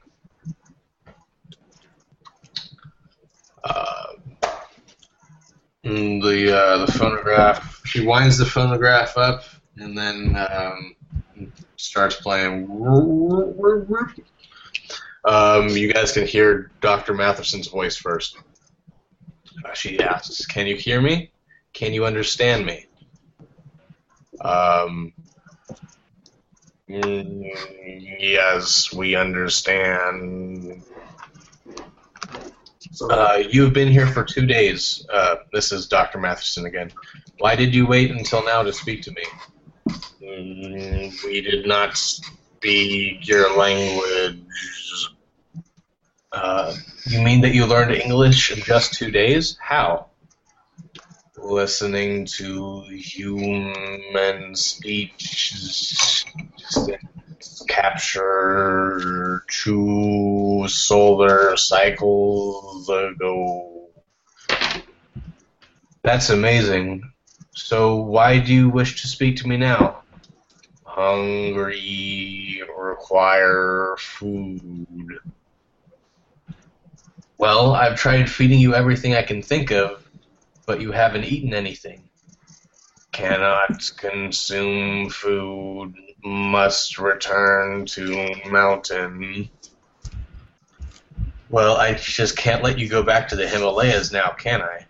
[3.65, 4.13] Uh,
[5.83, 7.76] the uh, the phonograph.
[7.87, 9.45] She winds the phonograph up
[9.77, 10.97] and then um,
[11.77, 12.67] starts playing.
[15.25, 17.15] Um, you guys can hear Dr.
[17.15, 18.39] Matherson's voice first.
[19.65, 21.31] Uh, she asks, "Can you hear me?
[21.73, 22.87] Can you understand me?"
[24.41, 25.13] Um,
[26.89, 27.51] mm,
[28.21, 30.83] yes, we understand.
[33.11, 35.07] Uh, you've been here for two days.
[35.13, 36.19] Uh, this is Dr.
[36.19, 36.93] Matherson again.
[37.39, 39.25] Why did you wait until now to speak to me?
[40.23, 44.43] Mm, we did not speak your language.
[46.33, 46.75] Uh,
[47.07, 49.57] you mean that you learned English in just two days?
[49.61, 50.07] How?
[51.37, 56.25] Listening to human speech
[57.69, 63.91] capture two solar cycles ago.
[66.03, 67.03] That's amazing.
[67.57, 70.03] So why do you wish to speak to me now?
[70.85, 75.19] Hungry, require food.
[77.39, 80.07] Well, I've tried feeding you everything I can think of,
[80.67, 82.03] but you haven't eaten anything.
[83.13, 89.49] Cannot consume food, must return to mountain.
[91.49, 94.85] Well, I just can't let you go back to the Himalayas now, can I?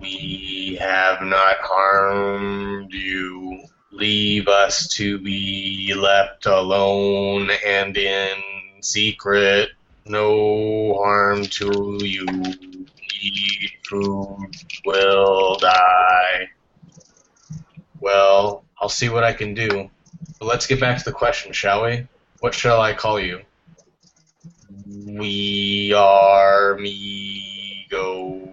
[0.00, 3.64] We have not harmed you.
[3.90, 8.36] Leave us to be left alone and in
[8.80, 9.70] secret.
[10.06, 12.26] No harm to you.
[13.20, 14.54] Eat food,
[14.84, 16.48] will die.
[18.00, 19.90] Well, I'll see what I can do.
[20.38, 22.06] But let's get back to the question, shall we?
[22.40, 23.40] What shall I call you?
[24.86, 28.47] We are Migo.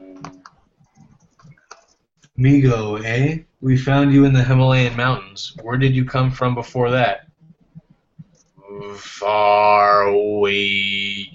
[2.37, 3.43] Migo, eh?
[3.61, 5.55] We found you in the Himalayan mountains.
[5.61, 7.27] Where did you come from before that?
[8.97, 11.31] Far away.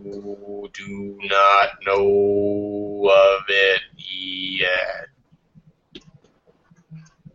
[0.00, 5.08] You do not know of it yet.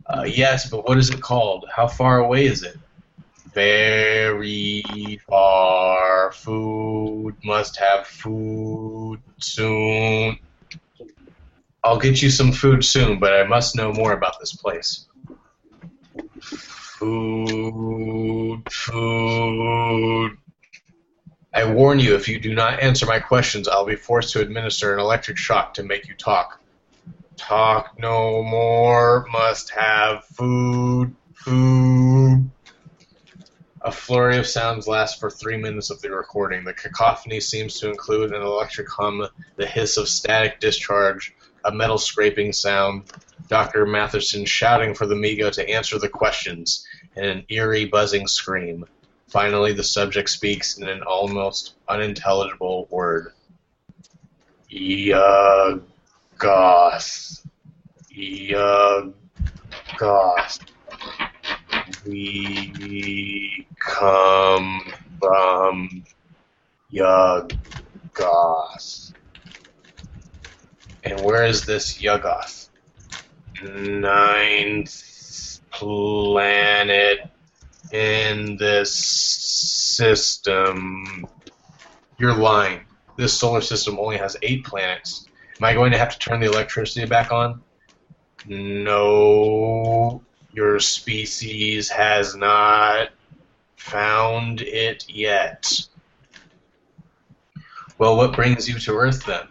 [0.06, 1.66] Uh, yes, but what is it called?
[1.70, 2.76] How far away is it?
[3.52, 6.32] Very far.
[6.32, 10.38] Food must have food soon.
[11.82, 15.06] I'll get you some food soon, but I must know more about this place.
[16.98, 20.36] Food, food.
[21.52, 24.94] I warn you, if you do not answer my questions, I'll be forced to administer
[24.94, 26.60] an electric shock to make you talk.
[27.36, 32.50] Talk no more, must have food, food.
[33.82, 36.64] A flurry of sounds lasts for three minutes of the recording.
[36.64, 39.26] The cacophony seems to include an electric hum,
[39.56, 41.34] the hiss of static discharge,
[41.64, 43.04] a metal scraping sound,
[43.48, 43.86] Dr.
[43.86, 48.84] Matherson shouting for the Migo to answer the questions, and an eerie buzzing scream.
[49.28, 53.32] Finally, the subject speaks in an almost unintelligible word.
[54.70, 55.82] Yuggoth.
[58.12, 59.12] Yuggoth.
[62.06, 64.80] We come
[65.20, 66.04] from
[66.92, 67.60] Yuggoth.
[71.04, 72.68] And where is this Yuggoth?
[73.62, 77.30] Ninth planet
[77.92, 81.26] in this system.
[82.18, 82.80] You're lying.
[83.16, 85.26] This solar system only has eight planets.
[85.58, 87.62] Am I going to have to turn the electricity back on?
[88.46, 90.22] No,
[90.52, 93.10] your species has not
[93.76, 95.86] found it yet.
[97.98, 99.46] Well, what brings you to Earth then?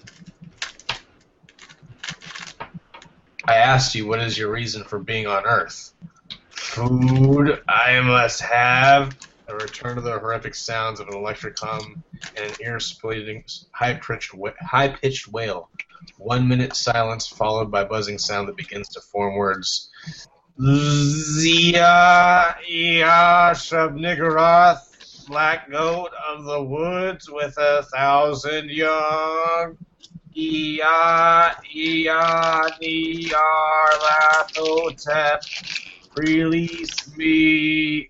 [3.49, 5.93] I asked you, what is your reason for being on Earth?
[6.51, 9.17] Food I must have.
[9.47, 12.03] A return to the horrific sounds of an electric hum
[12.37, 15.67] and an ear-splitting, high-pitched, high-pitched wail.
[16.19, 19.89] One minute silence followed by buzzing sound that begins to form words.
[20.61, 29.75] Zia, Ia, Shub-Niggurath, black goat of the woods with a thousand young.
[30.35, 32.21] Ia, Ia,
[32.81, 35.41] Niar, Lathotep,
[36.15, 38.09] release me.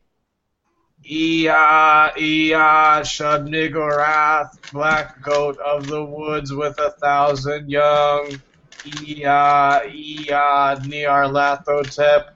[1.10, 8.40] Ia, Ia, Shub-Niggurath, black goat of the woods with a thousand young.
[8.86, 12.30] Ia, Ia, Nyarlathotep,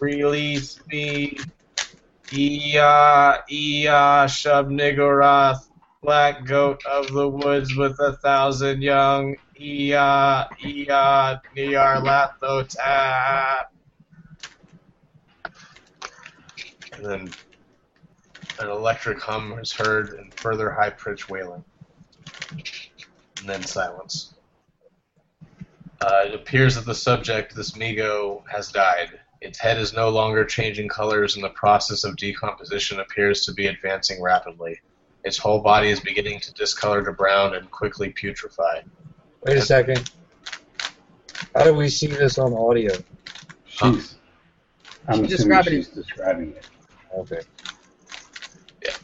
[0.00, 1.38] release me.
[2.32, 5.67] Ia, Ia, Shub-Niggurath,
[6.02, 9.36] black goat of the woods with a thousand young.
[9.60, 13.66] Ia, Ia, Nyarlathotep.
[16.92, 17.30] And then
[18.60, 21.64] an electric hum is heard and further high pitched wailing.
[22.50, 24.34] And then silence.
[26.00, 29.18] Uh, it appears that the subject, this Migo, has died.
[29.40, 33.66] Its head is no longer changing colors, and the process of decomposition appears to be
[33.66, 34.80] advancing rapidly.
[35.24, 38.82] Its whole body is beginning to discolor to brown and quickly putrefy.
[39.42, 40.10] Wait a second.
[41.54, 42.92] How do we see this on audio?
[43.66, 44.16] She's.
[45.06, 45.76] I'm She's assuming describing it.
[45.76, 46.66] she's describing it.
[47.16, 47.40] Okay.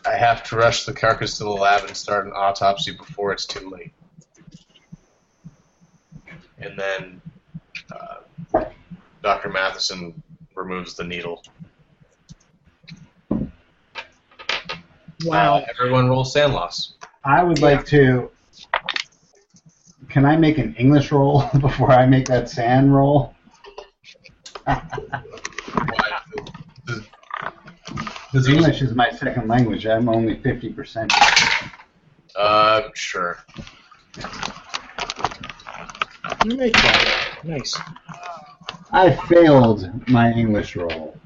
[0.06, 3.46] I have to rush the carcass to the lab and start an autopsy before it's
[3.46, 3.92] too late.
[6.58, 7.20] And then
[7.92, 8.64] uh,
[9.22, 9.48] Dr.
[9.50, 10.14] Matherson
[10.54, 11.42] removes the needle.
[15.24, 15.56] Wow.
[15.56, 16.94] Uh, everyone roll SAN loss.
[17.24, 18.30] I would like to.
[20.08, 23.34] Can I make an English roll before I make that SAN roll?
[28.34, 29.86] Because English is my second language.
[29.86, 31.08] I'm only 50%.
[32.34, 33.38] Uh, sure.
[36.44, 37.38] You make that.
[37.44, 37.78] Nice.
[38.90, 41.16] I failed my English roll.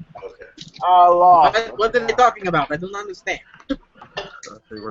[0.41, 0.49] Okay.
[0.83, 1.53] I lost.
[1.57, 2.71] What, what are they talking about?
[2.71, 3.39] I don't understand.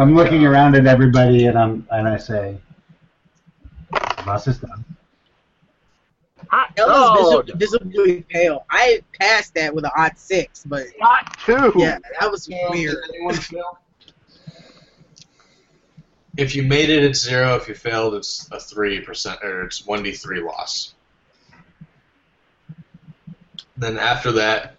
[0.01, 2.59] I'm looking around at everybody and I'm and I say,
[4.25, 4.85] "Boss is done."
[6.51, 6.85] I, No.
[6.87, 8.65] Ella's visibly pale.
[8.71, 11.73] I passed that with an odd six, but Not two.
[11.77, 12.97] yeah, that was weird.
[16.37, 17.57] If you made it, it's zero.
[17.57, 20.95] If you failed, it's a three percent, or it's one d three loss.
[23.77, 24.77] Then after that,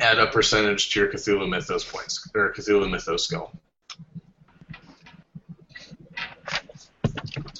[0.00, 3.52] add a percentage to your Cthulhu Mythos points or Cthulhu Mythos skill.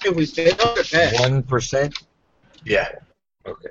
[0.04, 1.20] If we failed or.
[1.20, 1.98] One percent.
[2.64, 2.88] Yeah.
[3.46, 3.70] Okay.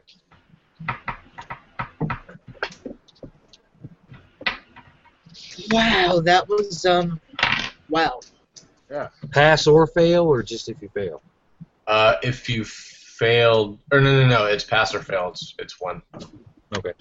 [5.69, 7.19] Wow, that was um,
[7.89, 8.19] wow.
[8.89, 9.09] Yeah.
[9.31, 11.21] Pass or fail, or just if you fail.
[11.87, 15.29] Uh, if you failed, or no, no, no, it's pass or fail.
[15.29, 16.01] It's, it's one.
[16.77, 16.93] Okay.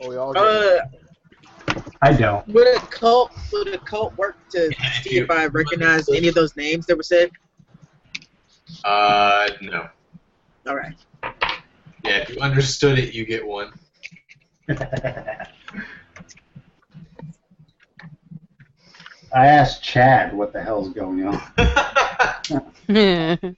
[0.00, 0.80] Oh, we all get Uh,
[2.02, 2.46] I don't.
[2.48, 4.72] would Occult would Occult work to
[5.02, 7.30] see if I recognize any of those names that were said?
[8.84, 9.88] Uh, no.
[10.66, 10.94] All right.
[12.04, 13.72] Yeah, if you understood it, you get one.
[14.68, 15.46] I
[19.46, 21.40] asked Chad what the hell's going on.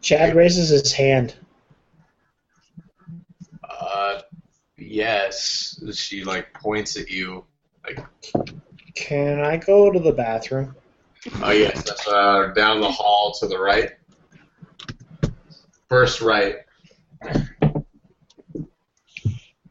[0.00, 1.34] Chad raises his hand.
[3.68, 4.20] uh,
[4.76, 5.80] yes.
[5.92, 7.44] She like points at you.
[7.84, 8.04] Like,
[8.94, 10.74] Can I go to the bathroom?
[11.42, 13.92] oh yes, that's uh, down the hall to the right.
[15.88, 16.56] First right.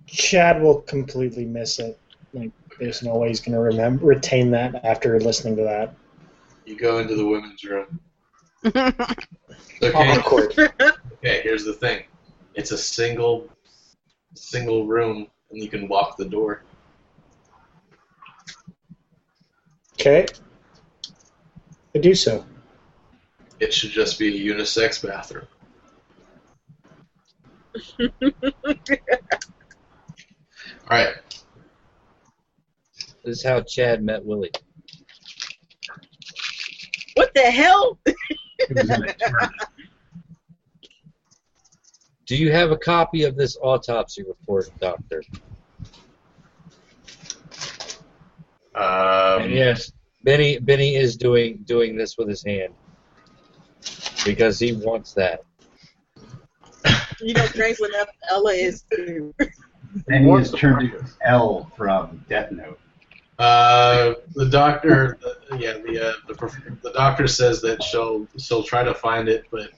[0.08, 2.00] Chad will completely miss it.
[2.34, 5.96] Like, there's no way he's gonna remember retain that after listening to that.
[6.66, 8.00] You go into the women's room.
[9.82, 10.18] Okay.
[10.18, 10.54] Awkward.
[10.58, 12.04] Okay, here's the thing.
[12.54, 13.50] It's a single
[14.36, 16.64] single room and you can walk the door.
[19.94, 20.26] Okay.
[21.96, 22.46] I do so.
[23.60, 25.48] It should just be a unisex bathroom.
[30.90, 31.16] All right.
[33.24, 34.52] This is how Chad met Willie.
[37.16, 38.00] What the hell?
[38.70, 39.48] It was an attorney.
[42.34, 45.22] Do you have a copy of this autopsy report, Doctor?
[48.74, 49.92] Um, And yes,
[50.24, 52.74] Benny Benny is doing doing this with his hand
[54.26, 55.44] because he wants that.
[57.22, 59.36] You know, strangely enough, Ella is too.
[60.08, 61.06] And he What's has turned into?
[61.24, 62.80] L from Death Note.
[63.38, 68.84] Uh, the doctor, the, yeah, the, uh, the the doctor says that she'll she'll try
[68.84, 69.70] to find it, but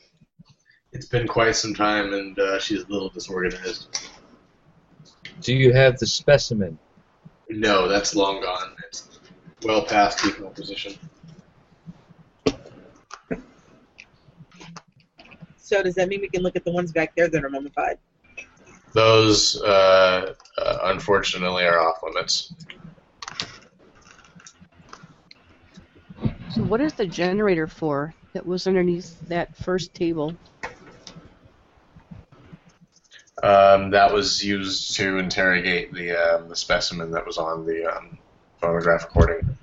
[0.96, 4.10] it's been quite some time, and uh, she's a little disorganized.
[5.42, 6.80] Do you have the specimen?
[7.50, 8.76] No, that's long gone.
[8.88, 9.20] It's
[9.64, 10.94] well past decomposition.
[15.58, 17.98] So does that mean we can look at the ones back there that are mummified?
[18.96, 22.54] those, uh, uh, unfortunately, are off limits.
[26.50, 30.34] So what is the generator for that was underneath that first table?
[33.44, 38.18] Um, that was used to interrogate the um, the specimen that was on the um,
[38.62, 39.58] phonograph recording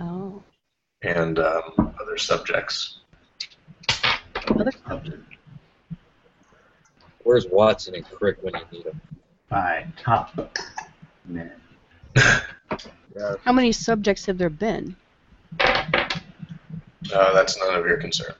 [0.00, 0.40] Oh,
[1.02, 3.00] and um, other subjects.
[4.48, 5.18] other Subject
[7.24, 9.00] Where's Watson and Crick when you need them?
[9.48, 10.34] by Top
[11.26, 11.52] Man.
[12.16, 12.40] Yeah.
[13.44, 14.94] How many subjects have there been?
[15.60, 18.34] Uh, that's none of your concern.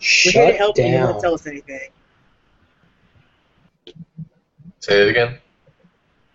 [0.00, 0.84] We're here to help you.
[0.84, 1.10] You down.
[1.10, 1.88] won't tell us anything.
[4.80, 5.38] Say it again.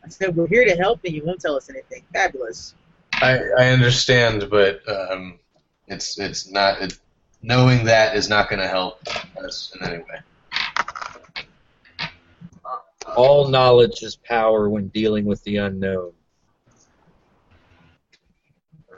[0.03, 2.03] I said we're here to help and you won't tell us anything.
[2.13, 2.75] Fabulous.
[3.13, 5.39] I, I understand, but um,
[5.87, 6.81] it's it's not.
[6.81, 6.97] It,
[7.41, 8.99] knowing that is not going to help
[9.43, 10.19] us in any way.
[13.15, 16.13] All knowledge is power when dealing with the unknown.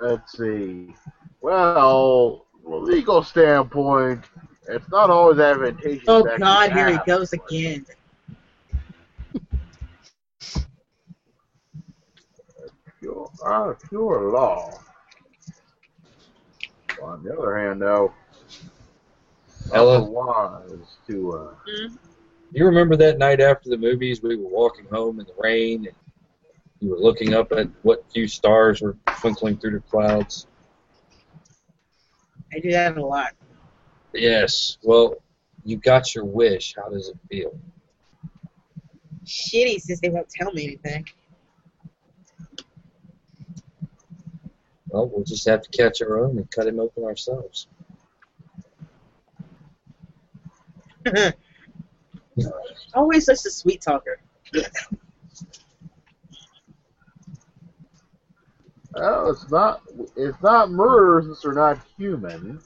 [0.02, 0.94] Let's see.
[1.42, 4.24] Well, from a legal standpoint,
[4.68, 6.04] it's not always advantageous.
[6.08, 7.42] Oh to actually God, here he goes one.
[7.50, 7.86] again.
[13.00, 14.80] Pure, uh, pure law.
[17.02, 18.14] On the other hand, though,
[19.74, 20.02] Ella?
[20.04, 21.88] wise to uh,
[22.52, 25.96] You remember that night after the movies, we were walking home in the rain, and
[26.80, 30.48] you were looking up at what few stars were twinkling through the clouds.
[32.54, 33.34] I do that a lot.
[34.14, 34.78] Yes.
[34.84, 35.16] Well,
[35.64, 36.76] you got your wish.
[36.76, 37.58] How does it feel?
[39.26, 41.08] Shitty since they won't tell me anything.
[44.90, 47.68] Well, we'll just have to catch our own and cut him open ourselves.
[52.94, 54.20] Always such a sweet talker.
[58.96, 59.82] Oh, it's not
[60.16, 62.62] it's not murder since they're not human.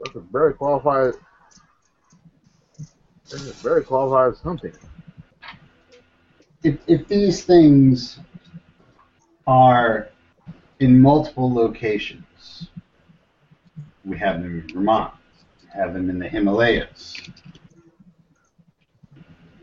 [0.00, 1.14] That's a very qualified.
[3.30, 4.72] That's a very qualified something.
[6.62, 8.18] If, if these things
[9.46, 10.08] are
[10.80, 12.68] in multiple locations,
[14.04, 15.14] we have them in Vermont,
[15.62, 17.16] we have them in the Himalayas.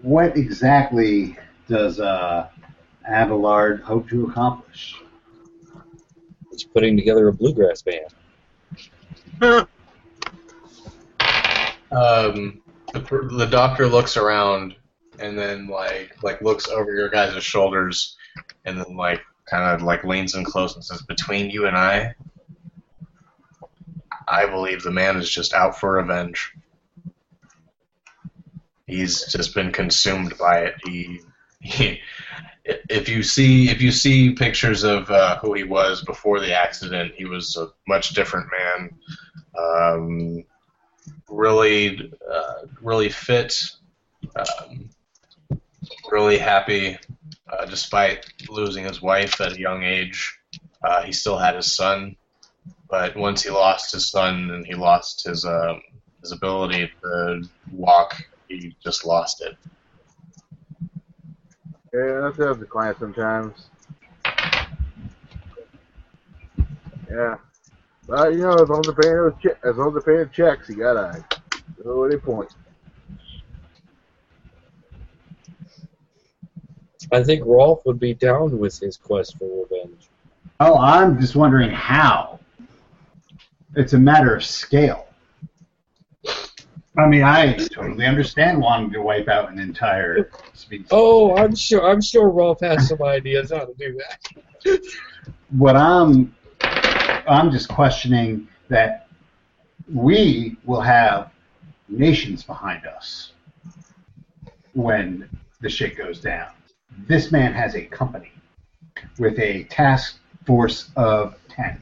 [0.02, 1.38] What exactly
[1.68, 2.50] does uh,
[3.08, 5.02] Abelard hope to accomplish?
[6.52, 8.14] He's putting together a bluegrass band.
[11.92, 12.62] Um,
[12.94, 13.00] the,
[13.38, 14.76] the doctor looks around
[15.20, 18.18] and then like like looks over your guys' shoulders
[18.66, 22.16] and then like kind of like leans in close and says, "Between you and I,
[24.28, 26.54] I believe the man is just out for revenge.
[28.88, 30.76] He's just been consumed by it.
[30.86, 31.22] He,
[31.60, 32.00] he
[32.66, 37.14] if you see if you see pictures of uh, who he was before the accident,
[37.16, 38.90] he was a much different man.
[39.58, 40.44] Um,
[41.30, 43.56] really, uh, really fit,
[44.36, 44.90] um,
[46.12, 46.98] really happy,
[47.52, 50.38] uh, despite losing his wife at a young age.
[50.84, 52.16] Uh, he still had his son,
[52.90, 55.82] but once he lost his son and he lost his um,
[56.22, 57.42] his ability to
[57.72, 58.16] walk,
[58.48, 59.58] he just lost it.
[61.94, 63.70] Yeah, that's how the client sometimes.
[67.10, 67.38] Yeah.
[68.08, 70.30] But you know, as long as they're paying those che- as long as they're paying
[70.32, 71.24] checks, you gotta
[71.84, 72.52] go at any point.
[77.12, 80.10] I think Rolf would be down with his quest for revenge.
[80.60, 82.40] Oh, I'm just wondering how.
[83.76, 85.08] It's a matter of scale.
[86.98, 90.88] I mean, I totally understand wanting to wipe out an entire species.
[90.92, 91.90] Oh, I'm sure.
[91.90, 94.82] I'm sure Rolf has some ideas how to do that.
[95.50, 96.34] What I'm,
[97.28, 99.08] I'm just questioning that
[99.94, 101.32] we will have
[101.88, 103.34] nations behind us
[104.74, 105.30] when
[105.62, 106.50] the shit goes down.
[107.08, 108.32] This man has a company
[109.20, 111.82] with a task force of ten.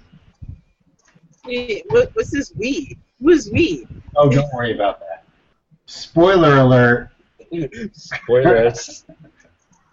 [1.45, 2.97] Wait, what, what's this we?
[3.19, 3.87] Who's we?
[4.15, 5.25] Oh, don't worry about that.
[5.85, 7.09] Spoiler alert.
[7.93, 9.05] Spoilers.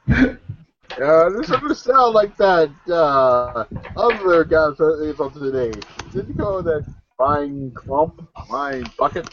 [0.99, 3.65] Uh, this doesn't sound like that uh,
[3.97, 5.71] other guy that's on today.
[6.13, 6.85] Did you go that
[7.17, 9.29] fine clump, fine bucket?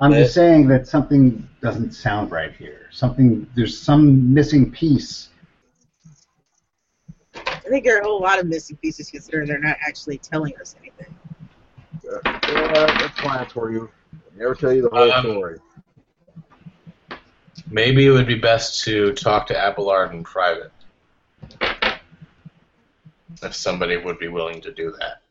[0.00, 2.88] I'm just saying that something doesn't sound right here.
[2.90, 5.28] Something there's some missing piece.
[7.36, 10.54] I think there are a whole lot of missing pieces considering they're not actually telling
[10.60, 11.14] us anything.
[12.10, 13.90] Uh, yeah, that's plans for you.
[14.36, 15.58] Never tell you the whole Um, story.
[17.70, 20.72] Maybe it would be best to talk to Abelard in private.
[23.42, 25.22] If somebody would be willing to do that.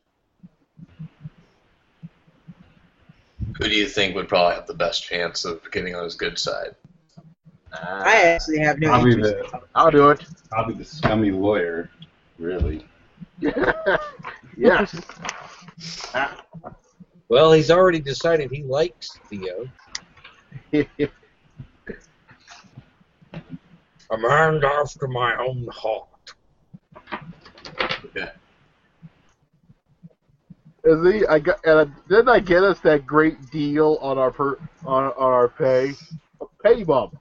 [3.58, 6.38] Who do you think would probably have the best chance of getting on his good
[6.38, 6.76] side?
[7.74, 9.34] I actually have no Probably interest.
[9.34, 9.68] the in talking.
[9.76, 10.26] I'll do it.
[10.50, 11.90] probably the scummy lawyer,
[12.38, 12.86] really.
[14.58, 15.00] yes.
[17.30, 19.66] Well, he's already decided he likes Theo.
[24.10, 26.08] A man after my own heart.
[28.16, 28.32] Yeah.
[30.84, 31.26] Is he?
[31.28, 31.66] I got.
[31.66, 35.94] And didn't I get us that great deal on our per, on, on our pay?
[36.42, 37.18] A pay bump.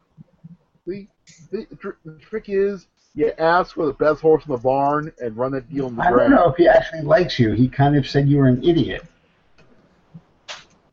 [0.86, 1.08] See,
[1.50, 1.66] the,
[2.04, 5.68] the trick is you ask for the best horse in the barn and run that
[5.72, 6.34] deal in the I don't ground.
[6.34, 7.52] know if he actually likes you.
[7.52, 9.04] He kind of said you were an idiot.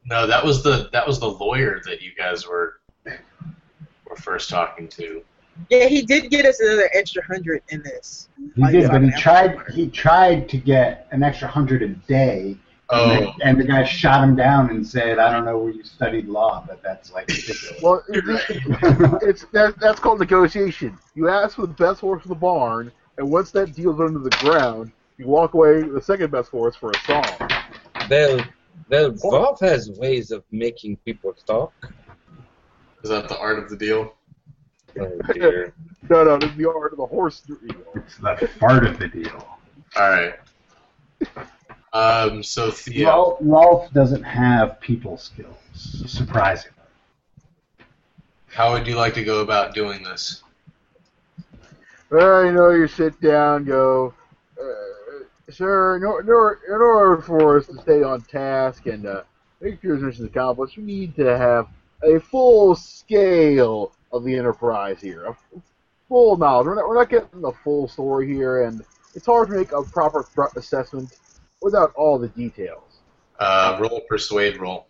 [0.05, 4.87] No, that was the that was the lawyer that you guys were were first talking
[4.89, 5.23] to.
[5.69, 8.29] Yeah, he did get us another extra hundred in this.
[8.55, 9.53] He Like, did, but he tried.
[9.53, 12.57] about- He tried to get an extra hundred a day.
[12.89, 15.71] Oh, and, the, and the guy shot him down and said, "I don't know where
[15.71, 18.43] you studied law, but that's like ridiculous." Well, it's,
[19.23, 20.97] it's that, that's called negotiation.
[21.15, 24.29] You ask for the best horse in the barn, and once that deal's under the
[24.31, 27.49] ground, you walk away the second best horse for a song.
[28.09, 28.41] Well,
[28.89, 31.73] well, Rolf has ways of making people talk.
[33.03, 34.13] is that the art of the deal?
[34.99, 35.73] Oh dear.
[36.09, 37.57] No, no, this is the art of the horse deal.
[37.95, 39.57] it's the fart of the deal.
[39.95, 40.35] All right.
[41.93, 42.43] Um.
[42.43, 46.75] So Theo, Rolf, Rolf doesn't have people skills, surprisingly.
[48.47, 50.43] how would you like to go about doing this?
[52.09, 54.13] Well, you know, you sit down, go,
[54.61, 59.05] uh, sir, in, or, in, or, in order for us to stay on task and
[59.05, 59.23] uh,
[59.61, 61.67] make sure this mission is accomplished, we need to have
[62.03, 65.35] a full scale of the enterprise here,
[66.07, 66.67] full knowledge.
[66.67, 68.83] We're not, we're not getting the full story here, and
[69.15, 71.11] it's hard to make a proper threat assessment
[71.61, 72.99] without all the details.
[73.39, 74.87] Uh, roll persuade roll.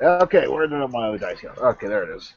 [0.00, 1.50] Okay, where did my other dice go?
[1.58, 2.32] Okay, there it is.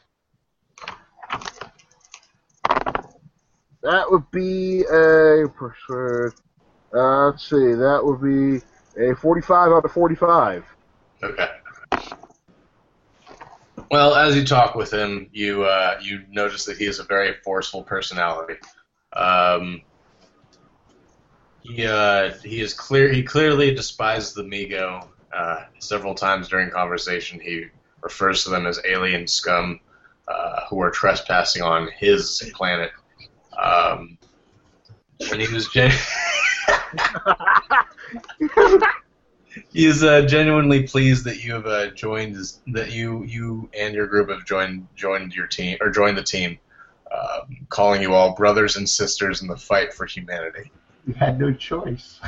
[3.84, 6.34] That would be a persuade.
[6.94, 8.62] Uh, let's see, that would be
[8.98, 10.66] a 45 out of 45.
[11.24, 11.50] Okay.
[13.92, 17.36] Well, as you talk with him, you uh, you notice that he has a very
[17.44, 18.56] forceful personality.
[19.14, 19.82] Um,
[21.62, 23.12] he uh, he is clear.
[23.12, 25.08] He clearly despises the Migo.
[25.36, 27.66] Uh, several times during conversation, he
[28.02, 29.80] refers to them as alien scum
[30.28, 32.92] uh, who are trespassing on his planet.
[33.62, 34.18] Um,
[35.32, 35.92] and he was gen-
[39.72, 43.94] he is uh, genuinely pleased that you have uh, joined his, that you you and
[43.94, 46.58] your group have joined joined your team or joined the team,
[47.12, 50.72] um, calling you all brothers and sisters in the fight for humanity.
[51.08, 52.20] You had no choice.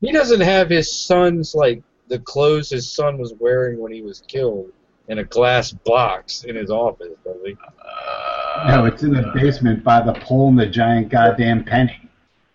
[0.00, 4.22] He doesn't have his son's like the clothes his son was wearing when he was
[4.28, 4.70] killed
[5.08, 7.56] in a glass box in his office, does he?
[7.84, 12.00] Uh, No, it's in the basement by the pole and the giant goddamn penny.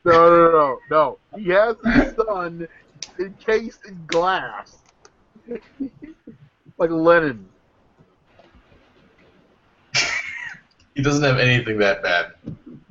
[0.06, 1.18] No, no, no, no.
[1.38, 2.68] He has his son
[3.20, 4.78] encased in glass.
[6.78, 7.48] like Lenin.
[10.96, 12.34] He doesn't have anything that bad.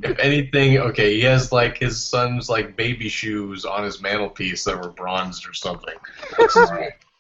[0.02, 4.80] if anything, okay, he has like his son's like baby shoes on his mantelpiece that
[4.80, 5.94] were bronzed or something.
[6.36, 6.70] What's his,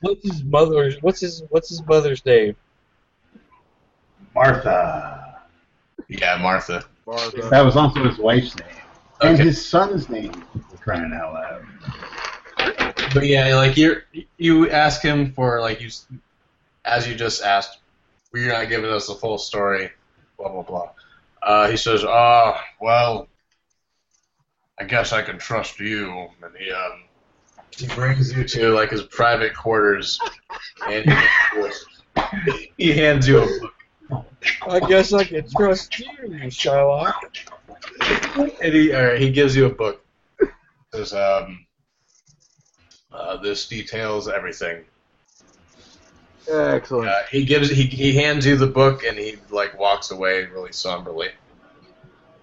[0.00, 2.56] what's his mother's What's his What's his mother's name?
[4.34, 5.42] Martha.
[6.08, 6.84] Yeah, Martha.
[7.06, 7.48] Martha.
[7.50, 8.68] That was also his wife's name.
[9.20, 10.32] And his son's name,
[10.70, 11.66] for crying out loud.
[13.14, 14.02] But yeah, like you
[14.36, 15.90] you ask him for like you,
[16.84, 17.78] as you just asked,
[18.32, 19.90] well, you're not giving us the full story,
[20.36, 20.90] blah blah blah.
[21.42, 23.28] Uh, he says, "Ah, well,
[24.78, 27.04] I guess I can trust you." And he um
[27.70, 30.18] he brings you to like his private quarters,
[30.88, 34.24] and he, he hands you a book.
[34.68, 36.06] I guess I can trust you,
[36.50, 37.14] Shylock.
[38.62, 40.04] and he he gives you a book.
[40.92, 41.66] Says, um,
[43.12, 44.84] uh, this details everything.
[46.50, 47.08] Excellent.
[47.08, 50.72] Uh, he gives he he hands you the book and he like walks away really
[50.72, 51.28] somberly.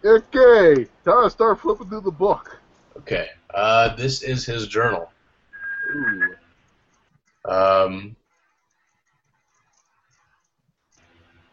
[0.03, 2.59] Okay, time to start flipping through the book.
[2.97, 5.11] Okay, uh, this is his journal.
[5.95, 6.35] Ooh.
[7.45, 8.15] Um,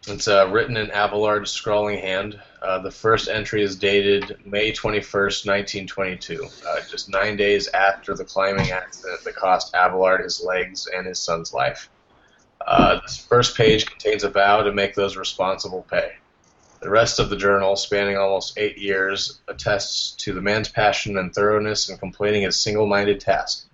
[0.08, 2.40] it's uh, written in Abelard's scrawling hand.
[2.60, 8.24] Uh, the first entry is dated May 21st, 1922, uh, just nine days after the
[8.24, 11.88] climbing accident that cost Abelard his legs and his son's life.
[12.66, 16.12] Uh, this first page contains a vow to make those responsible pay.
[16.80, 21.32] The rest of the journal, spanning almost eight years, attests to the man's passion and
[21.32, 23.66] thoroughness in completing his single minded task.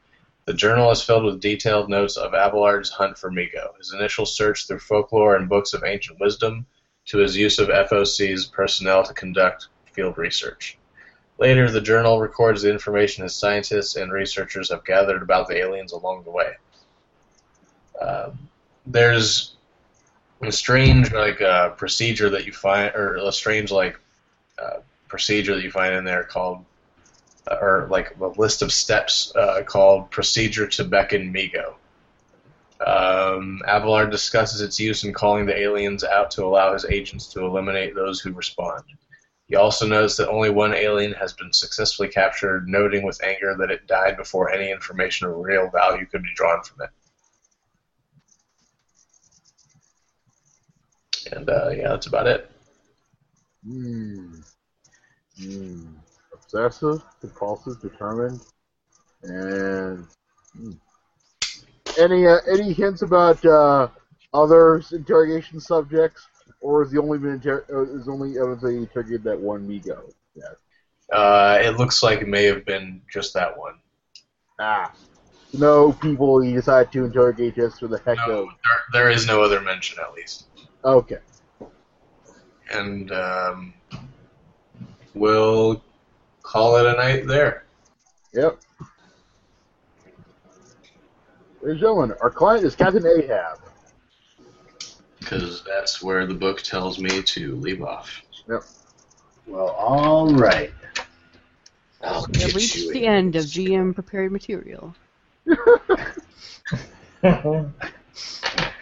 [0.49, 4.67] The journal is filled with detailed notes of Abelard's hunt for Migo, his initial search
[4.67, 6.65] through folklore and books of ancient wisdom,
[7.09, 10.79] to his use of FOC's personnel to conduct field research.
[11.37, 15.93] Later, the journal records the information his scientists and researchers have gathered about the aliens
[15.93, 16.55] along the way.
[18.01, 18.49] Um,
[18.87, 19.55] there's
[20.41, 24.01] a strange like uh, procedure that you find, or a strange like
[24.59, 26.65] uh, procedure that you find in there called
[27.61, 31.75] or like a list of steps uh, called Procedure to Beckon Migo.
[32.87, 37.45] Um, Abelard discusses its use in calling the aliens out to allow his agents to
[37.45, 38.85] eliminate those who respond.
[39.49, 43.71] He also notes that only one alien has been successfully captured, noting with anger that
[43.71, 46.91] it died before any information of real value could be drawn from it.
[51.33, 52.51] And uh, yeah, that's about it.
[53.65, 54.35] Hmm.
[55.41, 55.95] Hmm.
[56.49, 58.41] Obsessive, compulsive, determined,
[59.23, 60.07] and
[60.57, 60.71] hmm.
[61.99, 63.89] any uh, any hints about uh,
[64.33, 66.27] other interrogation subjects,
[66.63, 70.11] or is the only been inter- is only ever the interrogated that one Migo?
[70.35, 70.45] Yeah.
[71.13, 73.75] Uh, it looks like it may have been just that one.
[74.59, 74.93] Ah.
[75.53, 78.49] No people you decide to interrogate just for the heck No, of.
[78.65, 80.47] there, there is no other mention, at least.
[80.85, 81.19] Okay.
[82.71, 83.73] and um,
[85.15, 85.83] we'll
[86.49, 87.65] call it a night there.
[88.33, 88.59] Yep.
[91.61, 93.59] Ladies and gentlemen, our client is Captain Ahab.
[95.19, 98.23] Because that's where the book tells me to leave off.
[98.49, 98.63] Yep.
[99.47, 100.73] Well, all right.
[102.03, 104.95] I'll We get have reached the end of GM prepared material.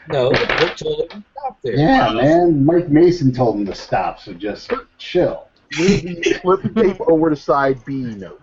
[0.09, 1.75] No, the book told him to stop there.
[1.75, 2.65] Yeah, man.
[2.65, 5.49] Mike Mason told him to stop, so just chill.
[5.79, 8.43] Leave the flip the tape over to side B note.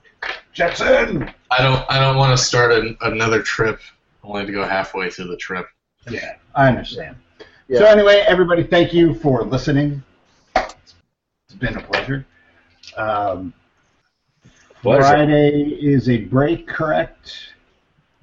[0.54, 1.32] Jetson!
[1.52, 1.84] I don't.
[1.90, 3.80] I don't want to start an, another trip
[4.24, 5.66] only to go halfway through the trip.
[6.10, 7.16] Yeah, I understand.
[7.68, 7.80] Yeah.
[7.80, 10.04] So anyway, everybody, thank you for listening.
[10.56, 12.26] It's been a pleasure.
[12.98, 13.54] Um,
[14.82, 15.02] Pleasure.
[15.02, 17.54] Friday is a break, correct?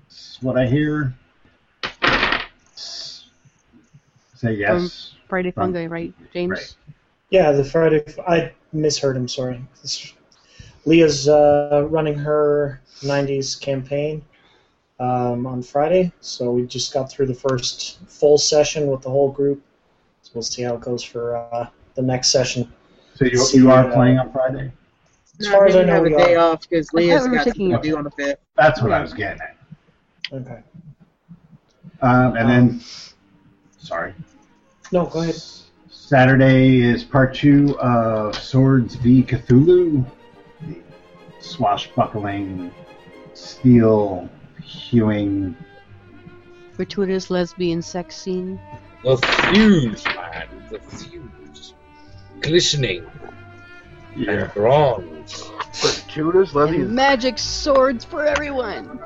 [0.08, 1.14] That's what I hear.
[2.74, 5.14] Say yes.
[5.28, 6.50] Friday From- fungi, right, James?
[6.50, 6.74] Right.
[7.30, 8.04] Yeah, the Friday.
[8.28, 9.28] I misheard him.
[9.28, 9.62] Sorry.
[9.82, 10.14] This-
[10.86, 14.22] Leah's uh, running her '90s campaign
[14.98, 19.30] um, on Friday, so we just got through the first full session with the whole
[19.30, 19.62] group.
[20.22, 22.72] So we'll see how it goes for uh, the next session.
[23.14, 24.72] So you, See, you are uh, playing on Friday?
[25.38, 26.52] As far as I know, have we a day are.
[26.52, 28.10] off because I Leah's thought we were got taking something to a- do on the
[28.12, 28.38] fifth.
[28.56, 29.56] That's what I was getting at.
[30.32, 30.60] Okay.
[32.00, 32.80] Um, and then,
[33.76, 34.14] sorry.
[34.92, 35.36] No, go ahead.
[36.10, 40.04] Saturday is part two of Swords v Cthulhu,
[40.66, 40.82] the
[41.38, 42.72] swashbuckling,
[43.32, 44.28] steel
[44.60, 45.54] hewing.
[46.76, 48.58] Gratuitous lesbian sex scene.
[49.04, 50.48] The fuse, man.
[50.68, 51.74] The fuse.
[52.40, 53.08] Glistening
[54.16, 55.48] and bronze.
[56.08, 58.98] Tutors, let And magic swords for everyone.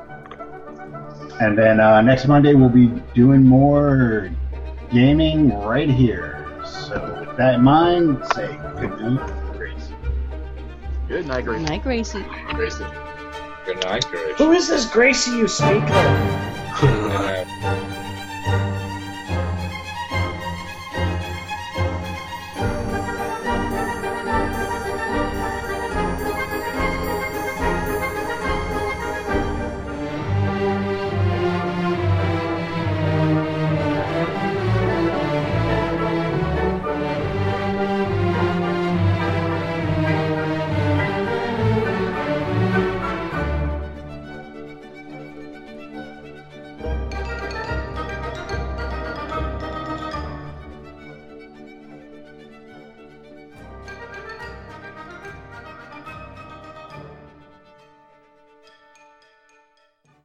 [1.39, 4.31] And then uh, next Monday we'll be doing more
[4.91, 6.34] gaming right here.
[6.95, 9.89] So with that in mind, say good night, Grace.
[11.09, 11.65] Good night, Gracie.
[11.65, 12.25] Night, Gracie.
[12.51, 12.85] Gracie.
[13.65, 14.37] Good night, Grace.
[14.37, 15.91] Who is this Gracie you speak of?
[16.83, 18.04] And, uh,